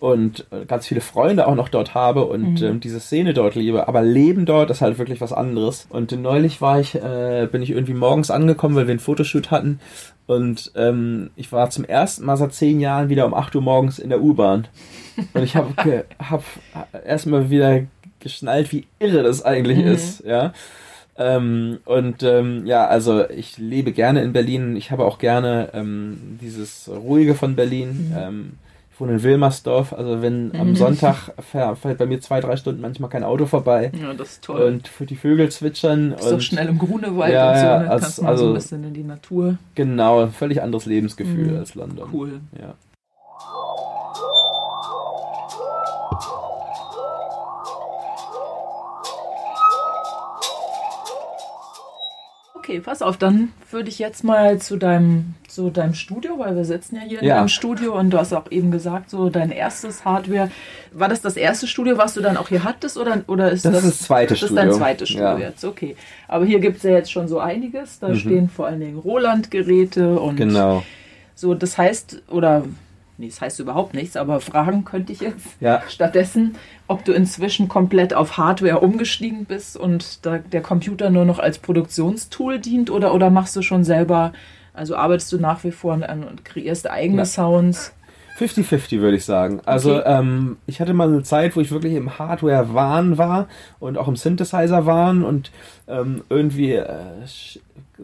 und 0.01 0.46
äh, 0.51 0.64
ganz 0.64 0.86
viele 0.86 1.03
Freunde 1.03 1.46
auch 1.46 1.55
noch 1.55 1.68
dort 1.68 1.94
habe 1.94 2.24
und 2.24 2.61
mhm. 2.61 2.66
ähm, 2.66 2.80
diese 2.80 3.01
Szene 3.01 3.34
dort 3.34 3.55
liebe. 3.55 3.86
Aber 3.86 4.01
Leben 4.01 4.46
dort 4.46 4.70
ist 4.70 4.80
halt 4.80 4.98
wirklich 4.98 5.20
was 5.20 5.34
anderes. 5.34 5.86
Und 5.90 6.11
neulich 6.12 6.62
war 6.62 6.80
ich, 6.80 6.94
äh, 6.94 7.46
bin 7.53 7.61
ich 7.61 7.70
irgendwie 7.70 7.94
morgens 7.94 8.30
angekommen, 8.30 8.74
weil 8.74 8.86
wir 8.86 8.92
einen 8.92 8.98
Fotoshoot 8.98 9.51
hatten. 9.51 9.78
Und 10.26 10.72
ähm, 10.74 11.30
ich 11.36 11.53
war 11.53 11.68
zum 11.68 11.84
ersten 11.84 12.24
Mal 12.24 12.38
seit 12.38 12.55
zehn 12.55 12.80
Jahren 12.80 13.11
wieder 13.11 13.26
um 13.26 13.34
8 13.34 13.55
Uhr 13.55 13.62
morgens 13.62 13.98
in 13.98 14.09
der 14.09 14.22
U-Bahn. 14.22 14.68
Und 15.34 15.42
ich 15.42 15.55
habe 15.55 16.05
hab 16.18 16.44
erstmal 17.05 17.51
wieder 17.51 17.82
geschnallt, 18.20 18.72
wie 18.72 18.86
irre 18.98 19.22
das 19.22 19.42
eigentlich 19.44 19.78
mhm. 19.78 19.86
ist, 19.86 20.24
ja. 20.24 20.55
Ähm, 21.18 21.80
und 21.84 22.22
ähm, 22.22 22.64
ja, 22.64 22.86
also 22.86 23.28
ich 23.28 23.59
lebe 23.59 23.92
gerne 23.92 24.22
in 24.22 24.32
Berlin. 24.32 24.76
Ich 24.76 24.90
habe 24.90 25.05
auch 25.05 25.18
gerne 25.18 25.68
ähm, 25.74 26.38
dieses 26.40 26.88
Ruhige 26.88 27.34
von 27.34 27.57
Berlin. 27.57 28.14
Mhm. 28.14 28.53
Ich 29.01 29.03
wohne 29.03 29.14
in 29.14 29.22
Wilmersdorf. 29.22 29.94
Also 29.94 30.20
wenn 30.20 30.55
am 30.55 30.76
Sonntag 30.76 31.32
fährt 31.40 31.96
bei 31.96 32.05
mir 32.05 32.20
zwei, 32.20 32.42
drei 32.42 32.57
Stunden 32.57 32.82
manchmal 32.82 33.09
kein 33.09 33.24
Auto 33.24 33.46
vorbei. 33.46 33.90
Ja, 33.98 34.12
das 34.12 34.32
ist 34.32 34.44
toll. 34.44 34.61
Und 34.61 34.88
für 34.88 35.07
die 35.07 35.16
Vögel 35.16 35.51
zwitschern. 35.51 36.11
Bist 36.11 36.30
und, 36.30 36.44
schnell 36.44 36.68
im 36.68 36.76
Grunewald 36.76 37.32
ja, 37.32 37.51
und 37.51 37.57
so. 37.59 37.64
Ja, 37.64 37.76
als, 37.78 38.03
kannst 38.03 38.22
also, 38.22 38.44
so 38.44 38.51
ein 38.51 38.55
bisschen 38.55 38.84
in 38.84 38.92
die 38.92 39.03
Natur. 39.03 39.57
Genau, 39.74 40.26
völlig 40.26 40.61
anderes 40.61 40.84
Lebensgefühl 40.84 41.53
mhm. 41.53 41.57
als 41.57 41.74
London. 41.74 42.11
Cool. 42.12 42.40
Ja. 42.61 42.74
Okay, 52.61 52.81
pass 52.81 53.01
auf, 53.01 53.17
dann 53.17 53.53
würde 53.71 53.89
ich 53.89 53.99
jetzt 53.99 54.23
mal 54.23 54.59
zu 54.59 54.77
deinem, 54.77 55.35
zu 55.49 55.71
deinem 55.71 55.95
Studio, 55.95 56.39
weil 56.39 56.55
wir 56.57 56.67
sitzen 56.67 56.97
ja 56.97 57.01
hier 57.01 57.23
in 57.23 57.29
deinem 57.29 57.49
Studio 57.49 57.99
und 57.99 58.11
du 58.11 58.19
hast 58.19 58.35
auch 58.35 58.51
eben 58.51 58.71
gesagt, 58.71 59.09
so 59.09 59.31
dein 59.31 59.51
erstes 59.51 60.05
Hardware. 60.05 60.51
War 60.93 61.09
das 61.09 61.23
das 61.23 61.39
erste 61.39 61.67
Studio, 61.67 61.97
was 61.97 62.13
du 62.13 62.21
dann 62.21 62.37
auch 62.37 62.49
hier 62.49 62.63
hattest 62.63 62.99
oder, 62.99 63.23
oder 63.29 63.51
ist 63.51 63.65
das, 63.65 63.73
das, 63.73 63.83
das, 63.83 63.91
das 63.93 64.07
zweite 64.07 64.37
Studio? 64.37 64.57
Das 64.57 64.65
ist 64.65 64.73
dein 64.73 64.79
zweites 64.79 65.09
Studio 65.09 65.27
ja. 65.27 65.39
jetzt, 65.39 65.65
okay. 65.65 65.97
Aber 66.29 66.45
hier 66.45 66.61
gibt 66.61 66.77
es 66.77 66.83
ja 66.83 66.91
jetzt 66.91 67.11
schon 67.11 67.29
so 67.29 67.39
einiges. 67.39 67.99
Da 67.99 68.09
mhm. 68.09 68.17
stehen 68.17 68.49
vor 68.51 68.67
allen 68.67 68.81
Dingen 68.81 68.99
Roland-Geräte 68.99 70.21
und 70.21 70.37
genau. 70.37 70.83
so. 71.35 71.55
Das 71.55 71.79
heißt, 71.79 72.25
oder 72.29 72.65
nee, 73.21 73.29
das 73.29 73.41
heißt 73.41 73.61
überhaupt 73.61 73.95
nichts, 73.95 74.16
aber 74.16 74.41
fragen 74.41 74.85
könnte 74.85 75.12
ich 75.12 75.21
jetzt 75.21 75.47
ja. 75.61 75.83
stattdessen, 75.89 76.57
ob 76.89 77.05
du 77.05 77.12
inzwischen 77.12 77.68
komplett 77.68 78.14
auf 78.14 78.39
Hardware 78.39 78.81
umgestiegen 78.81 79.45
bist 79.45 79.77
und 79.77 80.25
da 80.25 80.39
der 80.39 80.62
Computer 80.62 81.11
nur 81.11 81.27
noch 81.27 81.39
als 81.39 81.59
Produktionstool 81.59 82.59
dient 82.59 82.91
oder, 82.91 83.14
oder 83.14 83.31
machst 83.31 83.55
du 83.55 83.62
schon 83.62 83.85
selber, 83.85 84.33
also 84.73 84.97
arbeitest 84.97 85.31
du 85.33 85.39
nach 85.39 85.62
wie 85.64 85.71
vor 85.71 85.93
an 85.93 86.25
und 86.25 86.45
kreierst 86.45 86.91
eigene 86.91 87.18
ja. 87.18 87.27
Sounds? 87.27 87.93
50-50 88.39 89.01
würde 89.01 89.18
ich 89.18 89.27
sagen. 89.27 89.61
Also 89.66 89.99
okay. 89.99 90.18
ähm, 90.18 90.57
ich 90.66 90.81
hatte 90.81 90.95
mal 90.95 91.09
eine 91.09 91.23
Zeit, 91.23 91.57
wo 91.57 91.61
ich 91.61 91.71
wirklich 91.71 91.93
im 91.93 92.18
Hardware-Wahn 92.18 93.18
war 93.18 93.49
und 93.81 93.99
auch 93.99 94.09
im 94.09 94.16
Synthesizer-Wahn 94.16 95.25
und 95.25 95.51
ähm, 95.89 96.25
irgendwie 96.31 96.73
äh, 96.73 96.87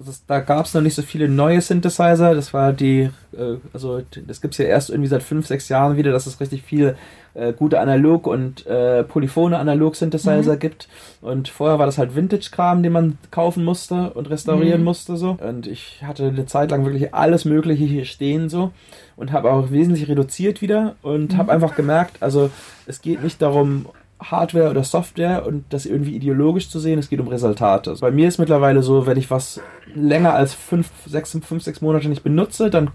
das, 0.04 0.24
da 0.26 0.40
gab 0.40 0.66
es 0.66 0.74
noch 0.74 0.82
nicht 0.82 0.94
so 0.94 1.02
viele 1.02 1.28
neue 1.28 1.60
Synthesizer. 1.60 2.34
Das 2.34 2.52
war 2.52 2.72
die, 2.72 3.10
äh, 3.36 3.56
also 3.72 4.02
das 4.26 4.40
gibt 4.40 4.54
es 4.54 4.58
ja 4.58 4.66
erst 4.66 4.90
irgendwie 4.90 5.08
seit 5.08 5.22
fünf, 5.22 5.46
sechs 5.46 5.68
Jahren 5.68 5.96
wieder, 5.96 6.12
dass 6.12 6.26
es 6.26 6.40
richtig 6.40 6.62
viele 6.62 6.96
äh, 7.34 7.52
gute 7.52 7.80
Analog- 7.80 8.26
und 8.26 8.66
äh, 8.66 9.04
polyphone 9.04 9.54
Analog-Synthesizer 9.54 10.54
mhm. 10.54 10.58
gibt. 10.58 10.88
Und 11.20 11.48
vorher 11.48 11.78
war 11.78 11.86
das 11.86 11.98
halt 11.98 12.16
Vintage-Kram, 12.16 12.82
den 12.82 12.92
man 12.92 13.18
kaufen 13.30 13.64
musste 13.64 14.10
und 14.14 14.30
restaurieren 14.30 14.80
mhm. 14.80 14.86
musste 14.86 15.16
so. 15.16 15.36
Und 15.40 15.66
ich 15.66 16.02
hatte 16.02 16.28
eine 16.28 16.46
Zeit 16.46 16.70
lang 16.70 16.84
wirklich 16.84 17.14
alles 17.14 17.44
Mögliche 17.44 17.84
hier 17.84 18.04
stehen 18.04 18.48
so 18.48 18.72
und 19.16 19.32
habe 19.32 19.50
auch 19.50 19.70
wesentlich 19.70 20.08
reduziert 20.08 20.62
wieder 20.62 20.96
und 21.02 21.34
mhm. 21.34 21.36
habe 21.36 21.52
einfach 21.52 21.74
gemerkt, 21.74 22.16
also 22.20 22.50
es 22.86 23.00
geht 23.00 23.22
nicht 23.22 23.40
darum, 23.42 23.86
Hardware 24.20 24.70
oder 24.70 24.82
Software 24.82 25.46
und 25.46 25.64
das 25.70 25.86
irgendwie 25.86 26.16
ideologisch 26.16 26.70
zu 26.70 26.78
sehen, 26.78 26.98
es 26.98 27.08
geht 27.08 27.20
um 27.20 27.28
Resultate. 27.28 27.94
Bei 28.00 28.10
mir 28.10 28.28
ist 28.28 28.38
mittlerweile 28.38 28.82
so, 28.82 29.06
wenn 29.06 29.18
ich 29.18 29.30
was 29.30 29.60
länger 29.94 30.34
als 30.34 30.54
fünf, 30.54 30.90
sechs, 31.06 31.32
fünf, 31.32 31.62
sechs 31.62 31.80
Monate 31.80 32.08
nicht 32.08 32.22
benutze, 32.22 32.70
dann 32.70 32.90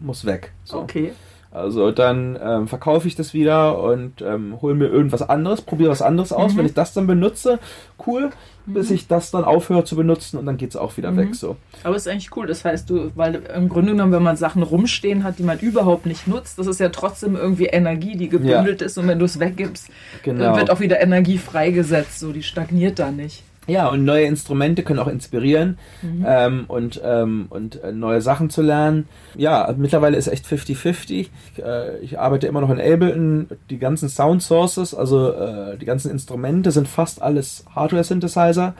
muss 0.00 0.24
weg. 0.24 0.52
So. 0.64 0.80
Okay. 0.80 1.12
Also 1.56 1.90
dann 1.90 2.38
ähm, 2.42 2.68
verkaufe 2.68 3.08
ich 3.08 3.16
das 3.16 3.32
wieder 3.32 3.82
und 3.82 4.20
ähm, 4.20 4.60
hole 4.60 4.74
mir 4.74 4.88
irgendwas 4.88 5.22
anderes, 5.22 5.62
probiere 5.62 5.90
was 5.90 6.02
anderes 6.02 6.30
aus. 6.30 6.52
Mhm. 6.52 6.58
Wenn 6.58 6.66
ich 6.66 6.74
das 6.74 6.92
dann 6.92 7.06
benutze, 7.06 7.58
cool, 8.06 8.30
mhm. 8.66 8.74
bis 8.74 8.90
ich 8.90 9.08
das 9.08 9.30
dann 9.30 9.42
aufhöre 9.42 9.82
zu 9.84 9.96
benutzen 9.96 10.36
und 10.36 10.44
dann 10.44 10.58
geht 10.58 10.68
es 10.70 10.76
auch 10.76 10.98
wieder 10.98 11.12
mhm. 11.12 11.16
weg. 11.16 11.34
So. 11.34 11.56
Aber 11.82 11.96
es 11.96 12.04
ist 12.04 12.12
eigentlich 12.12 12.36
cool. 12.36 12.46
Das 12.46 12.62
heißt, 12.66 12.90
du, 12.90 13.10
weil 13.14 13.36
im 13.54 13.70
Grunde 13.70 13.92
genommen, 13.92 14.12
wenn 14.12 14.22
man 14.22 14.36
Sachen 14.36 14.62
rumstehen 14.62 15.24
hat, 15.24 15.38
die 15.38 15.44
man 15.44 15.58
überhaupt 15.58 16.04
nicht 16.04 16.28
nutzt, 16.28 16.58
das 16.58 16.66
ist 16.66 16.78
ja 16.78 16.90
trotzdem 16.90 17.36
irgendwie 17.36 17.66
Energie, 17.66 18.18
die 18.18 18.28
gebündelt 18.28 18.82
ja. 18.82 18.86
ist 18.86 18.98
und 18.98 19.08
wenn 19.08 19.18
du 19.18 19.24
es 19.24 19.40
weggibst, 19.40 19.88
genau. 20.24 20.44
dann 20.44 20.56
wird 20.56 20.70
auch 20.70 20.80
wieder 20.80 21.00
Energie 21.00 21.38
freigesetzt. 21.38 22.20
So, 22.20 22.32
die 22.32 22.42
stagniert 22.42 22.98
da 22.98 23.10
nicht. 23.10 23.44
Ja, 23.66 23.88
und 23.88 24.04
neue 24.04 24.24
Instrumente 24.26 24.82
können 24.82 25.00
auch 25.00 25.08
inspirieren 25.08 25.78
mhm. 26.02 26.24
ähm, 26.26 26.64
und, 26.68 27.00
ähm, 27.04 27.46
und 27.50 27.82
äh, 27.82 27.92
neue 27.92 28.20
Sachen 28.20 28.50
zu 28.50 28.62
lernen. 28.62 29.08
Ja, 29.34 29.74
mittlerweile 29.76 30.16
ist 30.16 30.28
echt 30.28 30.46
50-50. 30.46 31.28
Äh, 31.58 31.98
ich 31.98 32.18
arbeite 32.18 32.46
immer 32.46 32.60
noch 32.60 32.70
in 32.70 32.80
Ableton. 32.80 33.48
Die 33.70 33.78
ganzen 33.78 34.08
Sound 34.08 34.42
Sources, 34.42 34.94
also 34.94 35.32
äh, 35.32 35.76
die 35.78 35.86
ganzen 35.86 36.10
Instrumente 36.10 36.70
sind 36.70 36.88
fast 36.88 37.22
alles 37.22 37.64
Hardware-Synthesizer. 37.74 38.74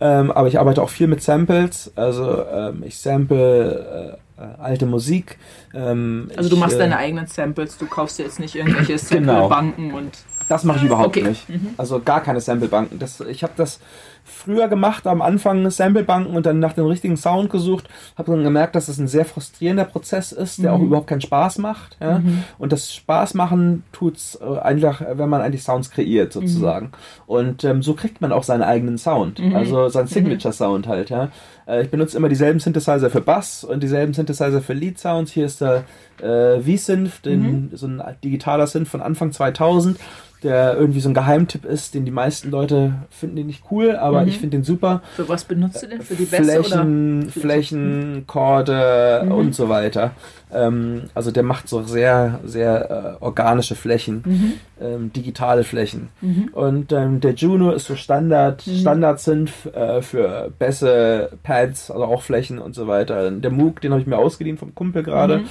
Ähm, 0.00 0.32
aber 0.32 0.48
ich 0.48 0.58
arbeite 0.58 0.82
auch 0.82 0.90
viel 0.90 1.06
mit 1.06 1.22
Samples. 1.22 1.92
Also 1.94 2.44
ähm, 2.46 2.82
ich 2.84 2.98
sample 2.98 4.18
äh, 4.36 4.42
alte 4.60 4.86
Musik. 4.86 5.38
Ähm, 5.74 6.28
also 6.36 6.48
du 6.48 6.56
ich, 6.56 6.60
machst 6.60 6.76
äh, 6.76 6.80
deine 6.80 6.96
eigenen 6.96 7.26
Samples, 7.26 7.78
du 7.78 7.86
kaufst 7.86 8.18
jetzt 8.18 8.40
nicht 8.40 8.54
irgendwelche 8.54 8.94
genau. 9.10 9.48
Samplebanken 9.48 9.88
genau. 9.88 9.98
und... 9.98 10.18
Das 10.48 10.64
mache 10.64 10.78
ich 10.78 10.84
überhaupt 10.84 11.16
okay. 11.16 11.28
nicht. 11.28 11.48
Mhm. 11.48 11.68
Also 11.76 12.00
gar 12.00 12.20
keine 12.20 12.40
Samplebanken. 12.40 12.98
Das, 12.98 13.20
ich 13.20 13.42
habe 13.42 13.52
das 13.56 13.78
früher 14.24 14.68
gemacht, 14.68 15.06
am 15.06 15.22
Anfang 15.22 15.68
Samplebanken 15.70 16.34
und 16.34 16.46
dann 16.46 16.58
nach 16.58 16.72
dem 16.72 16.86
richtigen 16.86 17.16
Sound 17.16 17.50
gesucht, 17.50 17.88
habe 18.16 18.32
dann 18.32 18.44
gemerkt, 18.44 18.74
dass 18.74 18.84
es 18.84 18.92
das 18.96 18.98
ein 18.98 19.08
sehr 19.08 19.24
frustrierender 19.24 19.84
Prozess 19.84 20.32
ist, 20.32 20.62
der 20.62 20.72
mhm. 20.72 20.76
auch 20.76 20.82
überhaupt 20.82 21.06
keinen 21.06 21.20
Spaß 21.20 21.58
macht. 21.58 21.96
Ja? 22.00 22.18
Mhm. 22.18 22.44
Und 22.58 22.72
das 22.72 22.92
Spaß 22.92 23.34
machen 23.34 23.84
tut's 23.92 24.38
äh, 24.40 24.58
einfach, 24.58 25.02
wenn 25.14 25.28
man 25.28 25.40
eigentlich 25.40 25.62
Sounds 25.62 25.90
kreiert 25.90 26.32
sozusagen. 26.32 26.86
Mhm. 26.86 26.92
Und 27.26 27.64
ähm, 27.64 27.82
so 27.82 27.94
kriegt 27.94 28.20
man 28.20 28.32
auch 28.32 28.42
seinen 28.42 28.62
eigenen 28.62 28.98
Sound, 28.98 29.38
mhm. 29.38 29.56
also 29.56 29.88
seinen 29.88 30.04
mhm. 30.04 30.08
Signature 30.08 30.52
Sound 30.52 30.86
halt. 30.86 31.10
Ja? 31.10 31.30
Äh, 31.66 31.82
ich 31.82 31.90
benutze 31.90 32.16
immer 32.16 32.28
dieselben 32.28 32.60
Synthesizer 32.60 33.10
für 33.10 33.20
Bass 33.20 33.64
und 33.64 33.82
dieselben 33.82 34.12
Synthesizer 34.12 34.62
für 34.62 34.74
Lead 34.74 34.98
Sounds. 34.98 35.32
Hier 35.32 35.46
ist 35.46 35.60
der 35.60 35.84
äh, 36.20 36.60
V-Synth, 36.60 37.24
mhm. 37.24 37.70
so 37.72 37.86
ein 37.86 38.02
digitaler 38.22 38.66
Synth 38.66 38.88
von 38.88 39.02
Anfang 39.02 39.32
2000 39.32 39.98
der 40.42 40.76
irgendwie 40.76 41.00
so 41.00 41.08
ein 41.08 41.14
Geheimtipp 41.14 41.64
ist, 41.64 41.94
den 41.94 42.04
die 42.04 42.10
meisten 42.10 42.50
Leute 42.50 42.94
finden 43.10 43.36
den 43.36 43.46
nicht 43.46 43.64
cool, 43.70 43.96
aber 43.96 44.11
mhm. 44.20 44.28
ich 44.28 44.38
finde 44.38 44.58
den 44.58 44.64
super. 44.64 45.02
Für 45.16 45.28
was 45.28 45.44
benutzt 45.44 45.82
du 45.82 45.86
den? 45.86 46.02
Für 46.02 46.14
die 46.14 46.26
Bässe 46.26 46.44
Flächen, 46.44 47.22
oder? 47.22 47.32
Flächen, 47.32 48.24
Chorde 48.26 49.22
mhm. 49.24 49.32
und 49.32 49.54
so 49.54 49.68
weiter. 49.70 50.12
Ähm, 50.52 51.04
also 51.14 51.30
der 51.30 51.42
macht 51.42 51.68
so 51.68 51.82
sehr, 51.82 52.40
sehr 52.44 53.18
äh, 53.20 53.24
organische 53.24 53.74
Flächen, 53.74 54.22
mhm. 54.24 54.52
ähm, 54.80 55.12
digitale 55.12 55.64
Flächen. 55.64 56.08
Mhm. 56.20 56.50
Und 56.52 56.92
ähm, 56.92 57.20
der 57.20 57.34
Juno 57.34 57.72
ist 57.72 57.86
so 57.86 57.96
Standard, 57.96 58.66
mhm. 58.66 58.76
Standard-Synth 58.76 59.66
äh, 59.74 60.02
für 60.02 60.52
Bässe, 60.58 61.30
Pads, 61.42 61.90
also 61.90 62.04
auch 62.04 62.22
Flächen 62.22 62.58
und 62.58 62.74
so 62.74 62.86
weiter. 62.86 63.30
Der 63.30 63.50
Moog, 63.50 63.80
den 63.80 63.92
habe 63.92 64.02
ich 64.02 64.06
mir 64.06 64.18
ausgeliehen 64.18 64.58
vom 64.58 64.74
Kumpel 64.74 65.02
gerade, 65.02 65.38
mhm. 65.38 65.44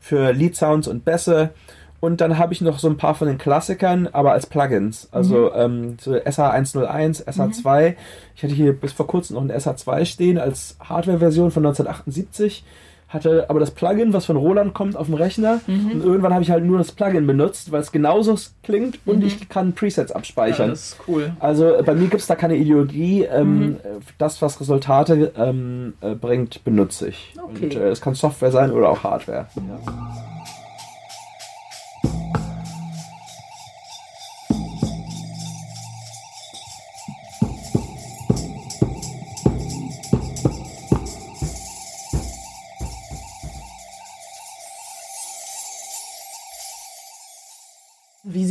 für 0.00 0.32
Lead 0.32 0.56
Sounds 0.56 0.88
und 0.88 1.04
Bässe. 1.04 1.50
Und 2.00 2.20
dann 2.20 2.38
habe 2.38 2.52
ich 2.52 2.60
noch 2.60 2.78
so 2.78 2.88
ein 2.88 2.96
paar 2.96 3.14
von 3.14 3.26
den 3.26 3.38
Klassikern, 3.38 4.08
aber 4.12 4.32
als 4.32 4.46
Plugins. 4.46 5.08
Also 5.10 5.50
mhm. 5.50 5.56
ähm, 5.56 5.96
so 6.00 6.12
SH101, 6.12 7.24
SH2. 7.26 7.90
Mhm. 7.90 7.94
Ich 8.36 8.42
hatte 8.44 8.54
hier 8.54 8.72
bis 8.72 8.92
vor 8.92 9.06
kurzem 9.06 9.34
noch 9.34 9.42
ein 9.42 9.50
SH2 9.50 10.04
stehen 10.04 10.38
als 10.38 10.76
Hardware-Version 10.80 11.50
von 11.50 11.66
1978. 11.66 12.64
Hatte 13.08 13.46
aber 13.48 13.58
das 13.58 13.70
Plugin, 13.70 14.12
was 14.12 14.26
von 14.26 14.36
Roland 14.36 14.74
kommt, 14.74 14.94
auf 14.94 15.06
dem 15.06 15.14
Rechner. 15.14 15.60
Mhm. 15.66 15.92
Und 15.92 16.04
irgendwann 16.04 16.34
habe 16.34 16.42
ich 16.42 16.50
halt 16.50 16.62
nur 16.62 16.76
das 16.78 16.92
Plugin 16.92 17.26
benutzt, 17.26 17.72
weil 17.72 17.80
es 17.80 17.90
genauso 17.90 18.38
klingt 18.62 19.00
und 19.06 19.20
mhm. 19.20 19.26
ich 19.26 19.48
kann 19.48 19.72
Presets 19.72 20.12
abspeichern. 20.12 20.66
Ja, 20.66 20.72
das 20.72 20.90
ist 20.90 20.96
cool. 21.08 21.32
Also 21.40 21.74
äh, 21.74 21.82
bei 21.82 21.94
mir 21.94 22.08
gibt 22.08 22.20
es 22.20 22.26
da 22.26 22.36
keine 22.36 22.56
Ideologie. 22.56 23.24
Ähm, 23.24 23.60
mhm. 23.60 23.76
Das, 24.18 24.40
was 24.42 24.60
Resultate 24.60 25.32
ähm, 25.36 25.94
äh, 26.02 26.14
bringt, 26.14 26.62
benutze 26.64 27.08
ich. 27.08 27.34
Okay. 27.42 27.64
Und 27.64 27.74
äh, 27.76 27.88
es 27.88 28.02
kann 28.02 28.14
Software 28.14 28.52
sein 28.52 28.70
oder 28.70 28.90
auch 28.90 29.02
Hardware. 29.02 29.46
Ja. 29.56 30.37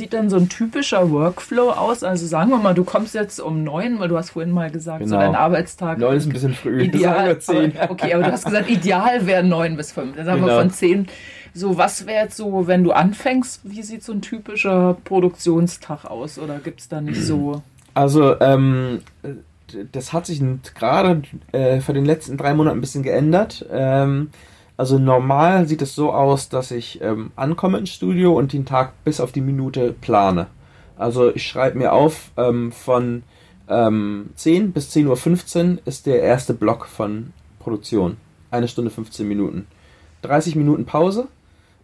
Sieht 0.07 0.13
denn 0.13 0.29
so 0.29 0.37
ein 0.37 0.47
typischer 0.47 1.11
Workflow 1.11 1.71
aus? 1.71 2.03
Also 2.03 2.25
sagen 2.25 2.49
wir 2.49 2.57
mal, 2.57 2.73
du 2.73 2.85
kommst 2.85 3.13
jetzt 3.13 3.41
um 3.41 3.63
neun, 3.63 3.99
weil 3.99 4.07
du 4.07 4.17
hast 4.17 4.29
vorhin 4.31 4.53
mal 4.53 4.71
gesagt, 4.71 4.99
genau. 4.99 5.09
so 5.09 5.17
dein 5.17 5.35
Arbeitstag. 5.35 5.97
Neun 5.97 6.15
ist 6.15 6.27
ein 6.27 6.33
bisschen 6.33 6.53
früh. 6.53 6.83
Ideal. 6.83 7.37
zehn. 7.39 7.77
Aber, 7.77 7.91
okay, 7.91 8.13
aber 8.13 8.23
du 8.23 8.31
hast 8.31 8.45
gesagt, 8.45 8.69
ideal 8.69 9.25
wäre 9.25 9.43
neun 9.43 9.75
bis 9.75 9.91
fünf. 9.91 10.15
Dann 10.15 10.25
sagen 10.25 10.41
genau. 10.41 10.53
wir 10.53 10.61
von 10.61 10.71
zehn. 10.71 11.07
So, 11.53 11.77
was 11.77 12.05
wäre 12.05 12.23
jetzt 12.23 12.37
so, 12.37 12.67
wenn 12.67 12.85
du 12.85 12.91
anfängst, 12.91 13.61
wie 13.63 13.83
sieht 13.83 14.03
so 14.03 14.13
ein 14.13 14.21
typischer 14.21 14.95
Produktionstag 15.03 16.05
aus? 16.05 16.39
Oder 16.39 16.59
gibt 16.59 16.79
es 16.79 16.87
da 16.87 17.01
nicht 17.01 17.21
so. 17.21 17.63
Also, 17.93 18.39
ähm, 18.39 19.01
das 19.91 20.13
hat 20.13 20.27
sich 20.27 20.41
gerade 20.73 21.23
äh, 21.51 21.81
für 21.81 21.93
den 21.93 22.05
letzten 22.05 22.37
drei 22.37 22.53
Monaten 22.53 22.77
ein 22.77 22.81
bisschen 22.81 23.03
geändert. 23.03 23.65
Ähm, 23.69 24.29
also 24.77 24.99
normal 24.99 25.67
sieht 25.67 25.81
es 25.81 25.95
so 25.95 26.13
aus, 26.13 26.49
dass 26.49 26.69
ich 26.69 27.01
ähm, 27.01 27.31
ankomme 27.35 27.79
ins 27.79 27.89
Studio 27.89 28.37
und 28.37 28.53
den 28.53 28.65
Tag 28.65 28.93
bis 29.03 29.19
auf 29.19 29.31
die 29.31 29.41
Minute 29.41 29.93
plane. 29.99 30.47
Also 30.97 31.33
ich 31.33 31.47
schreibe 31.47 31.79
mir 31.79 31.93
auf, 31.93 32.31
ähm, 32.37 32.71
von 32.71 33.23
ähm, 33.67 34.29
10 34.35 34.71
bis 34.71 34.95
10.15 34.95 35.71
Uhr 35.73 35.77
ist 35.85 36.05
der 36.05 36.21
erste 36.21 36.53
Block 36.53 36.85
von 36.85 37.33
Produktion. 37.59 38.17
Eine 38.51 38.67
Stunde 38.67 38.91
15 38.91 39.27
Minuten. 39.27 39.67
30 40.21 40.55
Minuten 40.55 40.85
Pause. 40.85 41.27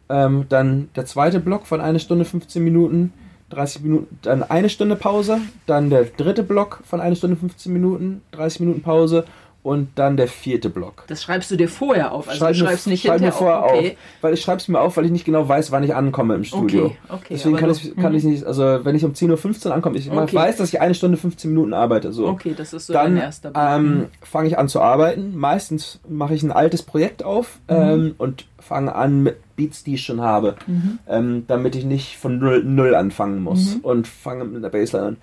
Ähm, 0.09 0.45
dann 0.49 0.89
der 0.95 1.05
zweite 1.05 1.39
Block 1.39 1.65
von 1.65 1.81
eine 1.81 1.99
Stunde 1.99 2.25
15 2.25 2.63
Minuten. 2.63 3.11
30 3.49 3.83
Minuten, 3.83 4.19
dann 4.21 4.43
eine 4.43 4.69
Stunde 4.69 4.95
Pause. 4.95 5.39
Dann 5.65 5.89
der 5.89 6.05
dritte 6.05 6.43
Block 6.43 6.81
von 6.85 7.01
eine 7.01 7.15
Stunde 7.15 7.35
15 7.35 7.73
Minuten. 7.73 8.21
30 8.31 8.61
Minuten 8.61 8.81
Pause 8.81 9.25
und 9.63 9.89
dann 9.95 10.17
der 10.17 10.27
vierte 10.27 10.69
Block. 10.69 11.05
Das 11.07 11.23
schreibst 11.23 11.49
du 11.49 11.55
dir 11.55 11.69
vorher 11.69 12.11
auf, 12.11 12.27
also 12.27 12.39
schreib 12.39 12.53
du 12.53 12.59
schreibst 12.59 12.85
mir, 12.85 12.91
nicht 12.91 13.03
schreib 13.03 13.21
hinterher 13.21 13.33
mir 13.33 13.37
vorher 13.37 13.63
auf. 13.63 13.71
Okay. 13.71 13.91
auf. 13.91 14.21
Weil 14.21 14.33
ich 14.33 14.41
schreibe 14.41 14.57
es 14.57 14.67
mir 14.67 14.79
auf, 14.79 14.97
weil 14.97 15.05
ich 15.05 15.11
nicht 15.11 15.25
genau 15.25 15.47
weiß, 15.47 15.71
wann 15.71 15.83
ich 15.83 15.95
ankomme 15.95 16.35
im 16.35 16.43
Studio. 16.43 16.85
Okay, 16.85 16.97
okay, 17.09 17.25
Deswegen 17.31 17.55
kann, 17.55 17.71
ich, 17.71 17.95
kann 17.95 18.13
ich 18.13 18.23
nicht, 18.25 18.43
also 18.43 18.83
wenn 18.83 18.95
ich 18.95 19.05
um 19.05 19.13
10.15 19.13 19.67
Uhr 19.67 19.73
ankomme, 19.73 19.97
ich 19.97 20.11
okay. 20.11 20.35
weiß, 20.35 20.57
dass 20.57 20.69
ich 20.69 20.81
eine 20.81 20.93
Stunde 20.93 21.17
15 21.17 21.49
Minuten 21.49 21.73
arbeite. 21.73 22.11
So. 22.11 22.27
Okay, 22.27 22.53
das 22.55 22.73
ist 22.73 22.87
so 22.87 22.93
dann, 22.93 23.15
dein 23.15 23.23
erster 23.23 23.51
Block. 23.51 23.63
Ähm, 23.65 23.97
mhm. 23.97 24.05
fange 24.21 24.47
ich 24.49 24.57
an 24.57 24.67
zu 24.67 24.81
arbeiten. 24.81 25.35
Meistens 25.35 26.01
mache 26.07 26.35
ich 26.35 26.43
ein 26.43 26.51
altes 26.51 26.83
Projekt 26.83 27.23
auf 27.23 27.59
mhm. 27.69 27.75
ähm, 27.75 28.15
und 28.17 28.45
fange 28.59 28.95
an 28.95 29.23
mit 29.23 29.37
Beats, 29.55 29.83
die 29.83 29.95
ich 29.95 30.03
schon 30.03 30.21
habe, 30.21 30.55
mhm. 30.67 30.99
ähm, 31.07 31.43
damit 31.47 31.75
ich 31.75 31.85
nicht 31.85 32.17
von 32.17 32.39
null, 32.39 32.63
null 32.63 32.95
anfangen 32.95 33.41
muss 33.41 33.75
mhm. 33.75 33.81
und 33.81 34.07
fange 34.07 34.45
mit 34.45 34.63
der 34.63 34.69
Bassline 34.69 35.05
an. 35.05 35.17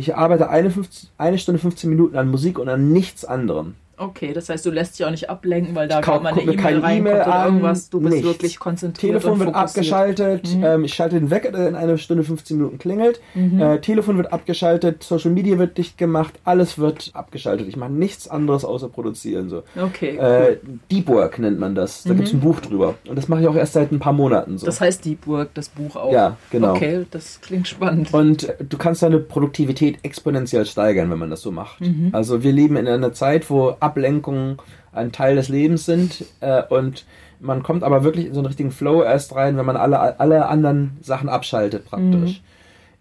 Ich 0.00 0.16
arbeite 0.16 0.48
eine, 0.48 0.70
15, 0.70 1.10
eine 1.18 1.36
Stunde 1.36 1.58
15 1.58 1.90
Minuten 1.90 2.16
an 2.16 2.30
Musik 2.30 2.58
und 2.58 2.70
an 2.70 2.90
nichts 2.90 3.26
anderem. 3.26 3.74
Okay, 4.00 4.32
das 4.32 4.48
heißt, 4.48 4.64
du 4.64 4.70
lässt 4.70 4.98
dich 4.98 5.04
auch 5.04 5.10
nicht 5.10 5.28
ablenken, 5.28 5.74
weil 5.74 5.86
da 5.86 6.00
kommt 6.00 6.24
eine 6.24 6.40
E-Mail 6.40 6.78
rein 6.80 7.06
e 7.06 7.10
oder 7.10 7.44
irgendwas. 7.44 7.90
Du 7.90 8.00
bist 8.00 8.14
nichts. 8.14 8.26
wirklich 8.26 8.58
konzentriert. 8.58 9.20
Telefon 9.20 9.38
wird 9.40 9.54
abgeschaltet. 9.54 10.56
Mhm. 10.56 10.64
Ähm, 10.64 10.84
ich 10.84 10.94
schalte 10.94 11.20
den 11.20 11.28
Wecker, 11.28 11.68
in 11.68 11.74
einer 11.74 11.98
Stunde 11.98 12.24
15 12.24 12.56
Minuten 12.56 12.78
klingelt. 12.78 13.20
Mhm. 13.34 13.60
Äh, 13.60 13.80
Telefon 13.82 14.16
wird 14.16 14.32
abgeschaltet. 14.32 15.02
Social 15.02 15.30
Media 15.32 15.58
wird 15.58 15.76
dicht 15.76 15.98
gemacht. 15.98 16.32
Alles 16.44 16.78
wird 16.78 17.10
abgeschaltet. 17.12 17.68
Ich 17.68 17.76
mache 17.76 17.92
nichts 17.92 18.26
anderes 18.26 18.64
außer 18.64 18.88
produzieren. 18.88 19.50
So. 19.50 19.64
Okay. 19.78 20.16
Äh, 20.16 20.56
Deep 20.90 21.06
Work 21.08 21.38
nennt 21.38 21.58
man 21.58 21.74
das. 21.74 22.04
Da 22.04 22.14
mhm. 22.14 22.16
gibt 22.16 22.28
es 22.28 22.34
ein 22.34 22.40
Buch 22.40 22.60
drüber. 22.60 22.94
Und 23.06 23.18
das 23.18 23.28
mache 23.28 23.42
ich 23.42 23.48
auch 23.48 23.56
erst 23.56 23.74
seit 23.74 23.92
ein 23.92 23.98
paar 23.98 24.14
Monaten. 24.14 24.56
So. 24.56 24.64
Das 24.64 24.80
heißt 24.80 25.04
Deep 25.04 25.26
Work, 25.26 25.50
das 25.52 25.68
Buch 25.68 25.96
auch. 25.96 26.10
Ja, 26.10 26.38
genau. 26.50 26.72
Okay, 26.74 27.04
das 27.10 27.38
klingt 27.42 27.68
spannend. 27.68 28.14
Und 28.14 28.50
du 28.66 28.78
kannst 28.78 29.02
deine 29.02 29.18
Produktivität 29.18 29.98
exponentiell 30.02 30.64
steigern, 30.64 31.10
wenn 31.10 31.18
man 31.18 31.28
das 31.28 31.42
so 31.42 31.50
macht. 31.50 31.82
Mhm. 31.82 32.08
Also 32.12 32.42
wir 32.42 32.52
leben 32.52 32.76
in 32.76 32.88
einer 32.88 33.12
Zeit, 33.12 33.50
wo 33.50 33.76
Ablenkungen 33.90 34.58
ein 34.92 35.12
Teil 35.12 35.36
des 35.36 35.48
Lebens 35.48 35.84
sind 35.84 36.24
äh, 36.40 36.62
und 36.68 37.04
man 37.40 37.62
kommt 37.62 37.82
aber 37.82 38.04
wirklich 38.04 38.26
in 38.26 38.34
so 38.34 38.40
einen 38.40 38.46
richtigen 38.46 38.70
Flow 38.70 39.02
erst 39.02 39.34
rein, 39.34 39.56
wenn 39.56 39.66
man 39.66 39.76
alle, 39.76 40.20
alle 40.20 40.46
anderen 40.46 40.98
Sachen 41.00 41.28
abschaltet 41.28 41.86
praktisch. 41.86 42.40
Mhm. 42.40 42.44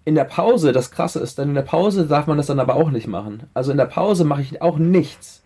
In 0.06 0.16
der 0.16 0.24
Pause, 0.24 0.72
das 0.72 0.92
Krasse 0.92 1.20
ist, 1.20 1.38
dann 1.38 1.50
in 1.50 1.56
der 1.56 1.62
Pause 1.62 2.08
darf 2.08 2.26
man 2.26 2.38
das 2.38 2.48
dann 2.48 2.60
aber 2.60 2.76
auch 2.76 2.90
nicht 2.90 3.08
machen. 3.08 3.44
Also 3.54 3.72
in 3.72 3.78
der 3.78 3.86
Pause 3.86 4.24
mache 4.24 4.42
ich 4.42 4.62
auch 4.62 4.78
nichts. 4.78 5.44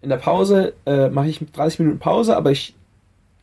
In 0.00 0.08
der 0.08 0.16
Pause 0.16 0.72
äh, 0.86 1.10
mache 1.10 1.28
ich 1.28 1.40
30 1.52 1.80
Minuten 1.80 1.98
Pause, 1.98 2.36
aber 2.36 2.50
ich 2.50 2.74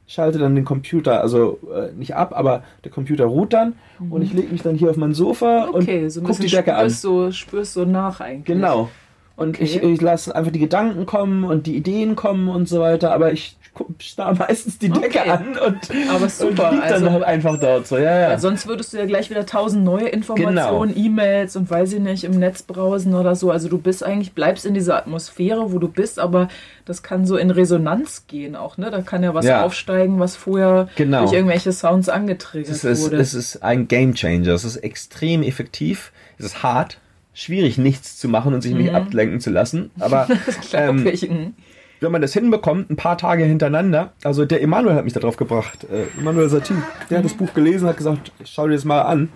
schalte 0.07 0.39
dann 0.39 0.55
den 0.55 0.65
Computer, 0.65 1.21
also 1.21 1.59
äh, 1.73 1.91
nicht 1.93 2.15
ab, 2.15 2.31
aber 2.35 2.63
der 2.83 2.91
Computer 2.91 3.25
ruht 3.25 3.53
dann 3.53 3.75
mhm. 3.99 4.11
und 4.11 4.21
ich 4.23 4.33
lege 4.33 4.51
mich 4.51 4.63
dann 4.63 4.75
hier 4.75 4.89
auf 4.89 4.97
mein 4.97 5.13
Sofa 5.13 5.69
okay, 5.73 6.05
und 6.05 6.09
so 6.09 6.21
gucke 6.21 6.41
die 6.41 6.47
Decke 6.47 6.71
spürst 6.71 6.83
an. 6.83 6.89
So, 6.89 7.31
spürst 7.31 7.73
so 7.73 7.85
nach 7.85 8.21
eigentlich. 8.21 8.45
Genau. 8.45 8.89
Und 9.37 9.55
okay. 9.55 9.63
ich, 9.63 9.83
ich 9.83 10.01
lasse 10.01 10.35
einfach 10.35 10.51
die 10.51 10.59
Gedanken 10.59 11.05
kommen 11.05 11.43
und 11.43 11.67
die 11.67 11.77
Ideen 11.77 12.15
kommen 12.15 12.49
und 12.49 12.67
so 12.67 12.79
weiter, 12.79 13.13
aber 13.13 13.31
ich 13.31 13.55
starr 13.99 14.33
meistens 14.39 14.79
die 14.79 14.89
Decke 14.89 15.19
okay. 15.19 15.29
an 15.29 15.57
und, 15.59 15.77
aber 16.09 16.27
super. 16.27 16.69
und 16.69 16.75
liegt 16.77 16.89
dann 16.89 17.07
also, 17.07 17.23
einfach 17.23 17.59
dort 17.59 17.85
so. 17.85 17.99
Ja, 17.99 18.19
ja. 18.19 18.39
sonst 18.39 18.67
würdest 18.67 18.93
du 18.93 18.97
ja 18.97 19.05
gleich 19.05 19.29
wieder 19.29 19.45
tausend 19.45 19.83
neue 19.83 20.07
Informationen, 20.07 20.93
genau. 20.95 21.05
E-Mails 21.05 21.55
und 21.55 21.69
weiß 21.69 21.93
ich 21.93 21.99
nicht, 21.99 22.23
im 22.23 22.31
Netz 22.39 22.63
browsen 22.63 23.13
oder 23.13 23.35
so. 23.35 23.51
Also 23.51 23.69
du 23.69 23.77
bist 23.77 24.03
eigentlich, 24.03 24.33
bleibst 24.33 24.65
in 24.65 24.73
dieser 24.73 24.97
Atmosphäre, 24.97 25.71
wo 25.71 25.77
du 25.77 25.87
bist, 25.87 26.17
aber 26.17 26.47
das 26.85 27.03
kann 27.03 27.27
so 27.27 27.37
in 27.37 27.51
Resonanz 27.51 28.25
gehen 28.25 28.55
auch, 28.55 28.77
ne? 28.77 28.89
Da 28.89 29.01
kann 29.01 29.21
ja 29.21 29.35
was 29.35 29.45
ja. 29.45 29.63
aufsteigen, 29.63 30.19
was 30.19 30.35
vorher 30.35 30.89
genau. 30.95 31.21
durch 31.21 31.33
irgendwelche 31.33 31.71
Sounds 31.73 32.09
angetriggert 32.09 32.71
es 32.71 32.83
ist, 32.83 33.03
wurde. 33.03 33.17
Es 33.17 33.35
ist 33.35 33.61
ein 33.61 33.87
Game 33.87 34.15
Changer. 34.15 34.53
Es 34.53 34.63
ist 34.63 34.77
extrem 34.77 35.43
effektiv. 35.43 36.11
Es 36.39 36.45
ist 36.45 36.63
hart 36.63 36.97
schwierig, 37.37 37.77
nichts 37.77 38.17
zu 38.17 38.27
machen 38.27 38.55
und 38.55 38.61
sich 38.61 38.73
nicht 38.73 38.89
mhm. 38.89 38.95
ablenken 38.95 39.39
zu 39.39 39.51
lassen. 39.51 39.91
Aber 39.99 40.27
ähm, 40.73 41.03
mhm. 41.03 41.53
wenn 41.99 42.11
man 42.11 42.21
das 42.21 42.33
hinbekommt, 42.33 42.89
ein 42.89 42.95
paar 42.95 43.15
Tage 43.15 43.43
hintereinander, 43.43 44.13
also 44.23 44.43
der 44.45 44.63
Emanuel 44.63 44.95
hat 44.95 45.03
mich 45.03 45.13
darauf 45.13 45.37
gebracht, 45.37 45.85
äh, 45.91 46.19
Emanuel 46.19 46.49
Satie, 46.49 46.73
der 47.11 47.19
hat 47.19 47.25
das 47.25 47.35
Buch 47.35 47.53
gelesen, 47.53 47.87
hat 47.87 47.97
gesagt, 47.97 48.31
schau 48.43 48.65
dir 48.67 48.73
das 48.73 48.85
mal 48.85 49.03
an. 49.03 49.29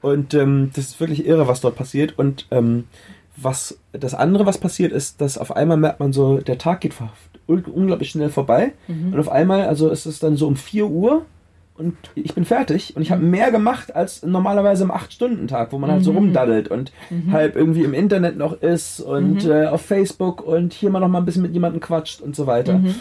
Und 0.00 0.32
ähm, 0.34 0.70
das 0.76 0.84
ist 0.86 1.00
wirklich 1.00 1.26
irre, 1.26 1.48
was 1.48 1.60
dort 1.60 1.74
passiert. 1.74 2.16
Und 2.16 2.46
ähm, 2.52 2.84
was 3.36 3.78
das 3.90 4.14
andere, 4.14 4.46
was 4.46 4.58
passiert, 4.58 4.92
ist, 4.92 5.20
dass 5.20 5.36
auf 5.36 5.56
einmal 5.56 5.76
merkt 5.76 5.98
man 5.98 6.12
so, 6.12 6.38
der 6.38 6.58
Tag 6.58 6.82
geht 6.82 6.94
unglaublich 7.48 8.10
schnell 8.10 8.30
vorbei. 8.30 8.74
Mhm. 8.86 9.12
Und 9.12 9.18
auf 9.18 9.28
einmal, 9.28 9.66
also 9.66 9.90
ist 9.90 10.06
es 10.06 10.20
dann 10.20 10.36
so 10.36 10.46
um 10.46 10.54
4 10.54 10.86
Uhr 10.86 11.26
und 11.76 11.96
ich 12.14 12.34
bin 12.34 12.44
fertig 12.44 12.94
und 12.94 13.02
ich 13.02 13.10
habe 13.10 13.22
mehr 13.22 13.50
gemacht 13.50 13.94
als 13.96 14.22
normalerweise 14.22 14.84
im 14.84 14.92
8-Stunden-Tag, 14.92 15.72
wo 15.72 15.78
man 15.78 15.90
halt 15.90 16.04
so 16.04 16.12
mhm. 16.12 16.18
rumdaddelt 16.18 16.68
und 16.68 16.92
mhm. 17.10 17.32
halb 17.32 17.56
irgendwie 17.56 17.82
im 17.82 17.94
Internet 17.94 18.36
noch 18.36 18.62
ist 18.62 19.00
und 19.00 19.44
mhm. 19.44 19.50
äh, 19.50 19.66
auf 19.66 19.82
Facebook 19.82 20.40
und 20.40 20.72
hier 20.72 20.90
mal 20.90 21.00
noch 21.00 21.08
mal 21.08 21.18
ein 21.18 21.24
bisschen 21.24 21.42
mit 21.42 21.52
jemandem 21.52 21.80
quatscht 21.80 22.20
und 22.20 22.36
so 22.36 22.46
weiter. 22.46 22.78
Mhm. 22.78 22.94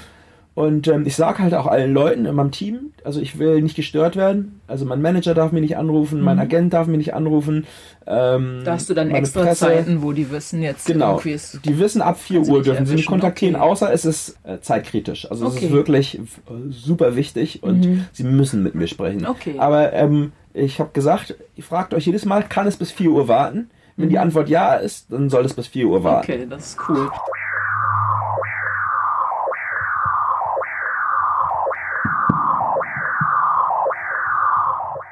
Und 0.56 0.88
ähm, 0.88 1.06
ich 1.08 1.16
sage 1.16 1.40
halt 1.40 1.56
auch 1.56 1.66
allen 1.66 1.94
Leuten 1.94 2.26
in 2.26 2.36
meinem 2.36 2.52
Team, 2.52 2.92
also 3.04 3.20
ich 3.20 3.40
will 3.40 3.62
nicht 3.62 3.76
gestört 3.76 4.16
werden. 4.16 4.62
Also 4.68 4.86
mein 4.86 5.02
Manager 5.02 5.34
darf 5.34 5.52
mich 5.52 5.62
nicht 5.62 5.78
anrufen, 5.78 6.20
mhm. 6.20 6.26
mein 6.26 6.40
Agent 6.40 6.74
darf 6.74 6.86
mich 6.86 6.98
nicht 6.98 7.16
anrufen. 7.16 7.66
Ähm, 8.06 8.62
da 8.64 8.74
hast 8.74 8.88
du 8.88 8.94
dann 8.94 9.10
extra 9.10 9.42
Presse. 9.42 9.66
Zeiten, 9.66 10.04
wo 10.04 10.12
die 10.12 10.30
wissen 10.30 10.62
jetzt 10.62 10.86
genau. 10.86 11.20
ist. 11.20 11.60
Die 11.66 11.80
wissen 11.80 12.04
ab 12.04 12.20
4 12.20 12.42
Uhr 12.42 12.62
dürfen 12.62 12.86
sie 12.86 12.96
mich 12.96 13.08
kontaktieren, 13.08 13.56
okay. 13.56 13.64
außer 13.64 13.92
es 13.92 14.06
ist 14.06 14.38
äh, 14.44 14.60
zeitkritisch. 14.60 15.30
Also 15.30 15.48
okay. 15.48 15.58
es 15.58 15.64
ist 15.64 15.72
wirklich 15.72 16.22
super 16.70 17.16
wichtig 17.16 17.64
und 17.64 17.86
mhm. 17.86 18.06
sie 18.12 18.24
müssen 18.24 18.62
mit 18.62 18.76
mir 18.76 18.88
sprechen. 18.88 19.26
Okay. 19.26 19.56
Aber 19.58 19.92
ähm, 19.94 20.34
ich 20.54 20.80
habe 20.80 20.92
gesagt, 20.94 21.36
ihr 21.56 21.64
fragt 21.64 21.96
euch 21.96 22.06
jedes 22.06 22.26
Mal, 22.26 22.44
kann 22.44 22.68
es 22.68 22.78
bis 22.78 22.92
4 22.92 23.10
Uhr 23.10 23.28
warten? 23.28 23.72
Wenn 23.96 24.06
mhm. 24.06 24.10
die 24.10 24.20
Antwort 24.20 24.50
ja 24.50 24.76
ist, 24.76 25.12
dann 25.12 25.32
soll 25.32 25.46
es 25.46 25.54
bis 25.56 25.66
4 25.68 25.88
Uhr 25.88 26.04
warten. 26.04 26.32
Okay, 26.32 26.48
das 26.48 26.68
ist 26.68 26.78
cool. 26.90 27.10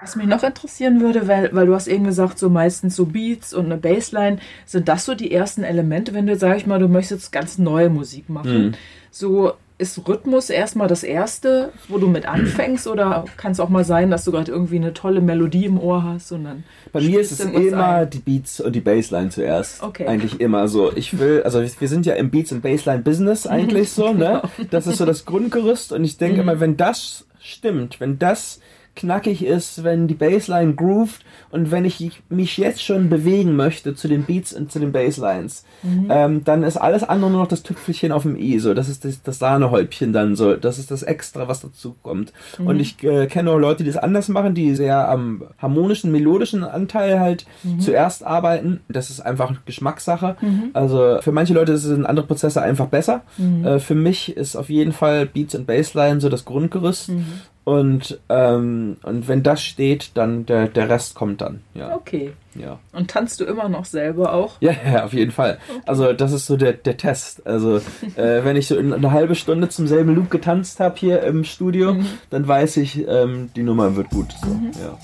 Was 0.02 0.16
mich 0.16 0.26
noch 0.26 0.42
interessieren 0.42 1.00
würde, 1.00 1.28
weil, 1.28 1.54
weil 1.54 1.68
du 1.68 1.76
hast 1.76 1.88
eben 1.88 2.06
gesagt, 2.06 2.40
so 2.40 2.50
meistens 2.50 2.96
so 2.96 3.06
Beats 3.06 3.54
und 3.54 3.66
eine 3.66 3.78
Bassline, 3.78 4.40
sind 4.66 4.88
das 4.88 5.06
so 5.06 5.14
die 5.14 5.32
ersten 5.32 5.64
Elemente, 5.64 6.14
wenn 6.14 6.26
du, 6.26 6.36
sag 6.36 6.58
ich 6.58 6.66
mal, 6.66 6.80
du 6.80 6.88
möchtest 6.88 7.32
ganz 7.32 7.60
neue 7.60 7.90
Musik 7.90 8.28
machen? 8.28 8.66
Mhm. 8.66 8.74
So 9.12 9.54
ist 9.82 10.08
Rhythmus 10.08 10.52
erstmal 10.52 10.88
das 10.88 11.04
Erste, 11.04 11.72
wo 11.88 11.98
du 11.98 12.08
mit 12.08 12.28
anfängst 12.28 12.88
oder 12.88 13.26
kann 13.36 13.52
es 13.52 13.60
auch 13.60 13.70
mal 13.70 13.84
sein, 13.84 14.12
dass 14.12 14.26
du 14.26 14.32
gerade 14.32 14.52
irgendwie 14.52 14.76
eine 14.76 14.94
tolle 14.94 15.22
Melodie 15.22 15.66
im 15.66 15.80
Ohr 15.80 16.04
hast 16.04 16.32
und 16.32 16.44
dann 16.44 16.64
Bei 16.92 17.02
mir 17.02 17.20
ist 17.20 17.32
es 17.32 17.40
immer 17.40 17.96
ein? 17.96 18.10
die 18.10 18.20
Beats 18.20 18.62
und 18.62 18.76
die 18.76 18.80
Bassline 18.80 19.30
zuerst. 19.30 19.82
Okay. 19.82 20.06
Eigentlich 20.06 20.40
immer 20.40 20.68
so. 20.68 20.92
Ich 20.96 21.18
will, 21.18 21.42
also 21.44 21.62
wir 21.62 21.88
sind 21.88 22.06
ja 22.06 22.14
im 22.14 22.30
Beats 22.30 22.52
und 22.52 22.62
Bassline 22.62 23.02
Business 23.02 23.48
eigentlich 23.48 23.90
so, 23.92 24.14
ne? 24.14 24.44
genau. 24.56 24.68
Das 24.70 24.86
ist 24.86 24.98
so 24.98 25.06
das 25.06 25.26
Grundgerüst 25.26 25.94
und 25.94 26.04
ich 26.04 26.18
denke 26.18 26.36
mhm. 26.36 26.42
immer, 26.42 26.60
wenn 26.60 26.78
das 26.78 27.26
stimmt, 27.40 28.00
wenn 28.00 28.20
das 28.20 28.60
knackig 28.96 29.44
ist, 29.44 29.84
wenn 29.84 30.08
die 30.08 30.14
Bassline 30.14 30.74
groovt 30.74 31.24
und 31.50 31.72
wenn 31.72 31.86
ich 31.86 32.22
mich 32.30 32.58
jetzt 32.58 32.84
schon 32.84 33.10
bewegen 33.10 33.56
möchte 33.56 33.96
zu 33.96 34.08
den 34.08 34.24
Beats 34.24 34.54
und 34.54 34.72
zu 34.72 34.80
den 34.80 34.92
Basslines, 34.92 35.66
mhm. 35.82 36.08
ähm, 36.10 36.44
dann 36.44 36.64
ist 36.64 36.78
alles 36.78 37.04
andere 37.04 37.32
nur 37.32 37.42
noch 37.42 37.48
das 37.48 37.64
Tüpfelchen 37.64 38.12
auf 38.12 38.24
dem 38.24 38.36
i. 38.36 38.60
So, 38.60 38.74
das 38.74 38.90
ist 38.90 39.06
das, 39.06 39.24
das 39.24 39.40
Sahnehäubchen 39.40 40.12
dann 40.12 40.36
so. 40.36 40.56
Das 40.56 40.78
ist 40.78 40.92
das 40.92 41.04
Extra, 41.04 41.48
was 41.48 41.62
dazu 41.62 41.96
kommt. 42.02 42.34
Mhm. 42.60 42.68
Und 42.68 42.80
ich 42.80 43.02
äh, 43.04 43.28
kenne 43.28 43.52
auch 43.52 43.58
Leute, 43.58 43.84
die 43.84 43.90
es 43.90 43.98
anders 43.98 44.28
machen, 44.28 44.56
die 44.56 44.76
sehr 44.76 45.08
am 45.10 45.44
harmonischen, 45.58 46.12
melodischen 46.12 46.64
Anteil 46.64 47.20
halt 47.20 47.46
mhm. 47.64 47.80
zuerst 47.80 48.26
arbeiten. 48.26 48.82
Das 48.90 49.10
ist 49.10 49.22
einfach 49.22 49.54
Geschmackssache. 49.66 50.36
Mhm. 50.42 50.72
Also 50.74 51.20
für 51.22 51.32
manche 51.32 51.54
Leute 51.54 51.78
sind 51.78 52.06
andere 52.06 52.28
Prozesse 52.28 52.62
einfach 52.62 52.88
besser. 52.88 53.22
Mhm. 53.38 53.66
Äh, 53.66 53.80
für 53.80 53.96
mich 53.96 54.36
ist 54.36 54.58
auf 54.58 54.70
jeden 54.70 54.92
Fall 54.92 55.26
Beats 55.26 55.56
und 55.56 55.66
Bassline 55.66 56.20
so 56.20 56.28
das 56.28 56.44
Grundgerüst. 56.44 57.10
Und, 57.64 58.20
ähm, 58.30 58.98
und 59.04 59.28
wenn 59.28 59.44
das 59.44 59.62
steht, 59.62 60.12
dann 60.16 60.48
der, 60.48 60.68
der 60.68 60.90
Rest 60.90 61.14
kommt 61.14 61.42
dann. 61.42 61.62
Ja. 61.76 61.96
Okay. 61.96 62.34
Ja. 62.56 62.80
Und 62.92 63.12
tanzt 63.12 63.40
du 63.40 63.46
immer 63.46 63.70
noch 63.70 63.86
selber 63.86 64.34
auch? 64.34 64.56
Ja, 64.62 64.72
ja 64.72 65.06
auf 65.06 65.14
jeden 65.14 65.32
Fall. 65.32 65.60
Okay. 65.70 65.82
Also 65.86 66.14
das 66.14 66.34
ist 66.34 66.48
so 66.48 66.58
der, 66.58 66.74
der 66.74 66.98
Test. 66.98 67.46
Also 67.46 67.78
äh, 67.78 67.82
wenn 68.44 68.56
ich 68.56 68.68
so 68.68 68.78
eine 68.78 69.12
halbe 69.12 69.36
Stunde 69.36 69.70
zum 69.70 69.88
selben 69.88 70.16
Loop 70.16 70.32
getanzt 70.32 70.80
habe 70.80 70.96
hier 70.98 71.22
im 71.22 71.44
Studio, 71.44 71.94
mhm. 71.94 72.08
dann 72.32 72.48
weiß 72.48 72.78
ich, 72.78 73.08
ähm, 73.08 73.52
die 73.56 73.64
Nummer 73.64 73.96
wird 73.96 74.10
gut. 74.10 74.34
So, 74.44 74.48
mhm. 74.48 74.72
ja. 74.82 74.98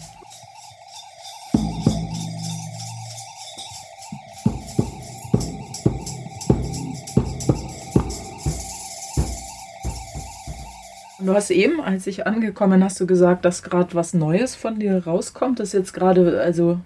Du 11.28 11.34
hast 11.34 11.51
eben, 11.51 11.82
als 11.82 12.07
ich 12.07 12.25
angekommen, 12.25 12.82
hast 12.82 13.01
du 13.01 13.05
gesagt, 13.05 13.43
dass 13.43 13.61
gerade 13.61 13.93
was 13.95 14.13
Neues 14.13 14.55
von 14.55 14.80
dir 14.80 15.03
rauskommt. 15.05 15.59
Das 15.59 15.69
ist 15.69 15.73
jetzt 15.73 15.93
gerade, 15.93 16.39
also 16.41 16.80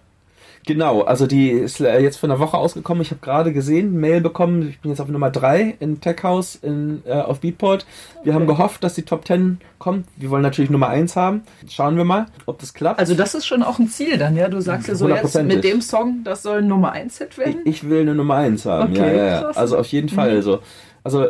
Genau, 0.65 1.01
also 1.01 1.27
die 1.27 1.49
ist 1.51 1.79
jetzt 1.79 2.17
von 2.17 2.31
einer 2.31 2.39
Woche 2.39 2.57
ausgekommen. 2.57 3.03
Ich 3.03 3.11
habe 3.11 3.21
gerade 3.21 3.53
gesehen, 3.53 3.99
Mail 3.99 4.19
bekommen. 4.19 4.67
Ich 4.69 4.79
bin 4.79 4.89
jetzt 4.89 4.99
auf 4.99 5.09
Nummer 5.09 5.29
3 5.29 5.75
in 5.79 6.01
Tech 6.01 6.23
House 6.23 6.55
in, 6.55 7.03
äh, 7.05 7.13
auf 7.13 7.41
Beatport. 7.41 7.85
Wir 8.23 8.31
okay. 8.31 8.39
haben 8.39 8.47
gehofft, 8.47 8.83
dass 8.83 8.95
die 8.95 9.03
Top 9.03 9.27
10 9.27 9.59
kommt. 9.77 10.07
Wir 10.17 10.31
wollen 10.31 10.41
natürlich 10.41 10.71
Nummer 10.71 10.89
1 10.89 11.15
haben. 11.15 11.43
Schauen 11.69 11.95
wir 11.95 12.05
mal, 12.05 12.25
ob 12.47 12.57
das 12.57 12.73
klappt. 12.73 12.99
Also 12.99 13.13
das 13.13 13.35
ist 13.35 13.45
schon 13.45 13.61
auch 13.61 13.77
ein 13.77 13.89
Ziel 13.89 14.17
dann, 14.17 14.35
ja? 14.35 14.49
Du 14.49 14.59
sagst 14.59 14.87
ja 14.87 14.95
so 14.95 15.07
jetzt 15.07 15.39
mit 15.43 15.63
dem 15.63 15.81
Song, 15.81 16.23
das 16.23 16.41
soll 16.41 16.59
ein 16.59 16.67
Nummer 16.67 16.93
1 16.93 17.19
Hit 17.19 17.37
werden? 17.37 17.61
Ich, 17.65 17.83
ich, 17.83 17.89
will 17.89 18.01
eine 18.01 18.15
Nummer 18.15 18.35
1 18.37 18.65
haben, 18.65 18.91
okay, 18.91 19.17
ja, 19.17 19.23
ja, 19.23 19.41
ja. 19.41 19.49
Also 19.51 19.77
auf 19.77 19.87
jeden 19.87 20.09
Fall. 20.09 20.37
Mhm. 20.37 20.41
So. 20.41 20.59
Also 21.03 21.27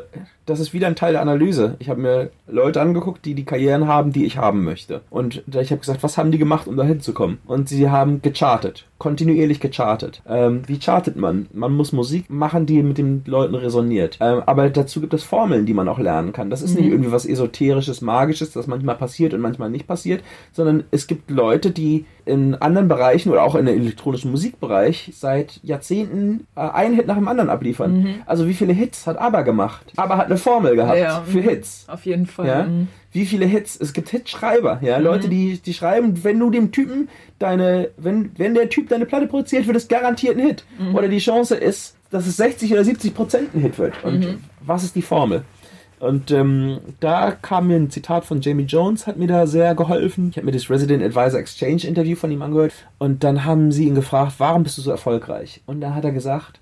das 0.51 0.59
ist 0.59 0.73
wieder 0.73 0.87
ein 0.87 0.95
Teil 0.95 1.13
der 1.13 1.21
Analyse. 1.21 1.75
Ich 1.79 1.89
habe 1.89 2.01
mir 2.01 2.29
Leute 2.47 2.81
angeguckt, 2.81 3.25
die 3.25 3.33
die 3.33 3.45
Karrieren 3.45 3.87
haben, 3.87 4.11
die 4.11 4.25
ich 4.25 4.37
haben 4.37 4.63
möchte. 4.63 5.01
Und 5.09 5.43
ich 5.47 5.71
habe 5.71 5.79
gesagt, 5.79 6.03
was 6.03 6.17
haben 6.17 6.31
die 6.31 6.37
gemacht, 6.37 6.67
um 6.67 6.77
da 6.77 6.83
hinzukommen? 6.83 7.39
Und 7.45 7.69
sie 7.69 7.89
haben 7.89 8.21
gechartet, 8.21 8.85
kontinuierlich 8.97 9.59
gechartet. 9.59 10.21
Ähm, 10.27 10.63
wie 10.67 10.79
chartet 10.79 11.15
man? 11.15 11.47
Man 11.53 11.73
muss 11.73 11.93
Musik 11.93 12.29
machen, 12.29 12.65
die 12.65 12.83
mit 12.83 12.97
den 12.97 13.23
Leuten 13.25 13.55
resoniert. 13.55 14.17
Ähm, 14.21 14.43
aber 14.45 14.69
dazu 14.69 15.01
gibt 15.01 15.13
es 15.13 15.23
Formeln, 15.23 15.65
die 15.65 15.73
man 15.73 15.87
auch 15.87 15.99
lernen 15.99 16.33
kann. 16.33 16.49
Das 16.49 16.61
ist 16.61 16.75
mhm. 16.75 16.81
nicht 16.81 16.91
irgendwie 16.91 17.11
was 17.11 17.25
Esoterisches, 17.25 18.01
Magisches, 18.01 18.51
das 18.51 18.67
manchmal 18.67 18.95
passiert 18.95 19.33
und 19.33 19.41
manchmal 19.41 19.69
nicht 19.69 19.87
passiert, 19.87 20.21
sondern 20.51 20.83
es 20.91 21.07
gibt 21.07 21.31
Leute, 21.31 21.71
die 21.71 22.05
in 22.25 22.55
anderen 22.55 22.87
Bereichen 22.87 23.31
oder 23.31 23.43
auch 23.43 23.55
in 23.55 23.65
der 23.65 23.75
elektronischen 23.75 24.31
Musikbereich 24.31 25.11
seit 25.15 25.59
Jahrzehnten 25.63 26.47
äh, 26.55 26.61
einen 26.61 26.95
Hit 26.95 27.07
nach 27.07 27.15
dem 27.15 27.27
anderen 27.27 27.49
abliefern. 27.49 28.01
Mhm. 28.01 28.15
Also 28.25 28.47
wie 28.47 28.53
viele 28.53 28.73
Hits 28.73 29.07
hat 29.07 29.17
ABBA 29.17 29.41
gemacht? 29.41 29.91
ABBA 29.95 30.17
hat 30.17 30.25
eine 30.27 30.37
Formel 30.41 30.75
gehabt 30.75 30.97
ja, 30.97 31.21
für 31.21 31.41
Hits. 31.41 31.85
Auf 31.87 32.05
jeden 32.05 32.25
Fall. 32.25 32.47
Ja? 32.47 32.63
Mhm. 32.63 32.87
Wie 33.11 33.25
viele 33.25 33.45
Hits? 33.45 33.77
Es 33.79 33.93
gibt 33.93 34.09
Hitschreiber, 34.09 34.79
ja, 34.81 34.97
mhm. 34.97 35.05
Leute, 35.05 35.29
die, 35.29 35.59
die 35.59 35.73
schreiben, 35.73 36.23
wenn 36.23 36.39
du 36.39 36.49
dem 36.49 36.71
Typen 36.71 37.09
deine, 37.39 37.89
wenn, 37.97 38.31
wenn 38.37 38.53
der 38.53 38.69
Typ 38.69 38.89
deine 38.89 39.05
Platte 39.05 39.27
produziert, 39.27 39.67
wird 39.67 39.77
es 39.77 39.87
garantiert 39.87 40.37
ein 40.37 40.45
Hit. 40.45 40.63
Mhm. 40.79 40.95
Oder 40.95 41.07
die 41.07 41.19
Chance 41.19 41.55
ist, 41.55 41.95
dass 42.09 42.27
es 42.27 42.37
60 42.37 42.71
oder 42.73 42.83
70 42.83 43.13
Prozent 43.13 43.55
ein 43.55 43.61
Hit 43.61 43.77
wird. 43.77 44.03
Und 44.03 44.19
mhm. 44.19 44.43
was 44.61 44.83
ist 44.83 44.95
die 44.95 45.01
Formel? 45.01 45.43
Und 46.01 46.31
ähm, 46.31 46.79
da 46.99 47.29
kam 47.29 47.67
mir 47.67 47.75
ein 47.75 47.91
Zitat 47.91 48.25
von 48.25 48.41
Jamie 48.41 48.63
Jones, 48.63 49.05
hat 49.05 49.17
mir 49.17 49.27
da 49.27 49.45
sehr 49.45 49.75
geholfen. 49.75 50.29
Ich 50.31 50.37
habe 50.37 50.45
mir 50.45 50.51
das 50.51 50.67
Resident 50.67 51.03
Advisor 51.03 51.39
Exchange 51.39 51.85
Interview 51.85 52.15
von 52.15 52.31
ihm 52.31 52.41
angehört. 52.41 52.73
Und 52.97 53.23
dann 53.23 53.45
haben 53.45 53.71
sie 53.71 53.85
ihn 53.85 53.93
gefragt, 53.93 54.35
warum 54.39 54.63
bist 54.63 54.79
du 54.79 54.81
so 54.81 54.89
erfolgreich? 54.89 55.61
Und 55.67 55.79
dann 55.79 55.93
hat 55.93 56.03
er 56.03 56.11
gesagt, 56.11 56.59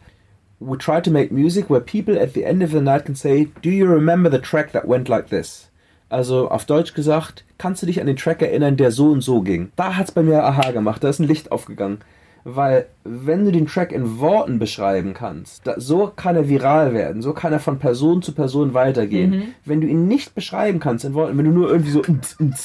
we 0.59 0.77
try 0.77 0.99
to 1.01 1.11
make 1.11 1.31
music 1.31 1.69
where 1.69 1.79
people 1.79 2.17
at 2.19 2.33
the 2.33 2.45
end 2.45 2.61
of 2.61 2.71
the 2.71 2.81
night 2.81 3.05
can 3.05 3.15
say, 3.15 3.47
do 3.61 3.69
you 3.69 3.85
remember 3.87 4.29
the 4.29 4.39
track 4.39 4.71
that 4.73 4.87
went 4.87 5.07
like 5.07 5.29
this? 5.29 5.69
Also 6.09 6.49
auf 6.49 6.65
Deutsch 6.65 6.93
gesagt, 6.93 7.45
kannst 7.57 7.83
du 7.83 7.85
dich 7.85 8.01
an 8.01 8.07
den 8.07 8.17
Track 8.17 8.41
erinnern, 8.41 8.77
der 8.77 8.91
so 8.91 9.11
und 9.11 9.21
so 9.21 9.41
ging? 9.41 9.71
Da 9.75 9.95
hat's 9.95 10.11
bei 10.11 10.23
mir 10.23 10.43
Aha 10.43 10.71
gemacht, 10.71 11.03
da 11.03 11.09
ist 11.09 11.19
ein 11.19 11.27
Licht 11.27 11.51
aufgegangen. 11.51 11.99
Weil, 12.43 12.87
wenn 13.03 13.45
du 13.45 13.51
den 13.51 13.67
Track 13.67 13.91
in 13.91 14.19
Worten 14.19 14.59
beschreiben 14.59 15.13
kannst, 15.13 15.65
da, 15.67 15.75
so 15.77 16.11
kann 16.15 16.35
er 16.35 16.49
viral 16.49 16.93
werden, 16.93 17.21
so 17.21 17.33
kann 17.33 17.53
er 17.53 17.59
von 17.59 17.79
Person 17.79 18.21
zu 18.21 18.31
Person 18.31 18.73
weitergehen. 18.73 19.31
Mhm. 19.31 19.43
Wenn 19.65 19.81
du 19.81 19.87
ihn 19.87 20.07
nicht 20.07 20.35
beschreiben 20.35 20.79
kannst 20.79 21.05
in 21.05 21.13
Worten, 21.13 21.37
wenn 21.37 21.45
du 21.45 21.51
nur 21.51 21.69
irgendwie 21.69 21.91
so 21.91 22.01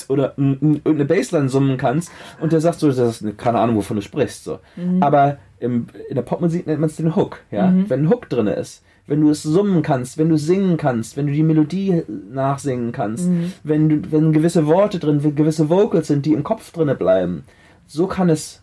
oder 0.08 0.34
irgendeine 0.36 1.04
Bassline 1.04 1.48
summen 1.48 1.76
kannst 1.76 2.10
und 2.40 2.52
der 2.52 2.60
sagt 2.60 2.80
so, 2.80 2.90
das 2.90 3.22
ist 3.22 3.38
keine 3.38 3.58
Ahnung, 3.58 3.76
wovon 3.76 3.96
du 3.96 4.02
sprichst, 4.02 4.44
so. 4.44 4.58
Mhm. 4.76 5.02
Aber 5.02 5.38
im, 5.60 5.86
in 6.08 6.14
der 6.14 6.22
Popmusik 6.22 6.66
nennt 6.66 6.80
man 6.80 6.90
es 6.90 6.96
den 6.96 7.16
Hook, 7.16 7.40
ja. 7.50 7.68
Mhm. 7.70 7.90
Wenn 7.90 8.02
ein 8.02 8.10
Hook 8.10 8.28
drin 8.28 8.46
ist, 8.46 8.82
wenn 9.06 9.20
du 9.20 9.30
es 9.30 9.42
summen 9.42 9.82
kannst, 9.82 10.18
wenn 10.18 10.28
du 10.28 10.38
singen 10.38 10.76
kannst, 10.76 11.16
wenn 11.16 11.26
du 11.26 11.32
die 11.32 11.42
Melodie 11.42 12.02
nachsingen 12.32 12.92
kannst, 12.92 13.28
mhm. 13.28 13.52
wenn 13.62 13.88
du, 13.88 14.12
wenn 14.12 14.32
gewisse 14.32 14.66
Worte 14.66 14.98
drin, 14.98 15.34
gewisse 15.34 15.68
Vocals 15.68 16.08
sind, 16.08 16.24
die 16.26 16.32
im 16.32 16.44
Kopf 16.44 16.72
drinne 16.72 16.94
bleiben, 16.94 17.44
so 17.86 18.06
kann 18.06 18.30
es 18.30 18.62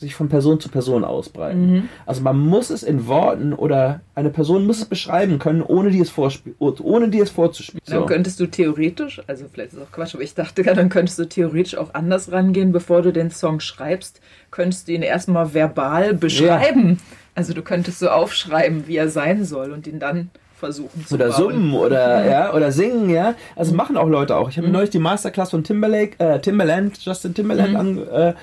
sich 0.00 0.14
von 0.14 0.30
Person 0.30 0.58
zu 0.60 0.70
Person 0.70 1.04
ausbreiten. 1.04 1.72
Mhm. 1.72 1.88
Also 2.06 2.22
man 2.22 2.38
muss 2.38 2.70
es 2.70 2.82
in 2.82 3.06
Worten 3.06 3.52
oder 3.52 4.00
eine 4.14 4.30
Person 4.30 4.66
muss 4.66 4.78
es 4.78 4.86
beschreiben 4.86 5.38
können, 5.38 5.60
ohne 5.60 5.90
die 5.90 6.00
es, 6.00 6.10
ohne 6.58 7.08
die 7.10 7.20
es 7.20 7.28
vorzuspielen. 7.28 7.82
Dann 7.86 8.06
könntest 8.06 8.40
du 8.40 8.46
theoretisch, 8.46 9.20
also 9.26 9.44
vielleicht 9.52 9.74
ist 9.74 9.78
es 9.78 9.84
auch 9.84 9.92
Quatsch, 9.92 10.14
aber 10.14 10.24
ich 10.24 10.34
dachte, 10.34 10.62
dann 10.62 10.88
könntest 10.88 11.18
du 11.18 11.28
theoretisch 11.28 11.76
auch 11.76 11.92
anders 11.92 12.32
rangehen, 12.32 12.72
bevor 12.72 13.02
du 13.02 13.12
den 13.12 13.30
Song 13.30 13.60
schreibst, 13.60 14.22
könntest 14.50 14.88
du 14.88 14.92
ihn 14.92 15.02
erstmal 15.02 15.52
verbal 15.52 16.14
beschreiben. 16.14 16.92
Ja. 16.92 17.16
Also 17.34 17.52
du 17.52 17.60
könntest 17.60 17.98
so 17.98 18.08
aufschreiben, 18.08 18.86
wie 18.86 18.96
er 18.96 19.10
sein 19.10 19.44
soll 19.44 19.70
und 19.70 19.86
ihn 19.86 19.98
dann 19.98 20.30
versuchen 20.56 21.06
zu 21.06 21.14
oder 21.14 21.28
bauen. 21.28 21.36
summen 21.36 21.74
oder 21.74 22.24
ja 22.30 22.52
oder 22.52 22.70
singen 22.70 23.08
ja 23.08 23.34
also 23.56 23.70
mhm. 23.70 23.78
machen 23.78 23.96
auch 23.96 24.08
Leute 24.08 24.36
auch 24.36 24.50
ich 24.50 24.58
habe 24.58 24.66
mhm. 24.66 24.74
neulich 24.74 24.90
die 24.90 24.98
Masterclass 24.98 25.50
von 25.50 25.64
Timberlake 25.64 26.22
äh, 26.22 26.38
Timberland 26.38 27.02
Justin 27.02 27.32
Timberland 27.32 27.70
mhm. 27.70 27.76
an, 27.76 28.08
äh, 28.08 28.34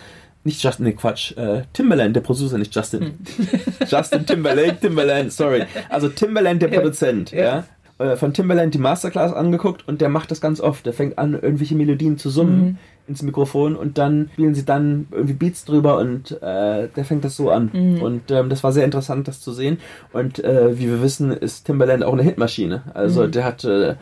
nicht 0.47 0.63
Justin, 0.63 0.85
nee, 0.85 0.93
Quatsch, 0.93 1.37
äh, 1.37 1.63
Timberland, 1.73 2.15
der 2.15 2.21
Producer, 2.21 2.57
nicht 2.57 2.73
Justin. 2.73 3.01
Hm. 3.01 3.13
Justin 3.87 4.25
Timberlake, 4.25 4.79
Timberland, 4.79 5.31
sorry. 5.31 5.65
Also 5.89 6.07
Timberland, 6.09 6.61
der 6.61 6.69
ja. 6.71 6.79
Produzent, 6.79 7.31
ja. 7.31 7.65
ja. 7.99 8.05
äh, 8.05 8.15
von 8.15 8.33
Timbaland 8.33 8.73
die 8.73 8.79
Masterclass 8.79 9.33
angeguckt 9.33 9.87
und 9.87 9.99
der 9.99 10.09
macht 10.09 10.31
das 10.31 10.41
ganz 10.41 10.61
oft. 10.61 10.85
Der 10.85 10.93
fängt 10.93 11.19
an, 11.19 11.33
irgendwelche 11.33 11.75
Melodien 11.75 12.17
zu 12.17 12.29
summen 12.29 12.59
mhm. 12.59 12.77
ins 13.07 13.21
Mikrofon 13.23 13.75
und 13.75 13.97
dann 13.97 14.29
spielen 14.33 14.55
sie 14.55 14.63
dann 14.63 15.07
irgendwie 15.11 15.33
Beats 15.33 15.65
drüber 15.65 15.97
und 15.97 16.31
äh, 16.41 16.87
der 16.87 17.03
fängt 17.03 17.25
das 17.25 17.35
so 17.35 17.51
an. 17.51 17.69
Mhm. 17.73 18.01
Und 18.01 18.31
ähm, 18.31 18.49
das 18.49 18.63
war 18.63 18.71
sehr 18.71 18.85
interessant, 18.85 19.27
das 19.27 19.41
zu 19.41 19.51
sehen. 19.51 19.79
Und 20.13 20.43
äh, 20.43 20.79
wie 20.79 20.87
wir 20.87 21.01
wissen, 21.01 21.31
ist 21.31 21.65
Timbaland 21.65 22.05
auch 22.05 22.13
eine 22.13 22.23
Hitmaschine. 22.23 22.83
Also 22.93 23.23
mhm. 23.27 23.31
der 23.31 23.43
hat 23.43 23.65
äh, 23.65 23.95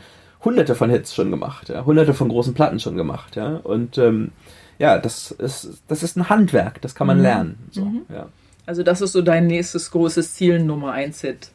hunderte 0.46 0.76
von 0.76 0.92
Hits 0.92 1.16
schon 1.16 1.32
gemacht, 1.32 1.70
ja, 1.70 1.86
hunderte 1.86 2.14
von 2.14 2.30
großen 2.30 2.54
Platten 2.54 2.80
schon 2.80 2.96
gemacht, 2.96 3.36
ja. 3.36 3.60
Und 3.64 3.98
ähm, 3.98 4.32
ja, 4.80 4.98
das 4.98 5.32
ist, 5.32 5.82
das 5.88 6.04
ist 6.04 6.18
ein 6.18 6.30
Handwerk, 6.30 6.82
das 6.82 6.96
kann 6.96 7.08
man 7.08 7.18
mhm. 7.18 7.24
lernen. 7.24 7.70
So, 7.72 7.86
mhm. 7.86 8.02
ja. 8.10 8.28
Also 8.66 8.84
das 8.84 9.02
ist 9.02 9.12
so 9.12 9.22
dein 9.22 9.48
nächstes 9.48 9.92
großes 9.92 10.34
Ziel, 10.34 10.64
Nummer 10.64 10.92
1 10.92 11.22
Hit. 11.22 11.50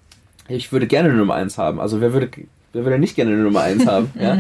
Ich 0.49 0.73
würde 0.73 0.87
gerne 0.87 1.09
eine 1.09 1.19
Nummer 1.19 1.35
1 1.35 1.59
haben. 1.59 1.81
Also 1.81 2.01
wer 2.01 2.13
würde, 2.13 2.31
wer 2.73 2.85
würde 2.85 2.99
nicht 2.99 3.17
gerne 3.17 3.33
eine 3.33 3.43
Nummer 3.43 3.63
1 3.63 3.87
haben? 3.87 4.11
ja? 4.21 4.39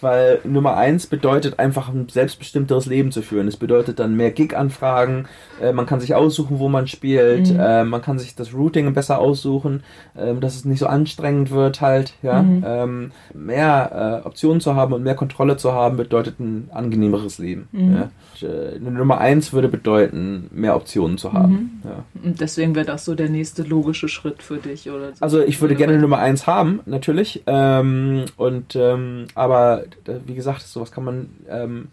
Weil 0.00 0.40
Nummer 0.44 0.76
eins 0.76 1.06
bedeutet 1.06 1.58
einfach 1.58 1.88
ein 1.88 2.08
selbstbestimmteres 2.08 2.86
Leben 2.86 3.12
zu 3.12 3.22
führen. 3.22 3.48
Es 3.48 3.56
bedeutet 3.56 3.98
dann 3.98 4.16
mehr 4.16 4.30
Gig-Anfragen, 4.30 5.26
äh, 5.60 5.72
man 5.72 5.86
kann 5.86 6.00
sich 6.00 6.14
aussuchen, 6.14 6.58
wo 6.58 6.68
man 6.68 6.86
spielt, 6.86 7.52
mhm. 7.52 7.60
äh, 7.60 7.84
man 7.84 8.02
kann 8.02 8.18
sich 8.18 8.34
das 8.34 8.52
Routing 8.52 8.92
besser 8.92 9.18
aussuchen, 9.18 9.82
äh, 10.14 10.34
dass 10.34 10.56
es 10.56 10.64
nicht 10.64 10.80
so 10.80 10.86
anstrengend 10.86 11.50
wird 11.50 11.80
halt, 11.80 12.14
ja. 12.22 12.42
Mhm. 12.42 12.64
Ähm, 12.66 13.10
mehr 13.34 14.22
äh, 14.24 14.26
Optionen 14.26 14.60
zu 14.60 14.74
haben 14.74 14.92
und 14.92 15.02
mehr 15.02 15.14
Kontrolle 15.14 15.56
zu 15.56 15.72
haben, 15.72 15.96
bedeutet 15.96 16.40
ein 16.40 16.68
angenehmeres 16.72 17.38
Leben. 17.38 17.68
Mhm. 17.72 17.94
Ja. 17.94 18.10
Äh, 18.42 18.76
eine 18.76 18.90
Nummer 18.90 19.18
eins 19.18 19.52
würde 19.52 19.68
bedeuten, 19.68 20.48
mehr 20.52 20.76
Optionen 20.76 21.18
zu 21.18 21.32
haben. 21.32 21.80
Mhm. 21.82 21.90
Ja. 21.90 22.04
Und 22.22 22.40
deswegen 22.40 22.74
wäre 22.74 22.86
das 22.86 23.04
so 23.04 23.14
der 23.14 23.28
nächste 23.28 23.62
logische 23.62 24.08
Schritt 24.08 24.42
für 24.42 24.58
dich, 24.58 24.90
oder? 24.90 25.14
So 25.14 25.22
also 25.22 25.40
ich 25.40 25.60
würde 25.60 25.74
gerne 25.74 25.98
Nummer 25.98 26.18
eins 26.18 26.46
haben, 26.46 26.80
natürlich. 26.86 27.42
Ähm, 27.46 28.24
und 28.36 28.76
ähm, 28.76 29.26
aber 29.34 29.84
wie 30.26 30.34
gesagt, 30.34 30.62
sowas 30.62 30.92
kann 30.92 31.04
man 31.04 31.28
ähm, 31.48 31.88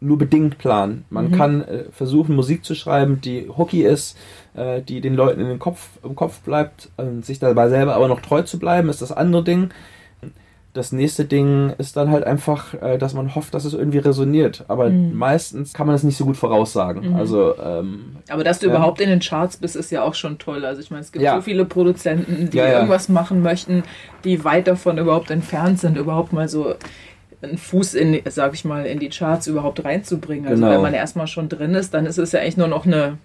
nur 0.00 0.18
bedingt 0.18 0.58
planen. 0.58 1.04
Man 1.10 1.30
mhm. 1.30 1.32
kann 1.32 1.62
äh, 1.62 1.84
versuchen, 1.90 2.36
Musik 2.36 2.64
zu 2.64 2.74
schreiben, 2.74 3.20
die 3.20 3.48
hooky 3.56 3.82
ist, 3.82 4.16
äh, 4.54 4.82
die 4.82 5.00
den 5.00 5.14
Leuten 5.14 5.40
in 5.40 5.48
den 5.48 5.58
Kopf, 5.58 5.88
im 6.02 6.14
Kopf 6.14 6.40
bleibt, 6.40 6.90
äh, 6.98 7.22
sich 7.22 7.38
dabei 7.38 7.68
selber 7.68 7.94
aber 7.94 8.08
noch 8.08 8.20
treu 8.20 8.42
zu 8.42 8.58
bleiben, 8.58 8.88
ist 8.88 9.02
das 9.02 9.12
andere 9.12 9.42
Ding. 9.42 9.70
Das 10.74 10.90
nächste 10.90 11.24
Ding 11.24 11.72
ist 11.78 11.96
dann 11.96 12.10
halt 12.10 12.24
einfach, 12.24 12.74
äh, 12.74 12.98
dass 12.98 13.14
man 13.14 13.36
hofft, 13.36 13.54
dass 13.54 13.64
es 13.64 13.74
irgendwie 13.74 13.98
resoniert. 13.98 14.64
Aber 14.66 14.90
mhm. 14.90 15.14
meistens 15.16 15.72
kann 15.72 15.86
man 15.86 15.94
das 15.94 16.02
nicht 16.02 16.16
so 16.16 16.24
gut 16.24 16.36
voraussagen. 16.36 17.10
Mhm. 17.10 17.16
Also, 17.16 17.54
ähm, 17.58 18.16
aber 18.28 18.42
dass 18.42 18.58
du 18.58 18.66
ähm, 18.66 18.72
überhaupt 18.72 19.00
in 19.00 19.08
den 19.08 19.20
Charts 19.20 19.56
bist, 19.56 19.76
ist 19.76 19.92
ja 19.92 20.02
auch 20.02 20.14
schon 20.14 20.38
toll. 20.38 20.64
Also 20.64 20.80
ich 20.80 20.90
meine, 20.90 21.02
es 21.02 21.12
gibt 21.12 21.24
ja. 21.24 21.36
so 21.36 21.42
viele 21.42 21.64
Produzenten, 21.64 22.50
die 22.50 22.56
ja, 22.56 22.66
ja. 22.66 22.72
irgendwas 22.74 23.08
machen 23.08 23.40
möchten, 23.40 23.84
die 24.24 24.44
weit 24.44 24.66
davon 24.66 24.98
überhaupt 24.98 25.30
entfernt 25.30 25.78
sind, 25.78 25.96
überhaupt 25.96 26.32
mal 26.32 26.48
so 26.48 26.74
einen 27.44 27.58
Fuß 27.58 27.94
in, 27.94 28.20
sag 28.26 28.54
ich 28.54 28.64
mal, 28.64 28.86
in 28.86 28.98
die 28.98 29.08
Charts 29.08 29.46
überhaupt 29.46 29.84
reinzubringen. 29.84 30.48
Also 30.48 30.62
genau. 30.62 30.74
wenn 30.74 30.82
man 30.82 30.94
erstmal 30.94 31.26
schon 31.26 31.48
drin 31.48 31.74
ist, 31.74 31.94
dann 31.94 32.06
ist 32.06 32.18
es 32.18 32.32
ja 32.32 32.40
eigentlich 32.40 32.56
nur 32.56 32.68
noch 32.68 32.86
eine 32.86 33.18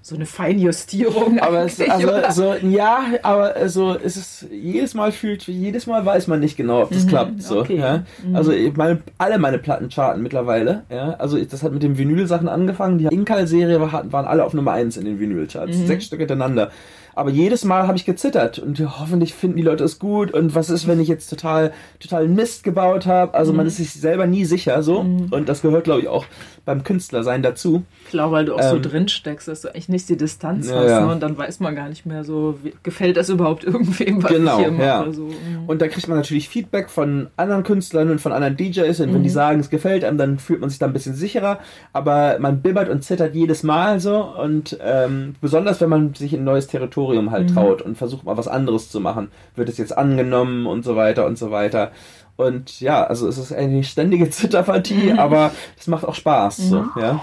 so 0.00 0.14
eine 0.14 0.26
Feinjustierung. 0.26 1.38
Aber 1.40 1.64
es, 1.64 1.80
also, 1.80 2.10
so, 2.30 2.66
ja, 2.66 3.04
aber 3.22 3.56
es 3.56 3.76
ist 3.76 4.46
jedes 4.50 4.94
Mal 4.94 5.12
fühlt, 5.12 5.42
jedes 5.46 5.86
Mal 5.86 6.04
weiß 6.04 6.28
man 6.28 6.40
nicht 6.40 6.56
genau, 6.56 6.82
ob 6.82 6.90
das 6.90 7.04
mhm, 7.04 7.08
klappt. 7.08 7.42
So, 7.42 7.60
okay. 7.60 7.76
ja? 7.76 8.04
Mhm. 8.24 8.36
Also 8.36 8.52
meine, 8.74 9.00
alle 9.18 9.38
meine 9.38 9.58
Platten 9.58 9.90
charten 9.90 10.22
mittlerweile. 10.22 10.84
Ja? 10.90 11.14
Also 11.18 11.38
das 11.42 11.62
hat 11.62 11.72
mit 11.72 11.82
den 11.82 11.98
Vinyl-Sachen 11.98 12.48
angefangen. 12.48 12.98
Die 12.98 13.06
Inkal-Serie 13.06 13.80
waren 13.80 14.26
alle 14.26 14.44
auf 14.44 14.54
Nummer 14.54 14.72
1 14.72 14.96
in 14.96 15.04
den 15.04 15.20
Vinyl-Charts. 15.20 15.76
Mhm. 15.76 15.86
Sechs 15.86 16.06
Stück 16.06 16.20
hintereinander. 16.20 16.70
Aber 17.18 17.30
jedes 17.30 17.64
Mal 17.64 17.88
habe 17.88 17.98
ich 17.98 18.04
gezittert 18.04 18.60
und 18.60 18.78
hoffentlich 18.78 19.34
finden 19.34 19.56
die 19.56 19.64
Leute 19.64 19.82
es 19.82 19.98
gut. 19.98 20.32
Und 20.32 20.54
was 20.54 20.70
ist, 20.70 20.86
wenn 20.86 21.00
ich 21.00 21.08
jetzt 21.08 21.28
total, 21.28 21.72
total 21.98 22.28
Mist 22.28 22.62
gebaut 22.62 23.06
habe? 23.06 23.34
Also 23.34 23.50
mhm. 23.50 23.56
man 23.56 23.66
ist 23.66 23.78
sich 23.78 23.92
selber 23.92 24.28
nie 24.28 24.44
sicher 24.44 24.84
so. 24.84 25.02
Mhm. 25.02 25.32
Und 25.32 25.48
das 25.48 25.62
gehört, 25.62 25.82
glaube 25.82 26.02
ich, 26.02 26.06
auch 26.06 26.26
beim 26.64 26.84
Künstlersein 26.84 27.42
dazu. 27.42 27.82
Klar, 28.08 28.30
weil 28.30 28.44
du 28.44 28.54
auch 28.54 28.60
ähm, 28.60 28.70
so 28.70 28.88
drin 28.88 29.08
steckst, 29.08 29.48
dass 29.48 29.62
du 29.62 29.74
echt 29.74 29.88
nicht 29.88 30.08
die 30.08 30.16
Distanz 30.16 30.68
ja, 30.68 30.76
hast. 30.76 30.90
Ja. 30.90 31.06
Ne? 31.06 31.12
Und 31.12 31.20
dann 31.20 31.36
weiß 31.36 31.58
man 31.58 31.74
gar 31.74 31.88
nicht 31.88 32.06
mehr 32.06 32.22
so, 32.22 32.56
wie, 32.62 32.72
gefällt 32.84 33.16
das 33.16 33.30
überhaupt 33.30 33.64
irgendwem, 33.64 34.22
was 34.22 34.30
genau, 34.30 34.58
ich 34.58 34.64
hier 34.66 34.70
mache. 34.70 34.84
Ja. 34.84 35.12
So. 35.12 35.24
Mhm. 35.24 35.64
Und 35.66 35.82
da 35.82 35.88
kriegt 35.88 36.06
man 36.06 36.18
natürlich 36.18 36.48
Feedback 36.48 36.88
von 36.88 37.28
anderen 37.36 37.64
Künstlern 37.64 38.10
und 38.10 38.20
von 38.20 38.30
anderen 38.30 38.56
DJs. 38.56 39.00
Und 39.00 39.12
wenn 39.12 39.24
die 39.24 39.30
mhm. 39.30 39.34
sagen, 39.34 39.60
es 39.60 39.70
gefällt 39.70 40.04
einem, 40.04 40.18
dann 40.18 40.38
fühlt 40.38 40.60
man 40.60 40.70
sich 40.70 40.78
da 40.78 40.86
ein 40.86 40.92
bisschen 40.92 41.14
sicherer. 41.14 41.58
Aber 41.92 42.38
man 42.38 42.62
bibbert 42.62 42.88
und 42.88 43.02
zittert 43.02 43.34
jedes 43.34 43.64
Mal 43.64 43.98
so. 43.98 44.22
Und 44.22 44.78
ähm, 44.80 45.34
besonders, 45.40 45.80
wenn 45.80 45.88
man 45.88 46.14
sich 46.14 46.32
in 46.32 46.42
ein 46.42 46.44
neues 46.44 46.68
Territorium 46.68 47.07
Territorium 47.08 47.30
halt 47.30 47.50
mhm. 47.50 47.54
traut 47.54 47.82
und 47.82 47.96
versucht 47.96 48.24
mal 48.24 48.36
was 48.36 48.48
anderes 48.48 48.90
zu 48.90 49.00
machen. 49.00 49.30
Wird 49.56 49.68
es 49.68 49.78
jetzt 49.78 49.96
angenommen 49.96 50.66
und 50.66 50.84
so 50.84 50.96
weiter 50.96 51.26
und 51.26 51.38
so 51.38 51.50
weiter. 51.50 51.90
Und 52.36 52.80
ja, 52.80 53.04
also 53.04 53.26
es 53.26 53.38
ist 53.38 53.52
eine 53.52 53.82
ständige 53.84 54.30
Zitterpartie, 54.30 55.12
mhm. 55.12 55.18
aber 55.18 55.52
es 55.78 55.86
macht 55.86 56.04
auch 56.04 56.14
Spaß. 56.14 56.58
Mhm. 56.58 56.68
So, 56.68 56.84
ja. 57.00 57.20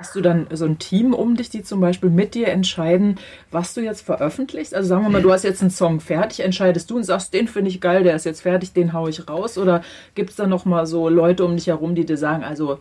Hast 0.00 0.16
du 0.16 0.22
dann 0.22 0.46
so 0.50 0.64
ein 0.64 0.78
Team 0.78 1.12
um 1.12 1.36
dich, 1.36 1.50
die 1.50 1.62
zum 1.62 1.78
Beispiel 1.78 2.08
mit 2.08 2.34
dir 2.34 2.48
entscheiden, 2.48 3.18
was 3.50 3.74
du 3.74 3.82
jetzt 3.82 4.00
veröffentlichst? 4.00 4.74
Also 4.74 4.88
sagen 4.88 5.02
wir 5.02 5.10
mal, 5.10 5.20
du 5.20 5.30
hast 5.30 5.44
jetzt 5.44 5.60
einen 5.60 5.70
Song 5.70 6.00
fertig, 6.00 6.40
entscheidest 6.40 6.90
du 6.90 6.96
und 6.96 7.04
sagst, 7.04 7.34
den 7.34 7.48
finde 7.48 7.68
ich 7.68 7.82
geil, 7.82 8.02
der 8.02 8.16
ist 8.16 8.24
jetzt 8.24 8.40
fertig, 8.40 8.72
den 8.72 8.94
haue 8.94 9.10
ich 9.10 9.28
raus? 9.28 9.58
Oder 9.58 9.82
gibt 10.14 10.30
es 10.30 10.36
da 10.36 10.46
nochmal 10.46 10.86
so 10.86 11.10
Leute 11.10 11.44
um 11.44 11.54
dich 11.54 11.66
herum, 11.66 11.94
die 11.94 12.06
dir 12.06 12.16
sagen, 12.16 12.44
also 12.44 12.78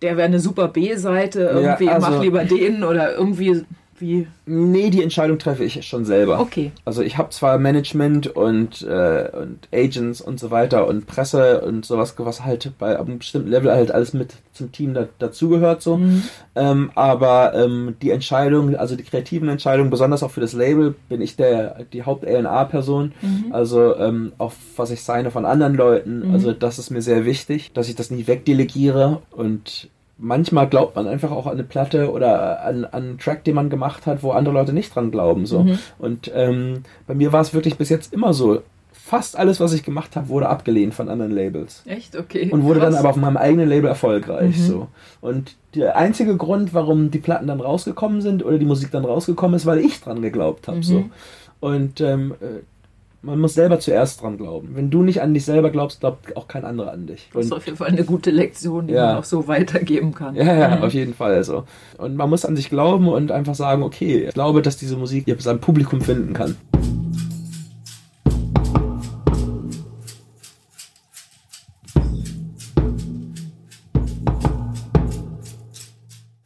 der 0.00 0.16
wäre 0.16 0.28
eine 0.28 0.38
super 0.38 0.68
B-Seite, 0.68 1.40
irgendwie 1.40 1.86
ja, 1.86 1.94
also, 1.94 2.08
mach 2.08 2.22
lieber 2.22 2.44
den 2.44 2.84
oder 2.84 3.16
irgendwie 3.16 3.64
wie? 3.98 4.26
Nee, 4.46 4.90
die 4.90 5.02
Entscheidung 5.02 5.38
treffe 5.38 5.64
ich 5.64 5.86
schon 5.86 6.04
selber. 6.04 6.40
Okay. 6.40 6.72
Also 6.84 7.02
ich 7.02 7.16
habe 7.18 7.30
zwar 7.30 7.58
Management 7.58 8.28
und, 8.28 8.82
äh, 8.82 9.30
und 9.32 9.68
Agents 9.72 10.20
und 10.20 10.40
so 10.40 10.50
weiter 10.50 10.86
und 10.86 11.06
Presse 11.06 11.60
und 11.60 11.84
sowas, 11.84 12.14
was 12.18 12.44
halt 12.44 12.72
bei 12.78 12.98
einem 12.98 13.18
bestimmten 13.18 13.50
Level 13.50 13.72
halt 13.72 13.90
alles 13.90 14.12
mit 14.12 14.34
zum 14.52 14.72
Team 14.72 14.94
da, 14.94 15.08
dazugehört 15.18 15.82
so. 15.82 15.98
Mhm. 15.98 16.22
Ähm, 16.54 16.90
aber 16.94 17.54
ähm, 17.54 17.96
die 18.02 18.10
Entscheidung, 18.10 18.76
also 18.76 18.96
die 18.96 19.04
kreativen 19.04 19.48
Entscheidungen, 19.48 19.90
besonders 19.90 20.22
auch 20.22 20.30
für 20.30 20.40
das 20.40 20.52
Label, 20.52 20.94
bin 21.08 21.20
ich 21.20 21.36
der 21.36 21.84
die 21.92 22.04
Haupt-LNA-Person. 22.04 23.12
Mhm. 23.22 23.52
Also 23.52 23.96
ähm, 23.96 24.32
auch 24.38 24.52
was 24.76 24.90
ich 24.90 25.02
seine 25.02 25.30
von 25.30 25.44
anderen 25.44 25.74
Leuten. 25.74 26.28
Mhm. 26.28 26.34
Also 26.34 26.52
das 26.52 26.78
ist 26.78 26.90
mir 26.90 27.02
sehr 27.02 27.24
wichtig, 27.24 27.72
dass 27.72 27.88
ich 27.88 27.94
das 27.94 28.10
nicht 28.10 28.28
wegdelegiere 28.28 29.22
und 29.30 29.88
manchmal 30.18 30.68
glaubt 30.68 30.96
man 30.96 31.06
einfach 31.06 31.30
auch 31.30 31.46
an 31.46 31.54
eine 31.54 31.64
Platte 31.64 32.10
oder 32.10 32.64
an, 32.64 32.84
an 32.84 32.92
einen 32.92 33.18
Track, 33.18 33.44
den 33.44 33.54
man 33.54 33.70
gemacht 33.70 34.06
hat, 34.06 34.22
wo 34.22 34.32
andere 34.32 34.54
Leute 34.54 34.72
nicht 34.72 34.94
dran 34.94 35.10
glauben. 35.10 35.46
So. 35.46 35.64
Mhm. 35.64 35.78
Und 35.98 36.30
ähm, 36.34 36.82
bei 37.06 37.14
mir 37.14 37.32
war 37.32 37.40
es 37.40 37.54
wirklich 37.54 37.76
bis 37.76 37.88
jetzt 37.88 38.12
immer 38.12 38.32
so. 38.32 38.62
Fast 38.92 39.36
alles, 39.36 39.60
was 39.60 39.74
ich 39.74 39.82
gemacht 39.82 40.16
habe, 40.16 40.30
wurde 40.30 40.48
abgelehnt 40.48 40.94
von 40.94 41.10
anderen 41.10 41.30
Labels. 41.30 41.82
Echt? 41.84 42.16
Okay. 42.16 42.48
Und 42.50 42.62
wurde 42.62 42.80
Krass. 42.80 42.94
dann 42.94 42.98
aber 42.98 43.10
auf 43.10 43.16
meinem 43.16 43.36
eigenen 43.36 43.68
Label 43.68 43.88
erfolgreich. 43.88 44.56
Mhm. 44.56 44.62
So. 44.62 44.88
Und 45.20 45.56
der 45.74 45.96
einzige 45.96 46.38
Grund, 46.38 46.72
warum 46.72 47.10
die 47.10 47.18
Platten 47.18 47.48
dann 47.48 47.60
rausgekommen 47.60 48.22
sind 48.22 48.42
oder 48.42 48.56
die 48.56 48.64
Musik 48.64 48.90
dann 48.92 49.04
rausgekommen 49.04 49.56
ist, 49.56 49.66
weil 49.66 49.80
ich 49.80 50.00
dran 50.00 50.22
geglaubt 50.22 50.68
habe. 50.68 50.78
Mhm. 50.78 50.82
So. 50.82 51.04
Und 51.60 52.00
ähm, 52.00 52.34
äh, 52.40 52.62
man 53.24 53.40
muss 53.40 53.54
selber 53.54 53.80
zuerst 53.80 54.22
dran 54.22 54.36
glauben. 54.36 54.70
Wenn 54.74 54.90
du 54.90 55.02
nicht 55.02 55.22
an 55.22 55.34
dich 55.34 55.44
selber 55.44 55.70
glaubst, 55.70 56.00
glaubt 56.00 56.36
auch 56.36 56.46
kein 56.46 56.64
anderer 56.64 56.92
an 56.92 57.06
dich. 57.06 57.30
das 57.32 57.46
ist 57.46 57.52
auf 57.52 57.64
jeden 57.66 57.78
Fall 57.78 57.88
eine 57.88 58.04
gute 58.04 58.30
Lektion, 58.30 58.86
die 58.86 58.94
ja. 58.94 59.06
man 59.06 59.16
auch 59.16 59.24
so 59.24 59.48
weitergeben 59.48 60.14
kann. 60.14 60.34
Ja, 60.34 60.54
ja, 60.54 60.76
mhm. 60.76 60.82
auf 60.82 60.92
jeden 60.92 61.14
Fall 61.14 61.42
so. 61.44 61.64
Und 61.98 62.16
man 62.16 62.28
muss 62.28 62.44
an 62.44 62.56
sich 62.56 62.68
glauben 62.68 63.08
und 63.08 63.32
einfach 63.32 63.54
sagen, 63.54 63.82
okay, 63.82 64.26
ich 64.28 64.34
glaube, 64.34 64.62
dass 64.62 64.76
diese 64.76 64.96
Musik 64.96 65.24
sein 65.38 65.60
Publikum 65.60 66.00
finden 66.00 66.32
kann. 66.32 66.56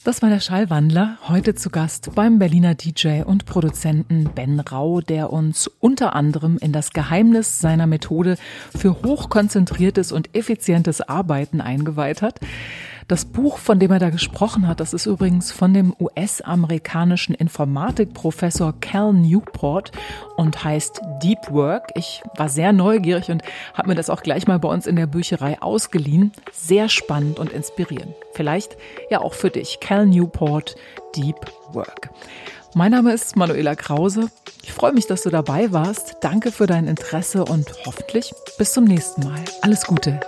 Das 0.08 0.22
war 0.22 0.30
der 0.30 0.40
Schallwandler, 0.40 1.18
heute 1.28 1.54
zu 1.54 1.68
Gast 1.68 2.14
beim 2.14 2.38
Berliner 2.38 2.74
DJ 2.74 3.24
und 3.26 3.44
Produzenten 3.44 4.30
Ben 4.34 4.58
Rau, 4.58 5.02
der 5.02 5.30
uns 5.30 5.70
unter 5.80 6.14
anderem 6.16 6.56
in 6.62 6.72
das 6.72 6.94
Geheimnis 6.94 7.60
seiner 7.60 7.86
Methode 7.86 8.38
für 8.74 9.02
hochkonzentriertes 9.02 10.10
und 10.12 10.34
effizientes 10.34 11.02
Arbeiten 11.02 11.60
eingeweiht 11.60 12.22
hat. 12.22 12.40
Das 13.08 13.24
Buch, 13.24 13.56
von 13.56 13.78
dem 13.78 13.90
er 13.90 13.98
da 13.98 14.10
gesprochen 14.10 14.68
hat, 14.68 14.80
das 14.80 14.92
ist 14.92 15.06
übrigens 15.06 15.50
von 15.50 15.72
dem 15.72 15.96
US-amerikanischen 15.98 17.34
Informatikprofessor 17.34 18.74
Cal 18.80 19.14
Newport 19.14 19.92
und 20.36 20.62
heißt 20.62 21.00
Deep 21.22 21.50
Work. 21.50 21.88
Ich 21.94 22.22
war 22.36 22.50
sehr 22.50 22.74
neugierig 22.74 23.30
und 23.30 23.42
habe 23.72 23.88
mir 23.88 23.94
das 23.94 24.10
auch 24.10 24.22
gleich 24.22 24.46
mal 24.46 24.58
bei 24.58 24.68
uns 24.68 24.86
in 24.86 24.96
der 24.96 25.06
Bücherei 25.06 25.60
ausgeliehen. 25.62 26.32
Sehr 26.52 26.90
spannend 26.90 27.38
und 27.38 27.50
inspirierend. 27.50 28.14
Vielleicht 28.34 28.76
ja 29.10 29.22
auch 29.22 29.32
für 29.32 29.48
dich. 29.48 29.80
Cal 29.80 30.04
Newport, 30.04 30.76
Deep 31.16 31.38
Work. 31.72 32.10
Mein 32.74 32.90
Name 32.90 33.14
ist 33.14 33.36
Manuela 33.36 33.74
Krause. 33.74 34.30
Ich 34.62 34.74
freue 34.74 34.92
mich, 34.92 35.06
dass 35.06 35.22
du 35.22 35.30
dabei 35.30 35.72
warst. 35.72 36.18
Danke 36.20 36.52
für 36.52 36.66
dein 36.66 36.86
Interesse 36.86 37.46
und 37.46 37.72
hoffentlich 37.86 38.34
bis 38.58 38.74
zum 38.74 38.84
nächsten 38.84 39.24
Mal. 39.24 39.42
Alles 39.62 39.86
Gute. 39.86 40.20